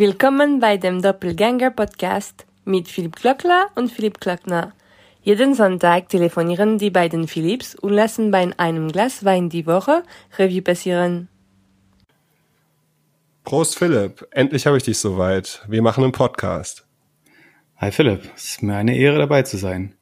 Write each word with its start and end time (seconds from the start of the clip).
Willkommen 0.00 0.60
bei 0.60 0.76
dem 0.76 1.02
Doppelgänger 1.02 1.72
Podcast 1.72 2.46
mit 2.64 2.86
Philipp 2.86 3.16
Klöckler 3.16 3.66
und 3.74 3.90
Philipp 3.90 4.20
Klöckner. 4.20 4.72
Jeden 5.22 5.56
Sonntag 5.56 6.08
telefonieren 6.08 6.78
die 6.78 6.90
beiden 6.90 7.26
Philipps 7.26 7.74
und 7.74 7.94
lassen 7.94 8.30
bei 8.30 8.48
einem 8.58 8.92
Glas 8.92 9.24
Wein 9.24 9.48
die 9.48 9.66
Woche 9.66 10.04
Revue 10.38 10.62
passieren. 10.62 11.26
Prost 13.42 13.76
Philipp, 13.76 14.24
endlich 14.30 14.68
habe 14.68 14.76
ich 14.76 14.84
dich 14.84 14.98
soweit. 14.98 15.64
Wir 15.66 15.82
machen 15.82 16.04
einen 16.04 16.12
Podcast. 16.12 16.86
Hi 17.78 17.90
Philipp, 17.90 18.20
es 18.36 18.50
ist 18.50 18.62
mir 18.62 18.76
eine 18.76 18.96
Ehre 18.96 19.18
dabei 19.18 19.42
zu 19.42 19.56
sein. 19.56 19.96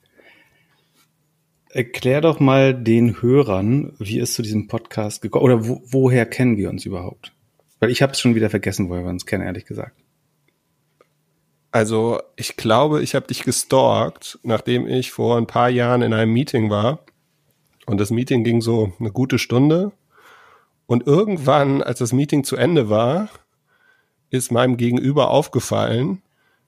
Erklär 1.71 2.21
doch 2.21 2.39
mal 2.39 2.75
den 2.75 3.23
Hörern, 3.23 3.95
wie 3.99 4.19
es 4.19 4.35
zu 4.35 4.43
diesem 4.43 4.69
Podcast 4.69 5.23
gekommen 5.23 5.47
oder 5.47 5.67
wo, 5.67 5.81
woher 5.87 6.27
kennen 6.27 6.59
wir 6.59 6.69
uns 6.69 6.85
überhaupt? 6.85 7.33
Weil 7.81 7.91
ich 7.91 8.03
habe 8.03 8.13
es 8.13 8.21
schon 8.21 8.35
wieder 8.35 8.51
vergessen, 8.51 8.89
woher 8.89 9.03
wir 9.03 9.11
uns 9.11 9.27
kennen, 9.27 9.45
ehrlich 9.45 9.67
gesagt. 9.67 9.97
Also 11.71 12.21
ich 12.37 12.57
glaube, 12.57 13.03
ich 13.03 13.15
habe 13.15 13.27
dich 13.27 13.43
gestalkt, 13.43 14.39
nachdem 14.43 14.87
ich 14.89 15.13
vor 15.13 15.37
ein 15.37 15.47
paar 15.47 15.69
Jahren 15.69 16.03
in 16.03 16.15
einem 16.15 16.33
Meeting 16.33 16.71
war. 16.71 17.01
Und 17.85 17.99
das 17.99 18.11
Meeting 18.11 18.45
ging 18.45 18.63
so 18.63 18.93
eine 18.99 19.11
gute 19.11 19.39
Stunde. 19.39 19.93
Und 20.87 21.07
irgendwann, 21.07 21.83
als 21.83 21.99
das 21.99 22.13
Meeting 22.13 22.45
zu 22.45 22.57
Ende 22.57 22.89
war, 22.89 23.29
ist 24.31 24.53
meinem 24.53 24.77
Gegenüber 24.77 25.31
aufgefallen, 25.31 26.23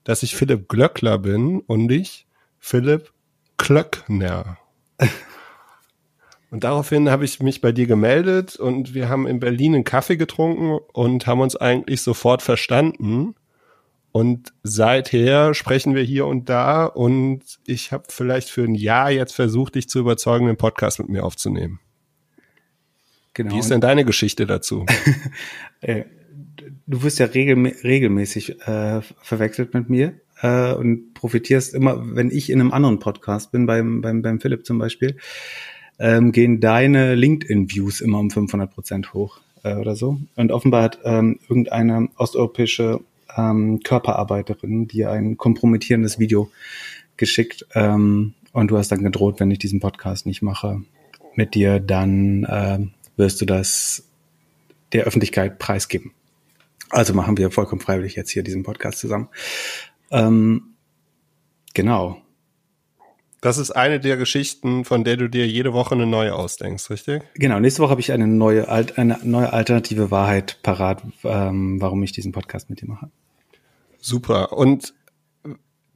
dass 0.04 0.22
ich 0.22 0.36
Philipp 0.36 0.68
Glöckler 0.68 1.18
bin 1.18 1.60
und 1.60 1.90
ich 1.90 2.26
Philipp 2.58 3.12
Klöckner. 3.56 4.58
Und 6.50 6.64
daraufhin 6.64 7.10
habe 7.10 7.24
ich 7.24 7.40
mich 7.40 7.60
bei 7.60 7.72
dir 7.72 7.86
gemeldet 7.86 8.56
und 8.56 8.94
wir 8.94 9.08
haben 9.08 9.26
in 9.26 9.38
Berlin 9.38 9.74
einen 9.74 9.84
Kaffee 9.84 10.16
getrunken 10.16 10.78
und 10.92 11.26
haben 11.26 11.40
uns 11.40 11.56
eigentlich 11.56 12.00
sofort 12.00 12.42
verstanden. 12.42 13.34
Und 14.12 14.54
seither 14.62 15.52
sprechen 15.52 15.94
wir 15.94 16.02
hier 16.02 16.26
und 16.26 16.48
da 16.48 16.86
und 16.86 17.42
ich 17.66 17.92
habe 17.92 18.04
vielleicht 18.08 18.48
für 18.48 18.64
ein 18.64 18.74
Jahr 18.74 19.10
jetzt 19.10 19.34
versucht, 19.34 19.74
dich 19.74 19.88
zu 19.88 19.98
überzeugen, 19.98 20.46
einen 20.46 20.56
Podcast 20.56 20.98
mit 20.98 21.10
mir 21.10 21.24
aufzunehmen. 21.24 21.80
Genau. 23.34 23.54
Wie 23.54 23.58
ist 23.58 23.70
denn 23.70 23.80
deine 23.80 24.04
Geschichte 24.04 24.46
dazu? 24.46 24.86
Äh, 25.80 26.06
du 26.88 27.04
wirst 27.04 27.20
ja 27.20 27.26
regel, 27.26 27.72
regelmäßig 27.84 28.60
äh, 28.66 29.00
verwechselt 29.22 29.74
mit 29.74 29.88
mir 29.88 30.20
äh, 30.42 30.72
und 30.72 31.14
profitierst 31.14 31.72
immer, 31.72 32.16
wenn 32.16 32.32
ich 32.32 32.50
in 32.50 32.60
einem 32.60 32.72
anderen 32.72 32.98
Podcast 32.98 33.52
bin, 33.52 33.66
beim, 33.66 34.00
beim, 34.00 34.22
beim 34.22 34.40
Philipp 34.40 34.66
zum 34.66 34.78
Beispiel, 34.78 35.18
ähm, 35.98 36.32
gehen 36.32 36.60
deine 36.60 37.14
LinkedIn-Views 37.14 38.00
immer 38.00 38.18
um 38.18 38.30
500 38.30 38.72
Prozent 38.72 39.14
hoch 39.14 39.40
äh, 39.62 39.74
oder 39.74 39.96
so. 39.96 40.20
Und 40.36 40.52
offenbar 40.52 40.82
hat 40.84 40.98
ähm, 41.04 41.38
irgendeine 41.48 42.08
osteuropäische 42.16 43.00
ähm, 43.36 43.80
Körperarbeiterin 43.82 44.88
dir 44.88 45.10
ein 45.10 45.36
kompromittierendes 45.36 46.18
Video 46.18 46.50
geschickt 47.16 47.66
ähm, 47.74 48.34
und 48.52 48.70
du 48.70 48.78
hast 48.78 48.90
dann 48.90 49.02
gedroht, 49.02 49.40
wenn 49.40 49.50
ich 49.50 49.58
diesen 49.58 49.80
Podcast 49.80 50.26
nicht 50.26 50.42
mache 50.42 50.82
mit 51.34 51.54
dir, 51.54 51.80
dann 51.80 52.44
äh, 52.44 52.78
wirst 53.16 53.40
du 53.40 53.44
das 53.44 54.04
der 54.92 55.04
Öffentlichkeit 55.04 55.58
preisgeben. 55.58 56.12
Also 56.90 57.12
machen 57.12 57.36
wir 57.36 57.50
vollkommen 57.50 57.82
freiwillig 57.82 58.14
jetzt 58.16 58.30
hier 58.30 58.42
diesen 58.42 58.62
Podcast 58.62 58.98
zusammen. 58.98 59.28
Ähm, 60.10 60.74
genau. 61.74 62.22
Das 63.40 63.56
ist 63.56 63.70
eine 63.70 64.00
der 64.00 64.16
Geschichten, 64.16 64.84
von 64.84 65.04
der 65.04 65.16
du 65.16 65.28
dir 65.28 65.46
jede 65.46 65.72
Woche 65.72 65.94
eine 65.94 66.06
neue 66.06 66.34
ausdenkst, 66.34 66.90
richtig? 66.90 67.22
Genau, 67.34 67.60
nächste 67.60 67.82
Woche 67.82 67.90
habe 67.90 68.00
ich 68.00 68.10
eine 68.10 68.26
neue, 68.26 68.68
eine 68.68 69.18
neue 69.22 69.52
alternative 69.52 70.10
Wahrheit 70.10 70.58
parat, 70.62 71.02
ähm, 71.22 71.80
warum 71.80 72.02
ich 72.02 72.10
diesen 72.10 72.32
Podcast 72.32 72.68
mit 72.68 72.80
dir 72.80 72.88
mache. 72.88 73.10
Super. 74.00 74.52
Und 74.52 74.94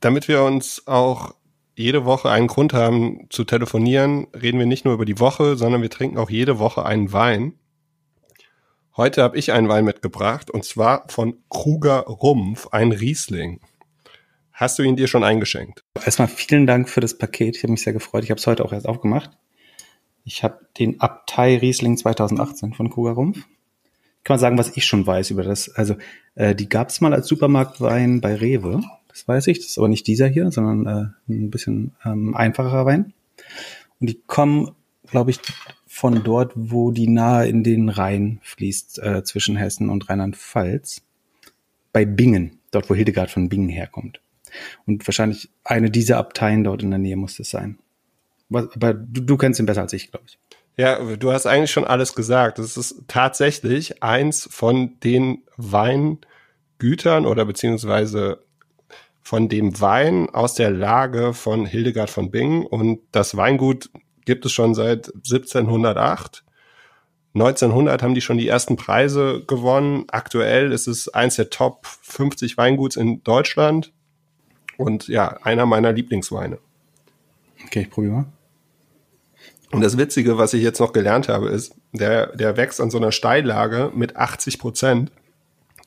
damit 0.00 0.28
wir 0.28 0.42
uns 0.42 0.86
auch 0.86 1.34
jede 1.74 2.04
Woche 2.04 2.30
einen 2.30 2.46
Grund 2.46 2.74
haben 2.74 3.26
zu 3.30 3.44
telefonieren, 3.44 4.28
reden 4.40 4.58
wir 4.58 4.66
nicht 4.66 4.84
nur 4.84 4.94
über 4.94 5.04
die 5.04 5.18
Woche, 5.18 5.56
sondern 5.56 5.82
wir 5.82 5.90
trinken 5.90 6.18
auch 6.18 6.30
jede 6.30 6.58
Woche 6.58 6.84
einen 6.84 7.12
Wein. 7.12 7.54
Heute 8.96 9.22
habe 9.22 9.38
ich 9.38 9.52
einen 9.52 9.68
Wein 9.68 9.84
mitgebracht 9.84 10.50
und 10.50 10.64
zwar 10.64 11.08
von 11.08 11.38
Kruger 11.48 12.00
Rumpf, 12.00 12.68
ein 12.72 12.92
Riesling. 12.92 13.60
Hast 14.62 14.78
du 14.78 14.84
ihn 14.84 14.94
dir 14.94 15.08
schon 15.08 15.24
eingeschenkt? 15.24 15.82
Erstmal 16.04 16.28
vielen 16.28 16.68
Dank 16.68 16.88
für 16.88 17.00
das 17.00 17.18
Paket. 17.18 17.56
Ich 17.56 17.64
habe 17.64 17.72
mich 17.72 17.82
sehr 17.82 17.92
gefreut. 17.92 18.22
Ich 18.22 18.30
habe 18.30 18.38
es 18.38 18.46
heute 18.46 18.64
auch 18.64 18.72
erst 18.72 18.86
aufgemacht. 18.86 19.32
Ich 20.24 20.44
habe 20.44 20.60
den 20.78 21.00
Abtei 21.00 21.58
Riesling 21.58 21.96
2018 21.96 22.72
von 22.72 22.88
Kruger 22.88 23.10
Rumpf. 23.10 23.38
Kann 24.22 24.34
man 24.34 24.38
sagen, 24.38 24.58
was 24.58 24.76
ich 24.76 24.86
schon 24.86 25.04
weiß 25.04 25.32
über 25.32 25.42
das. 25.42 25.68
Also 25.68 25.96
äh, 26.36 26.54
die 26.54 26.68
gab 26.68 26.90
es 26.90 27.00
mal 27.00 27.12
als 27.12 27.26
Supermarktwein 27.26 28.20
bei 28.20 28.36
Rewe. 28.36 28.84
Das 29.08 29.26
weiß 29.26 29.48
ich. 29.48 29.58
Das 29.58 29.66
ist 29.66 29.78
aber 29.78 29.88
nicht 29.88 30.06
dieser 30.06 30.28
hier, 30.28 30.52
sondern 30.52 30.86
äh, 30.86 31.32
ein 31.32 31.50
bisschen 31.50 31.96
ähm, 32.04 32.36
einfacherer 32.36 32.86
Wein. 32.86 33.14
Und 33.98 34.10
die 34.10 34.20
kommen, 34.28 34.70
glaube 35.10 35.32
ich, 35.32 35.40
von 35.88 36.22
dort, 36.22 36.52
wo 36.54 36.92
die 36.92 37.08
nahe 37.08 37.48
in 37.48 37.64
den 37.64 37.88
Rhein 37.88 38.38
fließt, 38.44 39.00
äh, 39.00 39.24
zwischen 39.24 39.56
Hessen 39.56 39.90
und 39.90 40.08
Rheinland-Pfalz. 40.08 41.02
Bei 41.92 42.04
Bingen, 42.04 42.60
dort 42.70 42.88
wo 42.88 42.94
Hildegard 42.94 43.32
von 43.32 43.48
Bingen 43.48 43.68
herkommt. 43.68 44.21
Und 44.86 45.06
wahrscheinlich 45.06 45.50
eine 45.64 45.90
dieser 45.90 46.18
Abteien 46.18 46.64
dort 46.64 46.82
in 46.82 46.90
der 46.90 46.98
Nähe 46.98 47.16
muss 47.16 47.38
es 47.38 47.50
sein. 47.50 47.78
Aber 48.50 48.94
du, 48.94 49.22
du 49.22 49.36
kennst 49.36 49.60
ihn 49.60 49.66
besser 49.66 49.82
als 49.82 49.92
ich, 49.92 50.10
glaube 50.10 50.26
ich. 50.28 50.38
Ja, 50.76 50.98
du 51.16 51.32
hast 51.32 51.46
eigentlich 51.46 51.70
schon 51.70 51.84
alles 51.84 52.14
gesagt. 52.14 52.58
Es 52.58 52.76
ist 52.76 53.04
tatsächlich 53.06 54.02
eins 54.02 54.48
von 54.50 54.98
den 55.00 55.42
Weingütern 55.56 57.26
oder 57.26 57.44
beziehungsweise 57.44 58.42
von 59.20 59.48
dem 59.48 59.80
Wein 59.80 60.30
aus 60.30 60.54
der 60.54 60.70
Lage 60.70 61.34
von 61.34 61.66
Hildegard 61.66 62.10
von 62.10 62.30
Bingen. 62.30 62.66
Und 62.66 63.00
das 63.12 63.36
Weingut 63.36 63.90
gibt 64.24 64.46
es 64.46 64.52
schon 64.52 64.74
seit 64.74 65.08
1708. 65.14 66.44
1900 67.34 68.02
haben 68.02 68.14
die 68.14 68.20
schon 68.20 68.38
die 68.38 68.48
ersten 68.48 68.76
Preise 68.76 69.44
gewonnen. 69.46 70.04
Aktuell 70.08 70.72
ist 70.72 70.86
es 70.86 71.08
eins 71.08 71.36
der 71.36 71.50
Top 71.50 71.86
50 71.86 72.56
Weinguts 72.58 72.96
in 72.96 73.22
Deutschland. 73.22 73.92
Und 74.76 75.08
ja, 75.08 75.38
einer 75.42 75.66
meiner 75.66 75.92
Lieblingsweine. 75.92 76.58
Okay, 77.64 77.82
ich 77.82 77.90
probiere 77.90 78.12
mal. 78.12 78.26
Und 79.70 79.80
das 79.80 79.96
Witzige, 79.96 80.36
was 80.36 80.52
ich 80.52 80.62
jetzt 80.62 80.80
noch 80.80 80.92
gelernt 80.92 81.28
habe, 81.28 81.48
ist, 81.48 81.74
der, 81.92 82.36
der 82.36 82.56
wächst 82.56 82.80
an 82.80 82.90
so 82.90 82.98
einer 82.98 83.10
Steillage 83.10 83.90
mit 83.94 84.16
80 84.16 84.58
Prozent. 84.58 85.12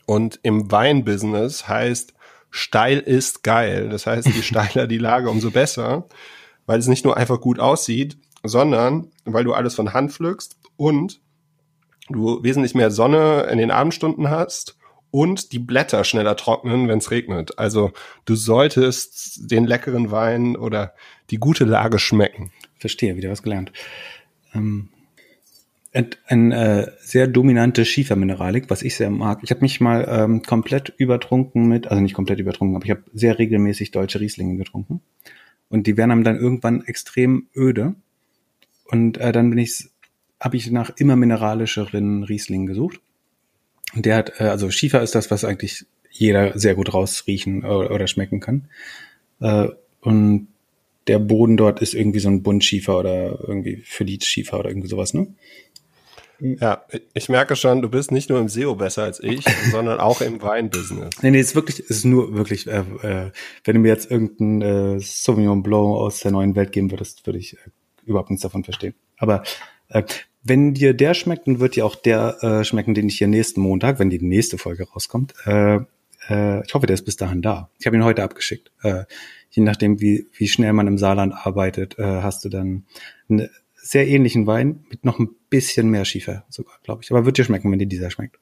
Und 0.08 0.40
im 0.42 0.72
Weinbusiness 0.72 1.68
heißt, 1.68 2.14
steil 2.50 3.00
ist 3.00 3.44
geil. 3.44 3.90
Das 3.90 4.08
heißt, 4.08 4.28
je 4.28 4.42
steiler 4.42 4.88
die 4.88 4.98
Lage, 4.98 5.30
umso 5.30 5.52
besser, 5.52 6.08
weil 6.66 6.80
es 6.80 6.88
nicht 6.88 7.06
nur 7.06 7.16
einfach 7.16 7.40
gut 7.40 7.60
aussieht, 7.60 8.18
sondern 8.44 9.12
weil 9.24 9.44
du 9.44 9.54
alles 9.54 9.76
von 9.76 9.94
Hand 9.94 10.12
pflückst 10.12 10.58
und 10.78 11.20
du 12.10 12.44
wesentlich 12.44 12.76
mehr 12.76 12.92
Sonne 12.92 13.48
in 13.52 13.58
den 13.58 13.72
Abendstunden 13.72 14.30
hast 14.30 14.78
und 15.16 15.54
die 15.54 15.60
Blätter 15.60 16.04
schneller 16.04 16.36
trocknen, 16.36 16.90
wenn 16.90 16.98
es 16.98 17.10
regnet. 17.10 17.58
Also 17.58 17.94
du 18.26 18.36
solltest 18.36 19.50
den 19.50 19.64
leckeren 19.66 20.12
Wein 20.12 20.58
oder 20.58 20.94
die 21.30 21.38
gute 21.38 21.64
Lage 21.64 22.00
schmecken. 22.00 22.52
Verstehe, 22.80 23.16
wieder 23.16 23.30
was 23.30 23.42
gelernt. 23.42 23.72
Ähm, 24.54 24.90
ein 26.28 26.52
äh, 26.52 26.92
sehr 27.00 27.28
dominante 27.28 27.86
Schiefermineralik, 27.86 28.70
was 28.70 28.82
ich 28.82 28.98
sehr 28.98 29.10
mag. 29.10 29.40
Ich 29.42 29.52
habe 29.52 29.62
mich 29.62 29.80
mal 29.80 30.06
ähm, 30.10 30.42
komplett 30.42 30.94
übertrunken 30.98 31.70
mit, 31.70 31.88
also 31.88 32.02
nicht 32.02 32.14
komplett 32.14 32.40
übertrunken, 32.40 32.76
aber 32.76 32.84
ich 32.84 32.92
habe 32.92 33.04
sehr 33.14 33.40
regelmäßig 33.40 33.92
deutsche 33.92 34.20
Rieslinge 34.20 34.58
getrunken. 34.58 35.00
Und 35.70 35.88
die 35.88 35.96
werden 35.96 36.12
einem 36.12 36.26
dann 36.26 36.38
irgendwann 36.38 36.84
extrem 36.84 37.48
öde. 37.56 37.96
Und 38.84 39.18
äh, 39.20 39.32
dann 39.32 39.50
bin 39.50 39.60
ich, 39.60 39.88
habe 40.42 40.58
ich 40.58 40.70
nach 40.72 40.90
immer 40.98 41.16
mineralischeren 41.16 42.24
Rieslingen 42.24 42.68
gesucht 42.68 43.00
der 43.96 44.16
hat, 44.18 44.40
äh, 44.40 44.46
also 44.46 44.70
Schiefer 44.72 45.02
ist 45.02 45.16
das, 45.16 45.32
was 45.32 45.44
eigentlich 45.44 45.86
jeder 46.12 46.58
sehr 46.58 46.76
gut 46.76 46.94
rausriechen 46.94 47.66
oder, 47.66 47.92
oder 47.92 48.08
schmecken 48.08 48.40
kann. 48.40 48.70
Äh, 49.42 49.68
und 50.02 50.48
der 51.08 51.20
Boden 51.20 51.58
dort 51.58 51.82
ist 51.82 51.94
irgendwie 51.94 52.20
so 52.20 52.30
ein 52.30 52.42
Buntschiefer 52.42 52.98
oder 53.00 53.40
irgendwie 53.48 53.78
Phyllit-Schiefer 53.86 54.60
oder 54.60 54.70
irgendwie 54.70 54.88
sowas, 54.88 55.14
ne? 55.14 55.28
Ja, 56.40 56.84
ich 57.14 57.30
merke 57.30 57.56
schon, 57.56 57.82
du 57.82 57.90
bist 57.90 58.12
nicht 58.12 58.30
nur 58.30 58.40
im 58.40 58.50
SEO 58.50 58.76
besser 58.76 59.04
als 59.04 59.22
ich, 59.22 59.46
sondern 59.72 60.00
auch 60.00 60.22
im 60.22 60.42
Weinbusiness. 60.42 61.22
Nee, 61.22 61.32
nee, 61.32 61.40
es 61.40 61.50
ist 61.50 61.56
wirklich, 61.56 61.80
es 61.80 61.90
ist 61.92 62.06
nur 62.06 62.36
wirklich, 62.36 62.68
äh, 62.68 62.80
äh, 62.80 63.32
wenn 63.64 63.76
du 63.76 63.80
mir 63.80 63.88
jetzt 63.88 64.12
irgendein 64.12 64.62
äh, 64.62 65.00
Sauvignon 65.00 65.64
Blanc 65.64 65.96
aus 65.96 66.20
der 66.20 66.32
neuen 66.32 66.56
Welt 66.56 66.72
geben 66.72 66.92
würdest, 66.92 67.26
würde 67.26 67.40
ich 67.40 67.54
äh, 67.54 67.70
überhaupt 68.06 68.32
nichts 68.32 68.44
davon 68.44 68.64
verstehen. 68.64 68.96
Aber 69.18 69.44
äh, 69.88 70.04
wenn 70.46 70.76
dir 70.76 70.94
der 70.94 71.16
schmeckt, 71.16 71.48
dann 71.48 71.60
wird 71.60 71.76
dir 71.76 71.86
auch 71.86 71.96
der 71.96 72.38
äh, 72.44 72.64
schmecken, 72.64 72.94
den 72.94 73.10
ich 73.10 73.18
hier 73.18 73.28
nächsten 73.28 73.62
Montag, 73.62 73.98
wenn 73.98 74.12
die 74.12 74.22
nächste 74.22 74.60
Folge 74.60 74.88
rauskommt. 74.88 75.34
Äh, 75.46 75.80
äh, 76.30 76.64
ich 76.64 76.74
hoffe, 76.74 76.86
der 76.86 76.94
ist 76.94 77.04
bis 77.04 77.18
dahin 77.18 77.42
da. 77.42 77.72
Ich 77.80 77.88
habe 77.88 77.98
ihn 77.98 78.04
heute 78.04 78.24
abgeschickt. 78.24 78.72
Äh, 78.84 79.06
je 79.50 79.64
nachdem, 79.64 80.00
wie, 80.02 80.28
wie 80.38 80.48
schnell 80.48 80.72
man 80.74 80.86
im 80.86 81.00
Saarland 81.00 81.34
arbeitet, 81.34 81.98
äh, 81.98 82.22
hast 82.22 82.46
du 82.46 82.50
dann 82.50 82.86
einen 83.28 83.50
sehr 83.74 84.08
ähnlichen 84.08 84.46
Wein 84.46 84.86
mit 84.90 85.04
noch 85.04 85.18
ein 85.18 85.30
bisschen 85.50 85.90
mehr 85.90 86.06
Schiefer 86.06 86.46
sogar, 86.50 86.76
glaube 86.84 87.02
ich. 87.04 87.10
Aber 87.10 87.26
wird 87.26 87.40
dir 87.40 87.44
schmecken, 87.44 87.72
wenn 87.72 87.80
dir 87.80 87.88
dieser 87.88 88.12
schmeckt. 88.12 88.38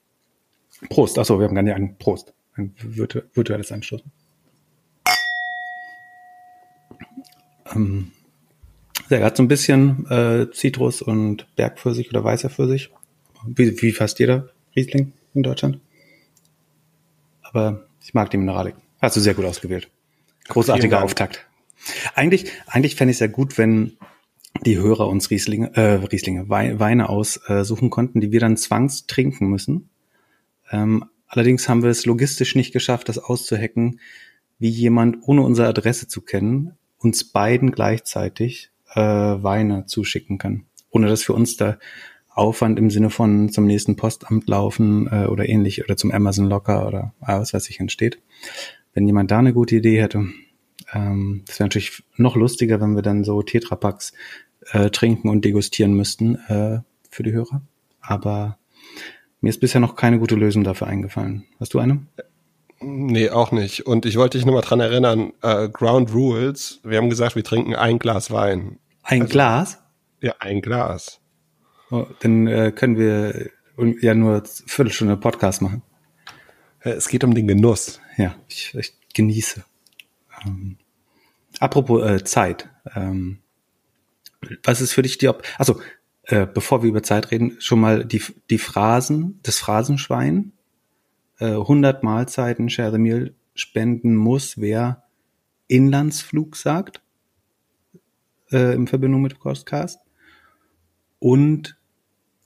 Prost. 0.89 1.17
Achso, 1.17 1.39
wir 1.39 1.47
haben 1.47 1.55
gar 1.55 1.61
nicht 1.61 1.73
einen. 1.73 1.97
Prost. 1.97 2.33
ein 2.55 2.73
virtuelles 2.77 3.71
Anstoßen. 3.71 4.11
Ähm, 7.73 8.11
er 9.09 9.23
hat 9.23 9.37
so 9.37 9.43
ein 9.43 9.47
bisschen 9.47 10.05
äh, 10.09 10.51
Zitrus 10.51 11.01
und 11.01 11.47
Bergpfirsich 11.55 12.09
oder 12.09 12.23
weißer 12.23 12.49
Pfirsich. 12.49 12.89
Wie, 13.45 13.81
wie 13.81 13.91
fast 13.91 14.19
jeder 14.19 14.49
Riesling 14.75 15.13
in 15.33 15.43
Deutschland. 15.43 15.79
Aber 17.41 17.87
ich 18.01 18.13
mag 18.13 18.29
die 18.31 18.37
Mineralik. 18.37 18.75
Hast 19.01 19.15
du 19.15 19.19
sehr 19.19 19.33
gut 19.33 19.45
ausgewählt. 19.45 19.89
Großartiger 20.47 21.03
Auftakt. 21.03 21.45
Eigentlich, 22.15 22.51
eigentlich 22.67 22.95
fände 22.95 23.11
ich 23.11 23.15
es 23.17 23.19
ja 23.19 23.27
gut, 23.27 23.57
wenn 23.57 23.97
die 24.65 24.77
Hörer 24.77 25.07
uns 25.07 25.29
Rieslinge, 25.29 25.75
äh, 25.75 26.05
Rieslinge, 26.05 26.47
Weine 26.47 27.09
aussuchen 27.09 27.89
konnten, 27.89 28.21
die 28.21 28.31
wir 28.31 28.39
dann 28.39 28.55
zwangs 28.55 29.07
trinken 29.07 29.47
müssen. 29.47 29.89
Ähm, 30.71 31.05
allerdings 31.27 31.67
haben 31.67 31.83
wir 31.83 31.89
es 31.89 32.05
logistisch 32.05 32.55
nicht 32.55 32.71
geschafft, 32.71 33.09
das 33.09 33.17
auszuhacken, 33.17 33.99
wie 34.59 34.69
jemand, 34.69 35.17
ohne 35.23 35.41
unsere 35.41 35.67
Adresse 35.67 36.07
zu 36.07 36.21
kennen, 36.21 36.77
uns 36.97 37.25
beiden 37.25 37.71
gleichzeitig 37.71 38.71
äh, 38.95 39.01
Weine 39.01 39.85
zuschicken 39.85 40.37
kann. 40.37 40.65
Ohne 40.89 41.07
dass 41.07 41.23
für 41.23 41.33
uns 41.33 41.57
da 41.57 41.77
Aufwand 42.29 42.79
im 42.79 42.89
Sinne 42.89 43.09
von 43.09 43.49
zum 43.49 43.65
nächsten 43.65 43.95
Postamt 43.95 44.47
laufen 44.47 45.07
äh, 45.07 45.27
oder 45.27 45.47
ähnlich 45.47 45.83
oder 45.83 45.97
zum 45.97 46.11
Amazon 46.11 46.47
Locker 46.47 46.87
oder 46.87 47.13
ah, 47.21 47.39
was 47.39 47.53
weiß 47.53 47.69
ich 47.69 47.79
entsteht. 47.79 48.19
Wenn 48.93 49.05
jemand 49.05 49.31
da 49.31 49.39
eine 49.39 49.53
gute 49.53 49.75
Idee 49.75 50.01
hätte, 50.01 50.27
ähm, 50.93 51.43
das 51.45 51.59
wäre 51.59 51.67
natürlich 51.67 52.03
noch 52.17 52.35
lustiger, 52.35 52.81
wenn 52.81 52.95
wir 52.95 53.03
dann 53.03 53.23
so 53.23 53.41
Tetrapacks 53.43 54.13
äh, 54.71 54.89
trinken 54.89 55.29
und 55.29 55.45
degustieren 55.45 55.93
müssten 55.93 56.35
äh, 56.47 56.79
für 57.09 57.23
die 57.23 57.33
Hörer. 57.33 57.61
Aber 58.01 58.57
mir 59.41 59.49
ist 59.49 59.59
bisher 59.59 59.81
noch 59.81 59.95
keine 59.95 60.19
gute 60.19 60.35
Lösung 60.35 60.63
dafür 60.63 60.87
eingefallen. 60.87 61.45
Hast 61.59 61.73
du 61.73 61.79
eine? 61.79 62.05
Nee, 62.79 63.29
auch 63.29 63.51
nicht. 63.51 63.85
Und 63.85 64.05
ich 64.05 64.17
wollte 64.17 64.37
dich 64.37 64.45
nur 64.45 64.55
mal 64.55 64.61
dran 64.61 64.79
erinnern, 64.79 65.31
äh, 65.41 65.69
Ground 65.69 66.13
Rules, 66.13 66.81
wir 66.83 66.97
haben 66.97 67.09
gesagt, 67.09 67.35
wir 67.35 67.43
trinken 67.43 67.75
ein 67.75 67.99
Glas 67.99 68.31
Wein. 68.31 68.79
Ein 69.03 69.23
also, 69.23 69.31
Glas? 69.31 69.83
Ja, 70.21 70.35
ein 70.39 70.61
Glas. 70.61 71.19
Oh, 71.91 72.07
dann 72.21 72.47
äh, 72.47 72.71
können 72.71 72.97
wir 72.97 73.51
ja 74.01 74.15
nur 74.15 74.35
eine 74.35 74.43
Viertelstunde 74.45 75.17
Podcast 75.17 75.61
machen. 75.61 75.83
Es 76.79 77.07
geht 77.07 77.23
um 77.23 77.33
den 77.35 77.47
Genuss. 77.47 77.99
Ja, 78.17 78.35
ich, 78.47 78.73
ich 78.75 78.93
genieße. 79.13 79.63
Ähm, 80.45 80.77
apropos 81.59 82.03
äh, 82.03 82.23
Zeit. 82.23 82.69
Ähm, 82.95 83.39
was 84.63 84.81
ist 84.81 84.93
für 84.93 85.01
dich 85.01 85.17
die, 85.17 85.27
Op 85.27 85.43
also 85.57 85.79
äh, 86.23 86.45
bevor 86.45 86.83
wir 86.83 86.89
über 86.89 87.03
Zeit 87.03 87.31
reden, 87.31 87.57
schon 87.59 87.79
mal 87.79 88.05
die, 88.05 88.21
die 88.49 88.57
Phrasen, 88.57 89.39
das 89.43 89.59
Phrasenschwein. 89.59 90.53
Äh, 91.39 91.55
100 91.55 92.03
Mahlzeiten 92.03 92.69
Share 92.69 92.91
the 92.91 92.97
Meal 92.97 93.33
spenden 93.55 94.15
muss, 94.15 94.59
wer 94.59 95.03
Inlandsflug 95.67 96.55
sagt, 96.55 97.01
äh, 98.53 98.73
in 98.73 98.87
Verbindung 98.87 99.21
mit 99.21 99.39
Podcast. 99.39 99.99
Und 101.19 101.77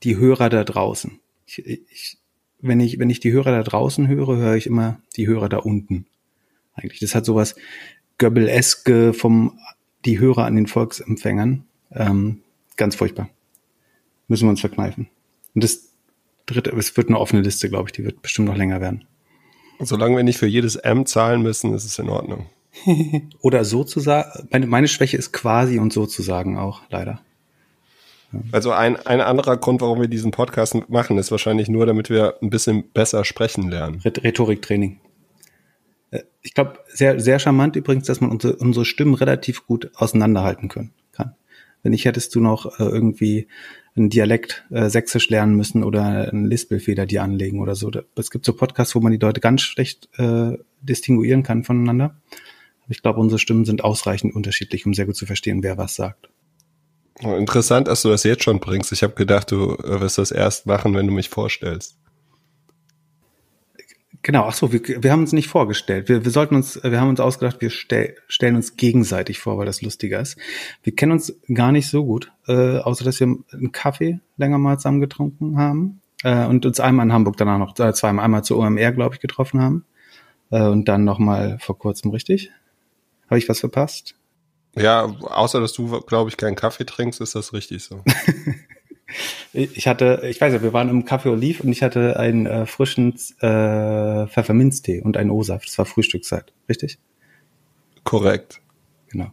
die 0.03 0.17
Hörer 0.17 0.49
da 0.49 0.63
draußen. 0.63 1.19
Ich, 1.45 1.65
ich, 1.65 2.17
wenn 2.59 2.79
ich, 2.79 2.99
wenn 2.99 3.09
ich 3.09 3.19
die 3.19 3.31
Hörer 3.31 3.51
da 3.51 3.63
draußen 3.63 4.07
höre, 4.07 4.37
höre 4.37 4.55
ich 4.55 4.67
immer 4.67 4.99
die 5.15 5.27
Hörer 5.27 5.49
da 5.49 5.57
unten. 5.57 6.05
Eigentlich. 6.73 6.99
Das 6.99 7.15
hat 7.15 7.25
sowas 7.25 7.55
Göbbeleske 8.17 9.13
vom, 9.13 9.59
die 10.05 10.19
Hörer 10.19 10.45
an 10.45 10.55
den 10.55 10.67
Volksempfängern. 10.67 11.65
Ähm, 11.91 12.41
ganz 12.75 12.95
furchtbar. 12.95 13.29
Müssen 14.27 14.45
wir 14.45 14.51
uns 14.51 14.61
verkneifen. 14.61 15.07
Und 15.55 15.63
das 15.63 15.93
dritte, 16.45 16.71
es 16.71 16.95
wird 16.97 17.09
eine 17.09 17.19
offene 17.19 17.41
Liste, 17.41 17.69
glaube 17.69 17.89
ich, 17.89 17.93
die 17.93 18.03
wird 18.03 18.21
bestimmt 18.21 18.47
noch 18.47 18.57
länger 18.57 18.81
werden. 18.81 19.05
Solange 19.79 20.17
wir 20.17 20.23
nicht 20.23 20.39
für 20.39 20.47
jedes 20.47 20.75
M 20.75 21.05
zahlen 21.05 21.41
müssen, 21.41 21.73
ist 21.73 21.85
es 21.85 21.99
in 21.99 22.09
Ordnung. 22.09 22.47
Oder 23.41 23.65
sozusagen, 23.65 24.47
meine, 24.51 24.67
meine 24.67 24.87
Schwäche 24.87 25.17
ist 25.17 25.31
quasi 25.31 25.79
und 25.79 25.93
sozusagen 25.93 26.57
auch, 26.57 26.81
leider. 26.89 27.21
Also 28.51 28.71
ein, 28.71 28.97
ein 28.97 29.21
anderer 29.21 29.57
Grund, 29.57 29.81
warum 29.81 30.01
wir 30.01 30.07
diesen 30.07 30.31
Podcast 30.31 30.89
machen, 30.89 31.17
ist 31.17 31.31
wahrscheinlich 31.31 31.69
nur, 31.69 31.85
damit 31.85 32.09
wir 32.09 32.35
ein 32.41 32.49
bisschen 32.49 32.89
besser 32.91 33.23
sprechen 33.23 33.69
lernen. 33.69 34.01
Rhetoriktraining. 34.03 34.99
Äh, 36.11 36.23
ich 36.41 36.53
glaube, 36.53 36.79
sehr, 36.87 37.19
sehr 37.19 37.39
charmant 37.39 37.75
übrigens, 37.75 38.05
dass 38.07 38.21
man 38.21 38.31
unsere, 38.31 38.55
unsere 38.57 38.85
Stimmen 38.85 39.13
relativ 39.13 39.65
gut 39.65 39.91
auseinanderhalten 39.95 40.67
können, 40.67 40.91
kann. 41.13 41.35
Wenn 41.83 41.91
nicht, 41.91 42.05
hättest 42.05 42.35
du 42.35 42.41
noch 42.41 42.79
äh, 42.79 42.83
irgendwie 42.83 43.47
einen 43.95 44.09
Dialekt 44.09 44.65
äh, 44.69 44.89
sächsisch 44.89 45.29
lernen 45.29 45.55
müssen 45.55 45.83
oder 45.83 46.29
einen 46.31 46.45
Lispelfeder 46.45 47.05
dir 47.05 47.23
anlegen 47.23 47.61
oder 47.61 47.75
so. 47.75 47.91
Es 48.15 48.29
gibt 48.29 48.45
so 48.45 48.53
Podcasts, 48.53 48.93
wo 48.93 48.99
man 48.99 49.11
die 49.11 49.17
Leute 49.17 49.41
ganz 49.41 49.61
schlecht 49.61 50.09
äh, 50.17 50.57
distinguieren 50.81 51.43
kann 51.43 51.63
voneinander. 51.63 52.15
Ich 52.89 53.01
glaube, 53.01 53.19
unsere 53.19 53.39
Stimmen 53.39 53.65
sind 53.65 53.83
ausreichend 53.83 54.35
unterschiedlich, 54.35 54.85
um 54.85 54.93
sehr 54.93 55.05
gut 55.05 55.15
zu 55.15 55.25
verstehen, 55.25 55.63
wer 55.63 55.77
was 55.77 55.95
sagt. 55.95 56.29
Interessant, 57.19 57.87
dass 57.87 58.03
du 58.03 58.09
das 58.09 58.23
jetzt 58.23 58.43
schon 58.43 58.59
bringst. 58.59 58.91
Ich 58.91 59.01
habe 59.03 59.15
gedacht, 59.15 59.51
du 59.51 59.73
äh, 59.73 59.99
wirst 60.01 60.19
das 60.19 60.31
erst 60.31 60.67
machen, 60.67 60.93
wenn 60.93 61.07
du 61.07 61.13
mich 61.13 61.29
vorstellst. 61.29 61.97
Genau, 64.21 64.43
ach 64.43 64.53
so, 64.53 64.71
wir, 64.73 64.81
wir 64.83 65.11
haben 65.11 65.21
uns 65.21 65.31
nicht 65.31 65.47
vorgestellt. 65.47 66.09
Wir, 66.09 66.25
wir 66.25 66.31
sollten 66.31 66.55
uns, 66.55 66.79
wir 66.83 66.99
haben 66.99 67.09
uns 67.09 67.19
ausgedacht, 67.19 67.61
wir 67.61 67.69
stell, 67.69 68.15
stellen 68.27 68.55
uns 68.55 68.75
gegenseitig 68.75 69.39
vor, 69.39 69.57
weil 69.57 69.65
das 69.65 69.81
lustiger 69.81 70.19
ist. 70.19 70.37
Wir 70.83 70.93
kennen 70.93 71.13
uns 71.13 71.39
gar 71.53 71.71
nicht 71.71 71.87
so 71.87 72.05
gut, 72.05 72.31
äh, 72.47 72.77
außer 72.79 73.05
dass 73.05 73.19
wir 73.19 73.27
einen 73.53 73.71
Kaffee 73.71 74.19
länger 74.35 74.57
mal 74.57 74.77
zusammen 74.77 75.01
getrunken 75.01 75.57
haben 75.57 76.01
äh, 76.23 76.45
und 76.45 76.65
uns 76.65 76.79
einmal 76.79 77.05
in 77.05 77.13
Hamburg 77.13 77.37
danach 77.37 77.57
noch, 77.57 77.79
äh, 77.79 77.93
zweimal 77.93 78.25
einmal 78.25 78.43
zur 78.43 78.57
OMR, 78.57 78.91
glaube 78.91 79.15
ich, 79.15 79.21
getroffen 79.21 79.61
haben 79.61 79.85
äh, 80.51 80.61
und 80.63 80.89
dann 80.89 81.03
noch 81.03 81.19
mal 81.19 81.57
vor 81.59 81.77
kurzem, 81.79 82.11
richtig? 82.11 82.51
Habe 83.27 83.39
ich 83.39 83.49
was 83.49 83.59
verpasst? 83.59 84.15
Ja, 84.75 85.05
außer 85.05 85.59
dass 85.59 85.73
du, 85.73 86.01
glaube 86.01 86.29
ich, 86.29 86.37
keinen 86.37 86.55
Kaffee 86.55 86.85
trinkst, 86.85 87.19
ist 87.19 87.35
das 87.35 87.53
richtig 87.53 87.83
so. 87.83 88.03
ich 89.53 89.87
hatte, 89.87 90.21
ich 90.25 90.39
weiß 90.39 90.53
ja, 90.53 90.61
wir 90.61 90.73
waren 90.73 90.89
im 90.89 91.05
Café 91.05 91.31
Olive 91.31 91.63
und 91.63 91.71
ich 91.71 91.81
hatte 91.81 92.19
einen 92.19 92.45
äh, 92.45 92.65
frischen 92.65 93.13
äh, 93.39 94.27
Pfefferminztee 94.27 95.01
und 95.01 95.17
einen 95.17 95.31
O-Saft. 95.31 95.67
Das 95.67 95.77
war 95.77 95.85
Frühstückszeit, 95.85 96.53
richtig? 96.69 96.99
Korrekt. 98.03 98.61
Genau. 99.09 99.31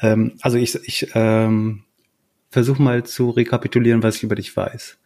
Ähm, 0.00 0.32
also 0.40 0.58
ich, 0.58 0.74
ich 0.86 1.10
ähm, 1.14 1.84
versuche 2.50 2.82
mal 2.82 3.04
zu 3.04 3.30
rekapitulieren, 3.30 4.02
was 4.02 4.16
ich 4.16 4.24
über 4.24 4.34
dich 4.34 4.56
weiß. 4.56 4.98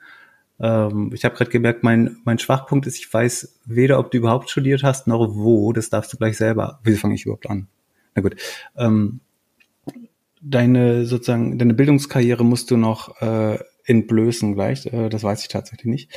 Ähm, 0.58 1.10
ich 1.12 1.24
habe 1.24 1.36
gerade 1.36 1.50
gemerkt, 1.50 1.82
mein, 1.82 2.16
mein 2.24 2.38
Schwachpunkt 2.38 2.86
ist, 2.86 2.96
ich 2.96 3.12
weiß 3.12 3.60
weder, 3.66 3.98
ob 3.98 4.10
du 4.10 4.18
überhaupt 4.18 4.48
studiert 4.50 4.82
hast, 4.82 5.06
noch 5.06 5.34
wo. 5.34 5.72
Das 5.72 5.90
darfst 5.90 6.12
du 6.12 6.16
gleich 6.16 6.36
selber. 6.36 6.80
Wie 6.82 6.96
fange 6.96 7.14
ich 7.14 7.24
überhaupt 7.24 7.50
an? 7.50 7.68
Na 8.16 8.22
gut. 8.22 8.34
Ähm, 8.76 9.20
deine 10.40 11.06
sozusagen 11.06 11.58
deine 11.58 11.74
Bildungskarriere 11.74 12.44
musst 12.44 12.70
du 12.70 12.76
noch 12.76 13.20
äh, 13.20 13.58
entblößen 13.84 14.54
gleich. 14.54 14.86
Äh, 14.86 15.08
das 15.08 15.22
weiß 15.22 15.42
ich 15.42 15.48
tatsächlich 15.48 15.86
nicht. 15.86 16.10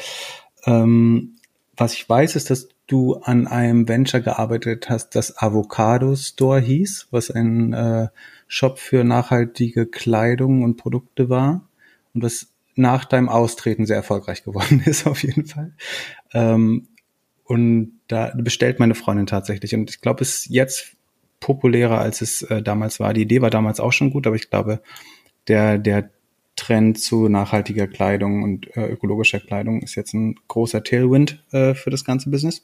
Ähm, 0.65 1.35
was 1.77 1.93
ich 1.93 2.09
weiß, 2.09 2.35
ist, 2.35 2.49
dass 2.49 2.69
du 2.87 3.15
an 3.17 3.47
einem 3.47 3.87
Venture 3.87 4.21
gearbeitet 4.21 4.89
hast, 4.89 5.15
das 5.15 5.37
Avocado 5.37 6.15
Store 6.15 6.59
hieß, 6.59 7.07
was 7.11 7.29
ein 7.29 7.73
äh, 7.73 8.07
Shop 8.47 8.79
für 8.79 9.03
nachhaltige 9.03 9.85
Kleidung 9.85 10.63
und 10.63 10.75
Produkte 10.77 11.29
war 11.29 11.69
und 12.13 12.23
was 12.23 12.47
nach 12.75 13.05
deinem 13.05 13.29
Austreten 13.29 13.85
sehr 13.85 13.97
erfolgreich 13.97 14.43
geworden 14.43 14.81
ist, 14.85 15.05
auf 15.05 15.23
jeden 15.23 15.45
Fall. 15.45 15.73
Ähm, 16.33 16.87
und 17.43 17.99
da 18.07 18.31
bestellt 18.35 18.79
meine 18.79 18.95
Freundin 18.95 19.25
tatsächlich. 19.25 19.73
Und 19.73 19.89
ich 19.89 20.01
glaube, 20.01 20.21
es 20.21 20.41
ist 20.41 20.49
jetzt 20.49 20.95
populärer, 21.39 21.99
als 21.99 22.21
es 22.21 22.41
äh, 22.43 22.61
damals 22.61 22.99
war. 22.99 23.13
Die 23.13 23.21
Idee 23.21 23.41
war 23.41 23.49
damals 23.49 23.79
auch 23.79 23.93
schon 23.93 24.11
gut, 24.11 24.27
aber 24.27 24.35
ich 24.35 24.49
glaube, 24.49 24.81
der, 25.47 25.77
der 25.77 26.09
Trend 26.55 26.99
zu 26.99 27.29
nachhaltiger 27.29 27.87
Kleidung 27.87 28.43
und 28.43 28.75
äh, 28.75 28.87
ökologischer 28.87 29.39
Kleidung 29.39 29.81
ist 29.81 29.95
jetzt 29.95 30.13
ein 30.13 30.35
großer 30.47 30.83
Tailwind 30.83 31.43
äh, 31.51 31.73
für 31.73 31.89
das 31.89 32.03
ganze 32.03 32.29
Business. 32.29 32.63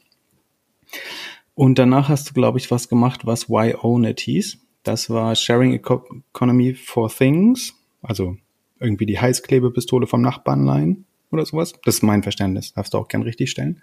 Und 1.53 1.79
danach 1.79 2.09
hast 2.09 2.29
du, 2.29 2.33
glaube 2.33 2.57
ich, 2.57 2.69
was 2.69 2.89
gemacht, 2.89 3.25
was 3.25 3.49
Why 3.49 3.75
Own 3.81 4.03
It 4.03 4.19
hieß. 4.19 4.57
Das 4.83 5.09
war 5.09 5.35
Sharing 5.35 5.73
Economy 5.73 6.73
for 6.73 7.09
Things, 7.09 7.73
also 8.01 8.37
irgendwie 8.79 9.05
die 9.05 9.19
Heißklebepistole 9.19 10.05
vom 10.05 10.21
Nachbarn 10.21 10.65
leihen 10.65 11.05
oder 11.31 11.45
sowas. 11.45 11.73
Das 11.85 11.95
ist 11.95 12.03
mein 12.03 12.23
Verständnis, 12.23 12.73
darfst 12.73 12.93
du 12.93 12.97
auch 12.97 13.07
gern 13.07 13.23
richtig 13.23 13.49
stellen. 13.49 13.81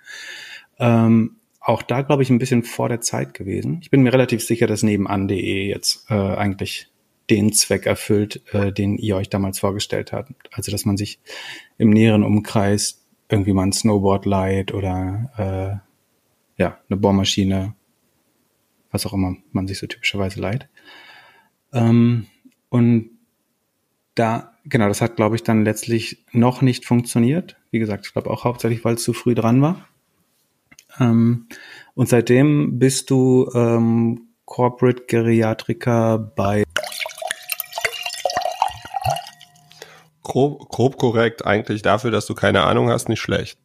Ähm, 0.78 1.36
auch 1.62 1.82
da, 1.82 2.02
glaube 2.02 2.22
ich, 2.22 2.30
ein 2.30 2.38
bisschen 2.38 2.64
vor 2.64 2.88
der 2.88 3.00
Zeit 3.00 3.34
gewesen. 3.34 3.78
Ich 3.82 3.90
bin 3.90 4.02
mir 4.02 4.12
relativ 4.12 4.44
sicher, 4.44 4.66
dass 4.66 4.82
nebenan.de 4.82 5.68
jetzt 5.68 6.10
äh, 6.10 6.14
eigentlich 6.14 6.88
den 7.30 7.52
Zweck 7.52 7.86
erfüllt, 7.86 8.42
äh, 8.52 8.72
den 8.72 8.98
ihr 8.98 9.16
euch 9.16 9.28
damals 9.28 9.60
vorgestellt 9.60 10.12
habt. 10.12 10.32
Also, 10.52 10.72
dass 10.72 10.84
man 10.84 10.96
sich 10.96 11.20
im 11.78 11.90
näheren 11.90 12.24
Umkreis 12.24 13.04
irgendwie 13.28 13.52
mal 13.52 13.62
ein 13.62 13.72
Snowboard 13.72 14.26
leiht 14.26 14.74
oder 14.74 15.30
äh, 16.58 16.60
ja, 16.60 16.78
eine 16.88 16.96
Bohrmaschine, 16.98 17.74
was 18.90 19.06
auch 19.06 19.12
immer 19.12 19.36
man 19.52 19.66
sich 19.66 19.78
so 19.78 19.86
typischerweise 19.86 20.40
leiht. 20.40 20.68
Ähm, 21.72 22.26
und 22.68 23.10
da, 24.14 24.52
genau, 24.64 24.88
das 24.88 25.00
hat, 25.00 25.16
glaube 25.16 25.36
ich, 25.36 25.42
dann 25.42 25.64
letztlich 25.64 26.24
noch 26.32 26.60
nicht 26.60 26.84
funktioniert. 26.84 27.56
Wie 27.70 27.78
gesagt, 27.78 28.06
ich 28.06 28.12
glaube 28.12 28.30
auch 28.30 28.44
hauptsächlich, 28.44 28.84
weil 28.84 28.96
es 28.96 29.04
zu 29.04 29.12
früh 29.12 29.34
dran 29.34 29.62
war. 29.62 29.88
Ähm, 31.02 31.46
und 31.94 32.08
seitdem 32.08 32.78
bist 32.78 33.10
du 33.10 33.50
ähm, 33.54 34.28
Corporate 34.44 35.04
Geriatriker 35.06 36.18
bei 36.18 36.64
grob, 40.22 40.68
grob 40.68 40.98
korrekt 40.98 41.44
eigentlich 41.44 41.82
dafür, 41.82 42.10
dass 42.10 42.26
du 42.26 42.34
keine 42.34 42.64
Ahnung 42.64 42.88
hast, 42.88 43.08
nicht 43.08 43.20
schlecht. 43.20 43.58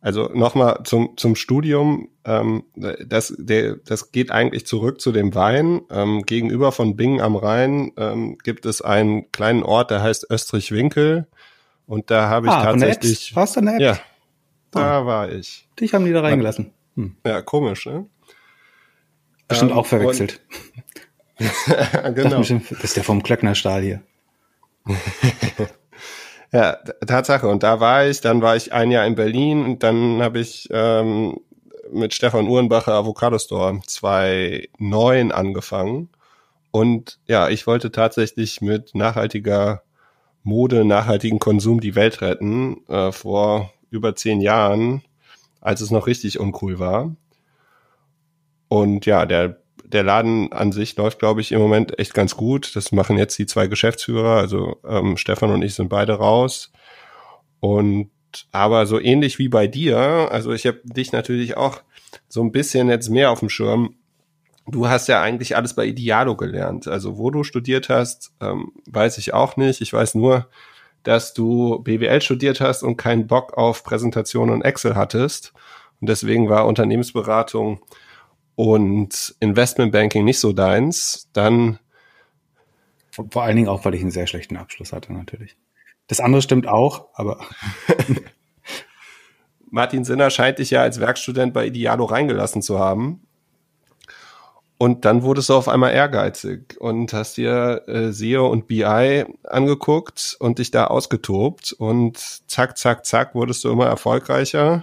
Also 0.00 0.28
nochmal 0.34 0.80
zum, 0.82 1.16
zum 1.16 1.36
Studium, 1.36 2.08
ähm, 2.24 2.64
das, 2.74 3.32
der, 3.38 3.76
das 3.76 4.10
geht 4.10 4.32
eigentlich 4.32 4.66
zurück 4.66 5.00
zu 5.00 5.12
dem 5.12 5.34
Wein. 5.36 5.82
Ähm, 5.90 6.22
gegenüber 6.26 6.72
von 6.72 6.96
Bingen 6.96 7.20
am 7.20 7.36
Rhein 7.36 7.92
ähm, 7.96 8.36
gibt 8.42 8.66
es 8.66 8.82
einen 8.82 9.30
kleinen 9.30 9.62
Ort, 9.62 9.92
der 9.92 10.02
heißt 10.02 10.26
Österreich-Winkel. 10.28 11.28
Und 11.86 12.10
da 12.10 12.28
habe 12.28 12.48
ich 12.48 12.52
ah, 12.52 12.64
tatsächlich. 12.64 13.36
Warst 13.36 13.56
du? 13.56 13.60
Ja, 13.78 13.96
da 14.72 15.00
ah. 15.00 15.06
war 15.06 15.30
ich. 15.30 15.68
Dich 15.78 15.94
haben 15.94 16.04
die 16.04 16.12
da 16.12 16.20
reingelassen. 16.20 16.72
Hm. 16.96 17.16
Ja, 17.24 17.42
komisch, 17.42 17.86
ne? 17.86 18.06
Bestimmt 19.48 19.72
ähm, 19.72 19.78
auch 19.78 19.86
verwechselt. 19.86 20.40
genau. 22.14 22.38
das 22.40 22.50
ist 22.50 22.96
der 22.96 23.04
vom 23.04 23.22
Klöcknerstahl 23.22 23.82
hier. 23.82 24.02
ja, 26.52 26.76
Tatsache. 27.06 27.48
Und 27.48 27.62
da 27.62 27.80
war 27.80 28.06
ich, 28.06 28.20
dann 28.20 28.42
war 28.42 28.56
ich 28.56 28.72
ein 28.72 28.90
Jahr 28.90 29.06
in 29.06 29.14
Berlin 29.14 29.64
und 29.64 29.82
dann 29.82 30.22
habe 30.22 30.40
ich 30.40 30.68
ähm, 30.70 31.38
mit 31.92 32.14
Stefan 32.14 32.48
Uhrenbacher 32.48 32.94
Avocado 32.94 33.38
Store 33.38 33.80
2009 33.86 35.32
angefangen. 35.32 36.08
Und 36.70 37.18
ja, 37.26 37.50
ich 37.50 37.66
wollte 37.66 37.92
tatsächlich 37.92 38.62
mit 38.62 38.94
nachhaltiger 38.94 39.82
Mode, 40.42 40.84
nachhaltigen 40.84 41.38
Konsum 41.38 41.80
die 41.80 41.94
Welt 41.94 42.22
retten, 42.22 42.86
äh, 42.88 43.12
vor 43.12 43.70
über 43.92 44.16
zehn 44.16 44.40
Jahren, 44.40 45.02
als 45.60 45.80
es 45.80 45.90
noch 45.90 46.06
richtig 46.06 46.40
uncool 46.40 46.78
war. 46.78 47.14
Und 48.68 49.06
ja, 49.06 49.26
der 49.26 49.62
der 49.92 50.02
Laden 50.02 50.52
an 50.52 50.72
sich 50.72 50.96
läuft, 50.96 51.18
glaube 51.18 51.40
ich, 51.40 51.52
im 51.52 51.60
Moment 51.60 51.98
echt 51.98 52.14
ganz 52.14 52.36
gut. 52.36 52.74
Das 52.74 52.92
machen 52.92 53.18
jetzt 53.18 53.38
die 53.38 53.46
zwei 53.46 53.66
Geschäftsführer, 53.66 54.36
also 54.36 54.80
ähm, 54.88 55.16
Stefan 55.16 55.50
und 55.50 55.62
ich 55.62 55.74
sind 55.74 55.88
beide 55.88 56.14
raus. 56.14 56.72
Und 57.60 58.10
aber 58.50 58.86
so 58.86 58.98
ähnlich 58.98 59.38
wie 59.38 59.48
bei 59.48 59.66
dir, 59.66 59.98
also 60.30 60.52
ich 60.52 60.66
habe 60.66 60.80
dich 60.84 61.12
natürlich 61.12 61.56
auch 61.56 61.82
so 62.28 62.42
ein 62.42 62.52
bisschen 62.52 62.88
jetzt 62.88 63.10
mehr 63.10 63.30
auf 63.30 63.40
dem 63.40 63.50
Schirm. 63.50 63.96
Du 64.66 64.88
hast 64.88 65.08
ja 65.08 65.20
eigentlich 65.20 65.56
alles 65.56 65.74
bei 65.74 65.84
Idealo 65.84 66.36
gelernt. 66.36 66.88
Also 66.88 67.18
wo 67.18 67.30
du 67.30 67.44
studiert 67.44 67.88
hast, 67.88 68.32
ähm, 68.40 68.72
weiß 68.86 69.18
ich 69.18 69.34
auch 69.34 69.56
nicht. 69.56 69.80
Ich 69.80 69.92
weiß 69.92 70.14
nur, 70.14 70.48
dass 71.02 71.34
du 71.34 71.80
BWL 71.80 72.20
studiert 72.20 72.60
hast 72.60 72.82
und 72.82 72.96
keinen 72.96 73.26
Bock 73.26 73.56
auf 73.56 73.84
Präsentation 73.84 74.50
und 74.50 74.62
Excel 74.62 74.94
hattest. 74.94 75.52
Und 76.00 76.08
deswegen 76.08 76.48
war 76.48 76.66
Unternehmensberatung 76.66 77.80
und 78.54 79.34
Investmentbanking 79.40 80.24
nicht 80.24 80.40
so 80.40 80.52
deins, 80.52 81.28
dann 81.32 81.78
vor 83.30 83.42
allen 83.42 83.56
Dingen 83.56 83.68
auch, 83.68 83.84
weil 83.84 83.94
ich 83.94 84.00
einen 84.00 84.10
sehr 84.10 84.26
schlechten 84.26 84.56
Abschluss 84.56 84.92
hatte, 84.92 85.12
natürlich. 85.12 85.56
Das 86.06 86.20
andere 86.20 86.42
stimmt 86.42 86.66
auch, 86.66 87.08
aber. 87.14 87.44
Martin 89.70 90.04
Sinner 90.04 90.30
scheint 90.30 90.58
dich 90.58 90.70
ja 90.70 90.82
als 90.82 91.00
Werkstudent 91.00 91.54
bei 91.54 91.66
Idealo 91.66 92.04
reingelassen 92.04 92.62
zu 92.62 92.78
haben. 92.78 93.22
Und 94.82 95.04
dann 95.04 95.22
wurdest 95.22 95.48
du 95.48 95.54
auf 95.54 95.68
einmal 95.68 95.92
ehrgeizig 95.92 96.76
und 96.80 97.12
hast 97.12 97.36
dir 97.36 97.82
äh, 97.86 98.10
SEO 98.10 98.48
und 98.48 98.66
BI 98.66 99.24
angeguckt 99.44 100.36
und 100.40 100.58
dich 100.58 100.72
da 100.72 100.88
ausgetobt 100.88 101.72
und 101.72 102.18
zack, 102.48 102.76
zack, 102.76 103.06
zack 103.06 103.34
wurdest 103.36 103.62
du 103.62 103.70
immer 103.70 103.86
erfolgreicher 103.86 104.82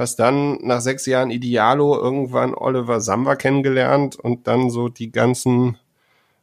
hast 0.00 0.16
dann 0.16 0.58
nach 0.62 0.80
sechs 0.80 1.04
Jahren 1.04 1.30
Idealo 1.30 1.94
irgendwann 1.94 2.54
Oliver 2.54 3.00
Samba 3.00 3.36
kennengelernt 3.36 4.16
und 4.16 4.46
dann 4.48 4.70
so 4.70 4.88
die 4.88 5.12
ganzen 5.12 5.76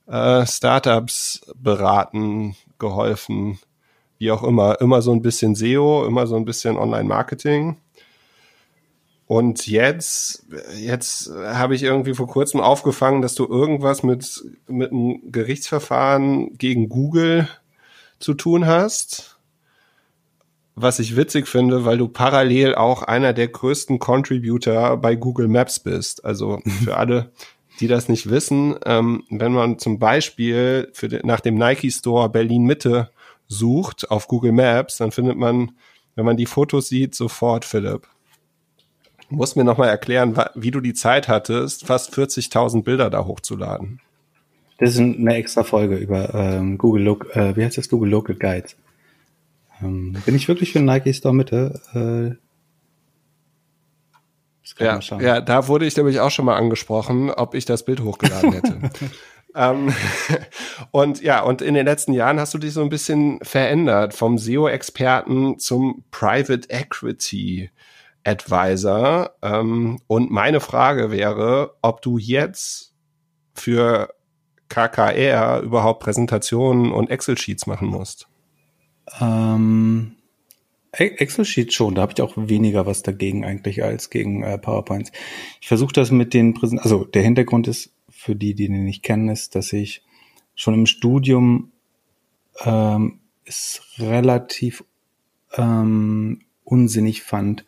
äh, 0.05 0.45
Startups 0.45 1.41
beraten, 1.55 2.55
geholfen, 2.77 3.57
wie 4.19 4.31
auch 4.31 4.43
immer. 4.43 4.79
Immer 4.79 5.01
so 5.01 5.11
ein 5.11 5.23
bisschen 5.23 5.55
SEO, 5.55 6.05
immer 6.05 6.27
so 6.27 6.35
ein 6.35 6.45
bisschen 6.45 6.77
Online-Marketing. 6.77 7.77
Und 9.27 9.67
jetzt, 9.67 10.45
jetzt 10.77 11.29
habe 11.29 11.75
ich 11.75 11.83
irgendwie 11.83 12.13
vor 12.13 12.27
kurzem 12.27 12.61
aufgefangen, 12.61 13.21
dass 13.21 13.35
du 13.35 13.45
irgendwas 13.45 14.01
mit, 14.01 14.43
mit 14.67 14.91
einem 14.91 15.31
Gerichtsverfahren 15.31 16.57
gegen 16.57 16.87
Google 16.87 17.47
zu 18.19 18.33
tun 18.33 18.65
hast 18.65 19.37
was 20.79 20.99
ich 20.99 21.15
witzig 21.15 21.47
finde, 21.47 21.85
weil 21.85 21.97
du 21.97 22.07
parallel 22.07 22.75
auch 22.75 23.01
einer 23.01 23.33
der 23.33 23.47
größten 23.47 23.97
Contributor 23.97 24.97
bei 24.97 25.15
Google 25.15 25.47
Maps 25.47 25.79
bist. 25.79 26.23
Also 26.23 26.59
für 26.83 26.95
alle, 26.95 27.31
die 27.79 27.87
das 27.87 28.09
nicht 28.09 28.29
wissen, 28.29 28.75
ähm, 28.85 29.23
wenn 29.31 29.53
man 29.53 29.79
zum 29.79 29.97
Beispiel 29.97 30.89
für 30.93 31.07
den, 31.07 31.25
nach 31.25 31.39
dem 31.39 31.55
Nike 31.55 31.91
Store 31.91 32.29
Berlin 32.29 32.63
Mitte 32.63 33.09
sucht 33.47 34.11
auf 34.11 34.27
Google 34.27 34.51
Maps, 34.51 34.97
dann 34.97 35.11
findet 35.11 35.35
man, 35.35 35.71
wenn 36.13 36.25
man 36.25 36.37
die 36.37 36.45
Fotos 36.45 36.89
sieht, 36.89 37.15
sofort 37.15 37.65
Philipp. 37.65 38.07
Musst 39.29 39.57
mir 39.57 39.63
nochmal 39.63 39.89
erklären, 39.89 40.37
wie 40.55 40.71
du 40.71 40.79
die 40.79 40.93
Zeit 40.93 41.27
hattest, 41.27 41.85
fast 41.85 42.13
40.000 42.13 42.83
Bilder 42.83 43.09
da 43.09 43.25
hochzuladen. 43.25 43.99
Das 44.77 44.91
ist 44.91 44.99
eine 44.99 45.35
extra 45.35 45.63
Folge 45.63 45.97
über 45.97 46.33
ähm, 46.33 46.77
Google 46.77 47.03
Look, 47.03 47.35
äh, 47.35 47.55
wie 47.55 47.65
heißt 47.65 47.77
das 47.77 47.89
Google 47.89 48.09
Local 48.11 48.35
Guides. 48.35 48.77
Ähm, 49.81 50.15
bin 50.25 50.35
ich 50.35 50.47
wirklich 50.47 50.71
für 50.71 50.79
Nike 50.79 51.13
Store 51.13 51.33
Mitte? 51.33 51.81
Äh, 51.93 52.37
ja, 54.79 54.99
ja, 55.19 55.41
da 55.41 55.67
wurde 55.67 55.85
ich 55.85 55.95
nämlich 55.97 56.19
auch 56.19 56.29
schon 56.29 56.45
mal 56.45 56.57
angesprochen, 56.57 57.31
ob 57.31 57.55
ich 57.55 57.65
das 57.65 57.83
Bild 57.83 58.01
hochgeladen 58.01 58.51
hätte. 58.51 58.79
ähm, 59.55 59.93
und 60.91 61.21
ja, 61.21 61.41
und 61.41 61.61
in 61.61 61.73
den 61.73 61.85
letzten 61.85 62.13
Jahren 62.13 62.39
hast 62.39 62.53
du 62.53 62.57
dich 62.57 62.73
so 62.73 62.81
ein 62.81 62.89
bisschen 62.89 63.39
verändert 63.41 64.13
vom 64.13 64.37
SEO-Experten 64.37 65.57
zum 65.57 66.03
Private 66.11 66.69
Equity 66.69 67.71
Advisor. 68.27 69.31
Ähm, 69.41 69.99
und 70.07 70.29
meine 70.29 70.59
Frage 70.59 71.11
wäre, 71.11 71.75
ob 71.81 72.01
du 72.01 72.17
jetzt 72.17 72.93
für 73.53 74.09
KKR 74.69 75.61
überhaupt 75.61 76.03
Präsentationen 76.03 76.91
und 76.91 77.09
Excel-Sheets 77.09 77.67
machen 77.67 77.87
musst. 77.87 78.27
Ähm, 79.21 80.17
Excel-Sheet 80.91 81.73
schon, 81.73 81.95
da 81.95 82.01
habe 82.01 82.13
ich 82.15 82.21
auch 82.21 82.33
weniger 82.35 82.85
was 82.85 83.01
dagegen 83.01 83.45
eigentlich 83.45 83.83
als 83.83 84.09
gegen 84.09 84.43
äh, 84.43 84.57
PowerPoints. 84.57 85.11
Ich 85.61 85.67
versuche 85.67 85.93
das 85.93 86.11
mit 86.11 86.33
den 86.33 86.53
Präsent 86.53 86.81
also 86.81 87.05
der 87.05 87.23
Hintergrund 87.23 87.67
ist, 87.67 87.93
für 88.09 88.35
die, 88.35 88.55
die 88.55 88.67
den 88.67 88.83
nicht 88.83 89.03
kennen, 89.03 89.29
ist, 89.29 89.55
dass 89.55 89.71
ich 89.71 90.03
schon 90.55 90.73
im 90.73 90.85
Studium 90.85 91.71
ähm, 92.65 93.19
es 93.45 93.81
relativ 93.99 94.83
ähm, 95.55 96.41
unsinnig 96.63 97.21
fand, 97.21 97.65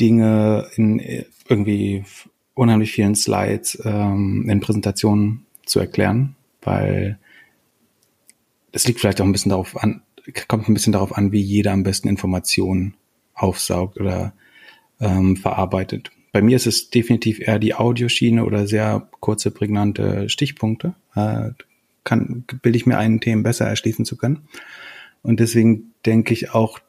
Dinge 0.00 0.68
in 0.76 1.00
irgendwie 1.48 2.04
unheimlich 2.54 2.92
vielen 2.92 3.14
Slides 3.14 3.80
ähm, 3.84 4.48
in 4.48 4.60
Präsentationen 4.60 5.46
zu 5.66 5.80
erklären, 5.80 6.36
weil 6.62 7.18
es 8.72 8.86
liegt 8.86 9.00
vielleicht 9.00 9.20
auch 9.20 9.24
ein 9.24 9.32
bisschen 9.32 9.50
darauf 9.50 9.76
an, 9.76 10.02
kommt 10.48 10.68
ein 10.68 10.74
bisschen 10.74 10.92
darauf 10.92 11.16
an, 11.16 11.32
wie 11.32 11.40
jeder 11.40 11.72
am 11.72 11.82
besten 11.82 12.08
Informationen 12.08 12.94
aufsaugt 13.34 13.98
oder 14.00 14.32
ähm, 15.00 15.36
verarbeitet. 15.36 16.10
Bei 16.32 16.42
mir 16.42 16.56
ist 16.56 16.66
es 16.66 16.90
definitiv 16.90 17.40
eher 17.40 17.58
die 17.58 17.74
Audioschiene 17.74 18.44
oder 18.44 18.66
sehr 18.66 19.08
kurze, 19.20 19.50
prägnante 19.50 20.28
Stichpunkte. 20.28 20.94
Äh, 21.14 21.50
kann, 22.02 22.44
bilde 22.62 22.76
ich 22.76 22.86
mir 22.86 22.98
einen 22.98 23.20
Themen 23.20 23.42
besser 23.42 23.66
erschließen 23.66 24.04
zu 24.04 24.16
können. 24.16 24.48
Und 25.22 25.40
deswegen 25.40 25.92
denke 26.04 26.34
ich 26.34 26.52
auch, 26.52 26.80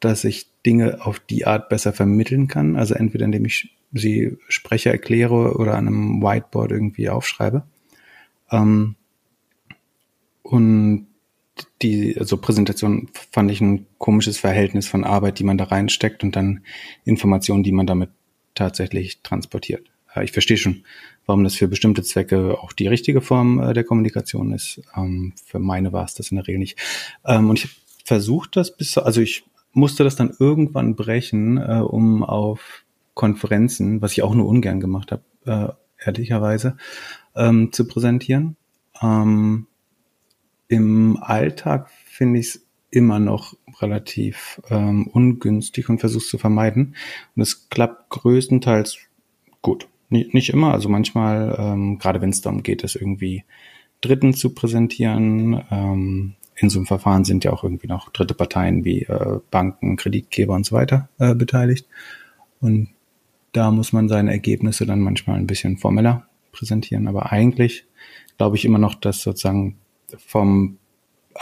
dass 0.00 0.24
ich 0.24 0.46
Dinge 0.64 1.04
auf 1.04 1.20
die 1.20 1.46
Art 1.46 1.68
besser 1.68 1.92
vermitteln 1.92 2.48
kann. 2.48 2.76
Also 2.76 2.94
entweder 2.94 3.24
indem 3.24 3.44
ich 3.44 3.70
sie 3.92 4.36
spreche, 4.48 4.90
erkläre 4.90 5.56
oder 5.56 5.76
an 5.76 5.86
einem 5.86 6.22
Whiteboard 6.22 6.70
irgendwie 6.70 7.08
aufschreibe. 7.08 7.64
Ähm, 8.50 8.96
und 10.42 11.06
die 11.82 12.16
also 12.18 12.36
Präsentation 12.36 13.08
fand 13.30 13.50
ich 13.50 13.60
ein 13.60 13.86
komisches 13.98 14.38
Verhältnis 14.38 14.88
von 14.88 15.04
Arbeit, 15.04 15.38
die 15.38 15.44
man 15.44 15.58
da 15.58 15.64
reinsteckt 15.64 16.22
und 16.22 16.34
dann 16.36 16.64
Informationen, 17.04 17.62
die 17.62 17.72
man 17.72 17.86
damit 17.86 18.10
tatsächlich 18.54 19.22
transportiert. 19.22 19.90
Ich 20.22 20.32
verstehe 20.32 20.56
schon, 20.56 20.84
warum 21.26 21.44
das 21.44 21.54
für 21.54 21.68
bestimmte 21.68 22.02
Zwecke 22.02 22.58
auch 22.58 22.72
die 22.72 22.88
richtige 22.88 23.20
Form 23.20 23.60
äh, 23.60 23.72
der 23.74 23.84
Kommunikation 23.84 24.52
ist. 24.52 24.80
Ähm, 24.96 25.34
für 25.44 25.60
meine 25.60 25.92
war 25.92 26.04
es 26.04 26.14
das 26.14 26.32
in 26.32 26.36
der 26.36 26.48
Regel 26.48 26.58
nicht. 26.58 26.78
Ähm, 27.24 27.48
und 27.48 27.62
ich 27.62 27.68
versucht, 28.04 28.56
das 28.56 28.76
bis, 28.76 28.98
also 28.98 29.20
ich 29.20 29.44
musste 29.72 30.04
das 30.04 30.16
dann 30.16 30.34
irgendwann 30.38 30.96
brechen, 30.96 31.58
äh, 31.58 31.80
um 31.80 32.22
auf 32.22 32.84
Konferenzen, 33.14 34.02
was 34.02 34.12
ich 34.12 34.22
auch 34.22 34.34
nur 34.34 34.46
ungern 34.46 34.80
gemacht 34.80 35.12
habe, 35.12 35.22
äh, 35.46 36.04
ehrlicherweise, 36.04 36.76
ähm, 37.36 37.72
zu 37.72 37.86
präsentieren. 37.86 38.56
Im 40.68 41.18
Alltag 41.20 41.90
finde 42.04 42.38
ich 42.38 42.46
es 42.46 42.66
immer 42.90 43.18
noch 43.18 43.54
relativ 43.80 44.60
ähm, 44.68 45.06
ungünstig 45.06 45.88
und 45.88 46.00
versuche 46.00 46.24
zu 46.24 46.38
vermeiden. 46.38 46.94
Und 47.34 47.42
es 47.42 47.68
klappt 47.70 48.10
größtenteils 48.10 48.98
gut. 49.62 49.88
Nicht, 50.08 50.34
nicht 50.34 50.50
immer, 50.50 50.72
also 50.72 50.88
manchmal, 50.88 51.56
ähm, 51.58 51.98
gerade 51.98 52.20
wenn 52.20 52.30
es 52.30 52.40
darum 52.40 52.62
geht, 52.62 52.84
es 52.84 52.96
irgendwie 52.96 53.44
Dritten 54.00 54.34
zu 54.34 54.54
präsentieren. 54.54 55.62
Ähm, 55.70 56.34
in 56.56 56.70
so 56.70 56.78
einem 56.78 56.86
Verfahren 56.86 57.24
sind 57.24 57.44
ja 57.44 57.52
auch 57.52 57.64
irgendwie 57.64 57.86
noch 57.86 58.10
dritte 58.10 58.34
Parteien 58.34 58.84
wie 58.84 59.02
äh, 59.02 59.40
Banken, 59.50 59.96
Kreditgeber 59.96 60.54
und 60.54 60.66
so 60.66 60.74
weiter 60.74 61.08
äh, 61.18 61.34
beteiligt. 61.34 61.86
Und 62.60 62.90
da 63.52 63.70
muss 63.70 63.92
man 63.92 64.08
seine 64.08 64.30
Ergebnisse 64.30 64.86
dann 64.86 65.00
manchmal 65.00 65.38
ein 65.38 65.46
bisschen 65.46 65.78
formeller 65.78 66.26
präsentieren. 66.52 67.08
Aber 67.08 67.32
eigentlich 67.32 67.86
glaube 68.36 68.56
ich 68.56 68.64
immer 68.64 68.78
noch, 68.78 68.94
dass 68.94 69.22
sozusagen 69.22 69.76
vom, 70.26 70.78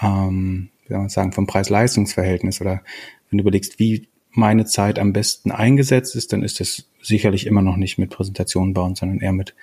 ähm, 0.01 0.71
wie 0.85 0.89
soll 0.89 0.99
man 0.99 1.09
sagen, 1.09 1.33
vom 1.33 1.47
Preis-Leistungs-Verhältnis 1.47 2.61
oder 2.61 2.83
wenn 3.31 3.39
du 3.39 3.43
überlegst, 3.43 3.79
wie 3.79 4.09
meine 4.31 4.67
Zeit 4.67 4.99
am 4.99 5.13
besten 5.13 5.51
eingesetzt 5.51 6.15
ist, 6.15 6.33
dann 6.33 6.43
ist 6.43 6.61
das 6.61 6.89
sicherlich 7.03 7.47
immer 7.47 7.63
noch 7.63 7.77
nicht 7.77 7.99
mit 7.99 8.11
Präsentationen 8.11 8.75
bauen, 8.75 8.95
sondern 8.95 9.21
eher 9.21 9.33
mit 9.33 9.55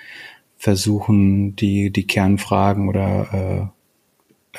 versuchen, 0.58 1.56
die, 1.56 1.92
die 1.92 2.08
Kernfragen 2.08 2.90
oder 2.90 3.72
äh, 3.72 3.85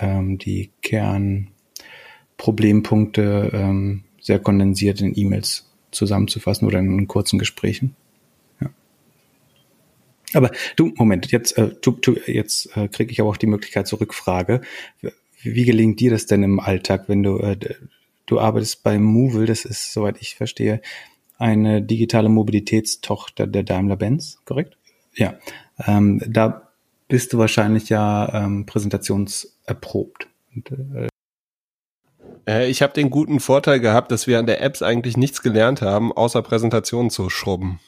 ähm, 0.01 0.39
die 0.39 0.71
Kernproblempunkte 0.83 3.51
ähm, 3.53 4.05
sehr 4.21 4.39
kondensiert 4.39 5.01
in 5.01 5.13
E-Mails 5.17 5.67
zusammenzufassen 5.91 6.67
oder 6.67 6.79
in 6.79 7.09
kurzen 7.09 7.39
Gesprächen. 7.39 7.97
Ja. 8.61 8.71
Aber 10.35 10.51
du, 10.77 10.93
Moment, 10.97 11.31
jetzt, 11.31 11.57
äh, 11.57 11.71
tu, 11.81 11.93
tu, 11.93 12.17
jetzt 12.27 12.77
äh, 12.77 12.89
kriege 12.89 13.13
ich 13.13 13.21
aber 13.21 13.31
auch 13.31 13.37
die 13.37 13.47
Möglichkeit 13.47 13.87
zur 13.87 14.01
Rückfrage. 14.01 14.61
Wie 15.43 15.65
gelingt 15.65 16.01
dir 16.01 16.11
das 16.11 16.27
denn 16.27 16.43
im 16.43 16.61
Alltag, 16.61 17.05
wenn 17.09 17.23
du, 17.23 17.39
äh, 17.39 17.57
du 18.27 18.41
arbeitest 18.41 18.83
bei 18.83 18.99
Movil, 18.99 19.47
das 19.47 19.65
ist, 19.65 19.93
soweit 19.93 20.21
ich 20.21 20.35
verstehe, 20.35 20.81
eine 21.39 21.83
digitale 21.83 22.29
Mobilitätstochter 22.29 23.47
der 23.47 23.63
Daimler-Benz, 23.63 24.41
korrekt? 24.45 24.77
Ja. 25.15 25.35
Ähm, 25.87 26.21
da 26.27 26.67
bist 27.09 27.33
du 27.33 27.39
wahrscheinlich 27.39 27.89
ja 27.89 28.45
ähm, 28.45 28.67
präsentationserprobt. 29.67 30.29
Und, 30.55 30.71
äh, 30.71 31.09
äh, 32.47 32.71
ich 32.71 32.83
habe 32.83 32.93
den 32.93 33.11
guten 33.11 33.41
Vorteil 33.41 33.81
gehabt, 33.81 34.11
dass 34.11 34.27
wir 34.27 34.39
an 34.39 34.47
der 34.47 34.63
Apps 34.63 34.83
eigentlich 34.83 35.17
nichts 35.17 35.43
gelernt 35.43 35.83
haben, 35.83 36.13
außer 36.13 36.43
Präsentationen 36.43 37.11
zu 37.11 37.29
schrubben. 37.31 37.81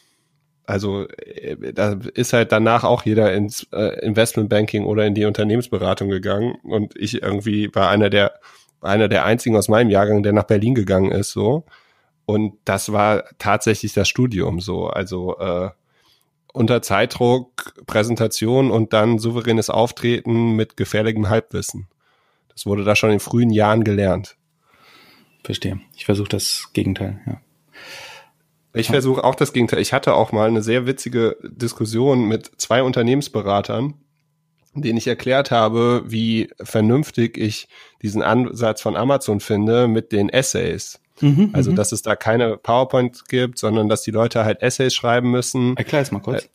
Also 0.67 1.09
äh, 1.09 1.73
da 1.73 1.99
ist 2.15 2.33
halt 2.33 2.53
danach 2.53 2.85
auch 2.85 3.05
jeder 3.05 3.33
ins 3.33 3.67
äh, 3.73 4.05
Investmentbanking 4.05 4.85
oder 4.85 5.07
in 5.07 5.15
die 5.15 5.25
Unternehmensberatung 5.25 6.11
gegangen 6.11 6.57
und 6.63 6.95
ich 6.97 7.23
irgendwie 7.23 7.75
war 7.75 7.89
einer 7.89 8.11
der 8.11 8.35
einer 8.81 9.09
der 9.09 9.25
einzigen 9.25 9.57
aus 9.57 9.69
meinem 9.69 9.91
Jahrgang, 9.91 10.23
der 10.23 10.33
nach 10.33 10.45
Berlin 10.45 10.75
gegangen 10.75 11.11
ist, 11.11 11.33
so. 11.33 11.65
Und 12.27 12.55
das 12.65 12.93
war 12.93 13.25
tatsächlich 13.39 13.93
das 13.95 14.09
Studium 14.09 14.61
so. 14.61 14.87
Also 14.87 15.37
äh, 15.39 15.71
unter 16.53 16.83
Zeitdruck, 16.83 17.75
Präsentation 17.87 18.71
und 18.71 18.93
dann 18.93 19.19
souveränes 19.19 19.71
Auftreten 19.71 20.53
mit 20.53 20.77
gefährlichem 20.77 21.29
Halbwissen. 21.29 21.89
Das 22.49 22.67
wurde 22.67 22.85
da 22.85 22.97
schon 22.97 23.11
in 23.11 23.21
frühen 23.21 23.51
Jahren 23.51 23.85
gelernt. 23.85 24.37
Verstehe. 25.45 25.81
Ich 25.97 26.05
versuche 26.05 26.29
das 26.29 26.71
Gegenteil, 26.73 27.21
ja. 27.27 27.41
Ich 28.75 28.89
versuche 28.89 29.25
auch 29.25 29.35
das 29.35 29.53
Gegenteil. 29.53 29.81
Ich 29.81 29.93
hatte 29.93 30.15
auch 30.15 30.31
mal 30.31 30.49
eine 30.49 30.63
sehr 30.63 30.87
witzige 30.87 31.37
Diskussion 31.43 32.29
mit 32.29 32.51
zwei 32.59 32.83
Unternehmensberatern, 32.83 33.95
denen 34.75 34.99
ich 34.99 35.07
erklärt 35.07 35.51
habe, 35.51 36.05
wie 36.07 36.51
vernünftig 36.63 37.39
ich 37.39 37.69
diesen 38.03 38.23
Ansatz 38.23 38.83
von 38.83 38.95
Amazon 38.95 39.41
finde 39.41 39.89
mit 39.89 40.13
den 40.13 40.29
Essays. 40.29 41.01
Mhm, 41.21 41.51
also, 41.53 41.71
mhm. 41.71 41.77
dass 41.77 41.93
es 41.93 42.03
da 42.03 42.17
keine 42.17 42.57
PowerPoint 42.57 43.29
gibt, 43.29 43.59
sondern 43.59 43.89
dass 43.89 44.03
die 44.03 44.11
Leute 44.11 44.45
halt 44.45 44.63
Essays 44.63 44.95
schreiben 44.95 45.31
müssen. 45.31 45.77
Erklär 45.77 46.03
es 46.03 46.13
mal 46.13 46.21
kurz. 46.21 46.45
Äh, 46.45 46.49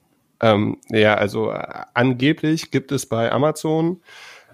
ähm, 0.52 0.78
ja, 0.90 1.16
also 1.16 1.52
äh, 1.52 1.64
angeblich 1.94 2.72
gibt 2.72 2.92
es 2.92 3.06
bei 3.06 3.32
Amazon 3.32 4.02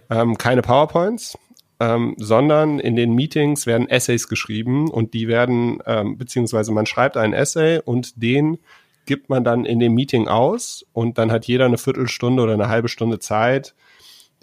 ähm, 0.09 0.37
keine 0.37 0.61
PowerPoints, 0.61 1.37
ähm, 1.79 2.15
sondern 2.17 2.79
in 2.79 2.95
den 2.95 3.13
Meetings 3.13 3.65
werden 3.65 3.89
Essays 3.89 4.27
geschrieben 4.27 4.89
und 4.89 5.13
die 5.13 5.27
werden, 5.27 5.81
ähm, 5.85 6.17
beziehungsweise 6.17 6.71
man 6.71 6.85
schreibt 6.85 7.17
einen 7.17 7.33
Essay 7.33 7.79
und 7.83 8.21
den 8.21 8.59
gibt 9.05 9.29
man 9.29 9.43
dann 9.43 9.65
in 9.65 9.79
dem 9.79 9.95
Meeting 9.95 10.27
aus 10.27 10.85
und 10.93 11.17
dann 11.17 11.31
hat 11.31 11.45
jeder 11.45 11.65
eine 11.65 11.79
Viertelstunde 11.79 12.43
oder 12.43 12.53
eine 12.53 12.69
halbe 12.69 12.89
Stunde 12.89 13.17
Zeit, 13.17 13.73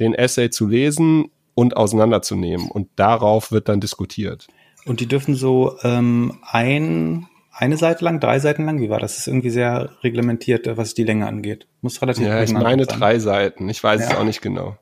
den 0.01 0.15
Essay 0.15 0.51
zu 0.51 0.67
lesen 0.67 1.31
und 1.55 1.77
auseinanderzunehmen 1.77 2.69
und 2.69 2.89
darauf 2.97 3.53
wird 3.53 3.69
dann 3.69 3.81
diskutiert. 3.81 4.49
Und 4.87 5.01
die 5.01 5.07
dürfen 5.07 5.35
so 5.35 5.77
ähm, 5.83 6.39
ein, 6.43 7.27
eine 7.53 7.77
Seite 7.77 8.05
lang, 8.05 8.21
drei 8.21 8.39
Seiten 8.39 8.65
lang, 8.65 8.81
wie 8.81 8.89
war 8.89 9.01
das? 9.01 9.13
Das 9.13 9.21
ist 9.21 9.27
irgendwie 9.27 9.51
sehr 9.51 9.91
reglementiert, 10.03 10.69
was 10.77 10.95
die 10.95 11.05
Länge 11.05 11.27
angeht. 11.27 11.67
Muss 11.81 12.01
relativ 12.01 12.27
Ja, 12.27 12.43
ich 12.43 12.53
meine 12.53 12.85
sein. 12.85 12.99
drei 12.99 13.19
Seiten. 13.19 13.69
Ich 13.69 13.83
weiß 13.83 14.01
ja. 14.01 14.09
es 14.09 14.15
auch 14.17 14.25
nicht 14.25 14.43
genau. 14.43 14.77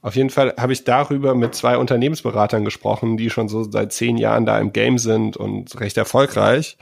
Auf 0.00 0.16
jeden 0.16 0.30
Fall 0.30 0.54
habe 0.58 0.72
ich 0.72 0.84
darüber 0.84 1.34
mit 1.34 1.54
zwei 1.54 1.76
Unternehmensberatern 1.76 2.64
gesprochen, 2.64 3.16
die 3.16 3.30
schon 3.30 3.48
so 3.48 3.62
seit 3.64 3.92
zehn 3.92 4.16
Jahren 4.16 4.46
da 4.46 4.58
im 4.58 4.72
Game 4.72 4.98
sind 4.98 5.36
und 5.36 5.78
recht 5.80 5.96
erfolgreich. 5.96 6.76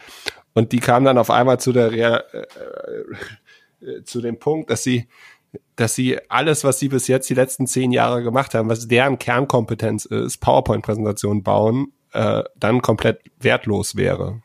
Und 0.55 0.73
die 0.73 0.81
kamen 0.81 1.05
dann 1.05 1.19
auf 1.19 1.31
einmal 1.31 1.61
zu 1.61 1.73
der 1.73 1.93
Real, 1.93 2.25
äh, 2.33 3.85
äh, 3.85 4.05
zu 4.05 4.21
dem 4.21 4.39
Punkt, 4.39 4.71
dass 4.71 4.83
sie 4.83 5.09
dass 5.75 5.95
sie 5.95 6.19
alles, 6.29 6.63
was 6.63 6.79
sie 6.79 6.89
bis 6.89 7.09
jetzt 7.09 7.29
die 7.29 7.35
letzten 7.35 7.67
zehn 7.67 7.91
Jahre 7.91 8.23
gemacht 8.23 8.55
haben, 8.55 8.69
was 8.69 8.87
deren 8.87 9.19
Kernkompetenz 9.19 10.05
ist, 10.05 10.39
PowerPoint-Präsentationen 10.39 11.43
bauen, 11.43 11.93
äh, 12.13 12.43
dann 12.59 12.83
komplett 12.83 13.21
wertlos 13.39 13.97
wäre. 13.97 14.43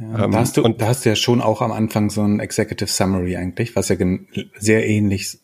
Ja, 0.00 0.24
ähm, 0.24 0.32
da, 0.32 0.38
hast 0.38 0.56
du, 0.56 0.62
und, 0.62 0.80
da 0.80 0.88
hast 0.88 1.04
du 1.04 1.08
ja 1.08 1.16
schon 1.16 1.40
auch 1.40 1.62
am 1.62 1.72
Anfang 1.72 2.10
so 2.10 2.22
ein 2.22 2.40
Executive 2.40 2.90
Summary 2.90 3.36
eigentlich, 3.36 3.76
was 3.76 3.88
ja 3.88 3.96
sehr 4.58 4.86
ähnlich 4.86 5.38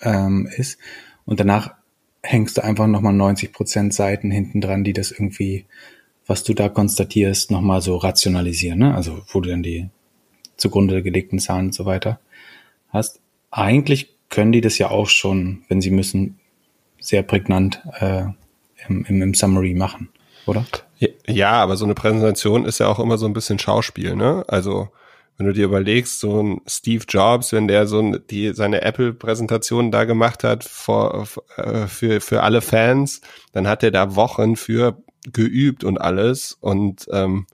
ähm, 0.00 0.48
ist. 0.56 0.78
Und 1.24 1.40
danach 1.40 1.74
hängst 2.22 2.58
du 2.58 2.64
einfach 2.64 2.86
nochmal 2.86 3.12
90 3.12 3.52
Prozent 3.52 3.94
Seiten 3.94 4.30
hinten 4.30 4.60
dran, 4.60 4.84
die 4.84 4.92
das 4.92 5.10
irgendwie, 5.10 5.66
was 6.26 6.44
du 6.44 6.54
da 6.54 6.68
konstatierst, 6.68 7.50
nochmal 7.50 7.80
so 7.80 7.96
rationalisieren. 7.96 8.78
Ne? 8.78 8.94
Also 8.94 9.22
wo 9.28 9.40
du 9.40 9.50
dann 9.50 9.62
die 9.62 9.88
zugrunde 10.56 11.02
gelegten 11.02 11.38
Zahlen 11.38 11.66
und 11.66 11.74
so 11.74 11.86
weiter 11.86 12.20
hast. 12.90 13.20
Eigentlich 13.50 14.14
können 14.28 14.52
die 14.52 14.60
das 14.60 14.76
ja 14.78 14.90
auch 14.90 15.08
schon, 15.08 15.62
wenn 15.68 15.80
sie 15.80 15.90
müssen, 15.90 16.38
sehr 17.00 17.22
prägnant 17.22 17.82
äh, 18.00 18.24
im, 18.88 19.04
im, 19.06 19.22
im 19.22 19.34
Summary 19.34 19.74
machen, 19.74 20.10
oder? 20.48 20.64
Ja, 21.26 21.52
aber 21.52 21.76
so 21.76 21.84
eine 21.84 21.94
Präsentation 21.94 22.64
ist 22.64 22.80
ja 22.80 22.88
auch 22.88 22.98
immer 22.98 23.18
so 23.18 23.26
ein 23.26 23.32
bisschen 23.32 23.58
Schauspiel, 23.58 24.16
ne? 24.16 24.44
Also 24.48 24.88
wenn 25.36 25.46
du 25.46 25.52
dir 25.52 25.66
überlegst, 25.66 26.18
so 26.18 26.42
ein 26.42 26.60
Steve 26.66 27.04
Jobs, 27.08 27.52
wenn 27.52 27.68
der 27.68 27.86
so 27.86 28.00
ein, 28.00 28.18
die, 28.28 28.52
seine 28.54 28.82
Apple-Präsentation 28.82 29.92
da 29.92 30.04
gemacht 30.04 30.42
hat 30.42 30.64
vor, 30.64 31.28
äh, 31.56 31.86
für, 31.86 32.20
für 32.20 32.42
alle 32.42 32.60
Fans, 32.60 33.20
dann 33.52 33.68
hat 33.68 33.84
er 33.84 33.92
da 33.92 34.16
Wochen 34.16 34.56
für 34.56 35.00
geübt 35.32 35.84
und 35.84 36.00
alles. 36.00 36.58
Und 36.60 37.06
ähm, 37.12 37.46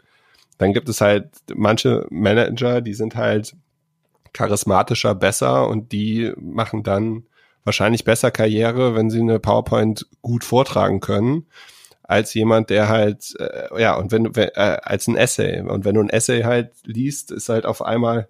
dann 0.57 0.73
gibt 0.73 0.89
es 0.89 1.03
halt 1.03 1.29
manche 1.55 2.07
Manager, 2.09 2.81
die 2.81 2.95
sind 2.95 3.17
halt 3.17 3.55
charismatischer, 4.33 5.15
besser 5.15 5.69
und 5.69 5.93
die 5.93 6.33
machen 6.41 6.85
dann 6.85 7.25
wahrscheinlich 7.65 8.05
besser 8.05 8.31
Karriere, 8.31 8.95
wenn 8.95 9.11
sie 9.11 9.21
eine 9.21 9.41
PowerPoint 9.41 10.07
gut 10.23 10.43
vortragen 10.43 11.01
können 11.01 11.47
als 12.05 12.35
jemand, 12.35 12.71
der 12.71 12.89
halt, 12.89 13.35
äh, 13.41 13.81
ja, 13.81 13.97
und 13.97 14.13
wenn, 14.13 14.37
wenn 14.37 14.51
äh, 14.51 14.79
als 14.83 15.09
ein 15.09 15.17
Essay. 15.17 15.61
Und 15.61 15.85
wenn 15.85 15.95
du 15.95 16.03
ein 16.03 16.11
Essay 16.11 16.43
halt 16.43 16.73
liest, 16.85 17.31
ist 17.31 17.49
halt 17.49 17.67
auf 17.67 17.83
einmal 17.83 18.29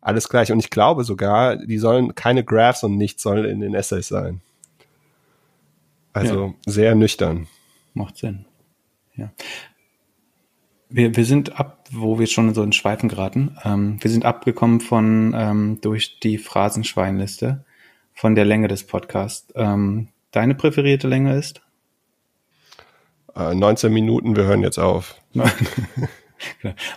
alles 0.00 0.28
gleich. 0.28 0.52
Und 0.52 0.60
ich 0.60 0.70
glaube 0.70 1.04
sogar, 1.04 1.56
die 1.56 1.78
sollen 1.78 2.14
keine 2.14 2.44
Graphs 2.44 2.84
und 2.84 2.96
nichts 2.96 3.22
sollen 3.22 3.44
in 3.44 3.60
den 3.60 3.74
Essays 3.74 4.08
sein. 4.08 4.40
Also 6.12 6.46
ja. 6.46 6.72
sehr 6.72 6.94
nüchtern. 6.94 7.48
Macht 7.92 8.16
Sinn. 8.16 8.46
Ja. 9.16 9.30
Wir, 10.88 11.16
wir 11.16 11.24
sind 11.24 11.58
ab, 11.58 11.86
wo 11.90 12.18
wir 12.18 12.28
schon 12.28 12.54
so 12.54 12.62
in 12.62 12.72
Schweifen 12.72 13.08
geraten. 13.08 13.56
Ähm, 13.64 13.98
wir 14.00 14.10
sind 14.10 14.24
abgekommen 14.24 14.80
von 14.80 15.34
ähm, 15.36 15.80
durch 15.80 16.20
die 16.20 16.38
Phrasenschweinliste 16.38 17.64
von 18.14 18.36
der 18.36 18.44
Länge 18.44 18.68
des 18.68 18.84
Podcasts. 18.84 19.52
Ähm, 19.56 20.08
deine 20.30 20.54
präferierte 20.54 21.08
Länge 21.08 21.36
ist? 21.36 21.60
19 23.38 23.90
äh, 23.90 23.94
Minuten, 23.94 24.36
wir 24.36 24.44
hören 24.44 24.62
jetzt 24.62 24.78
auf. 24.78 25.14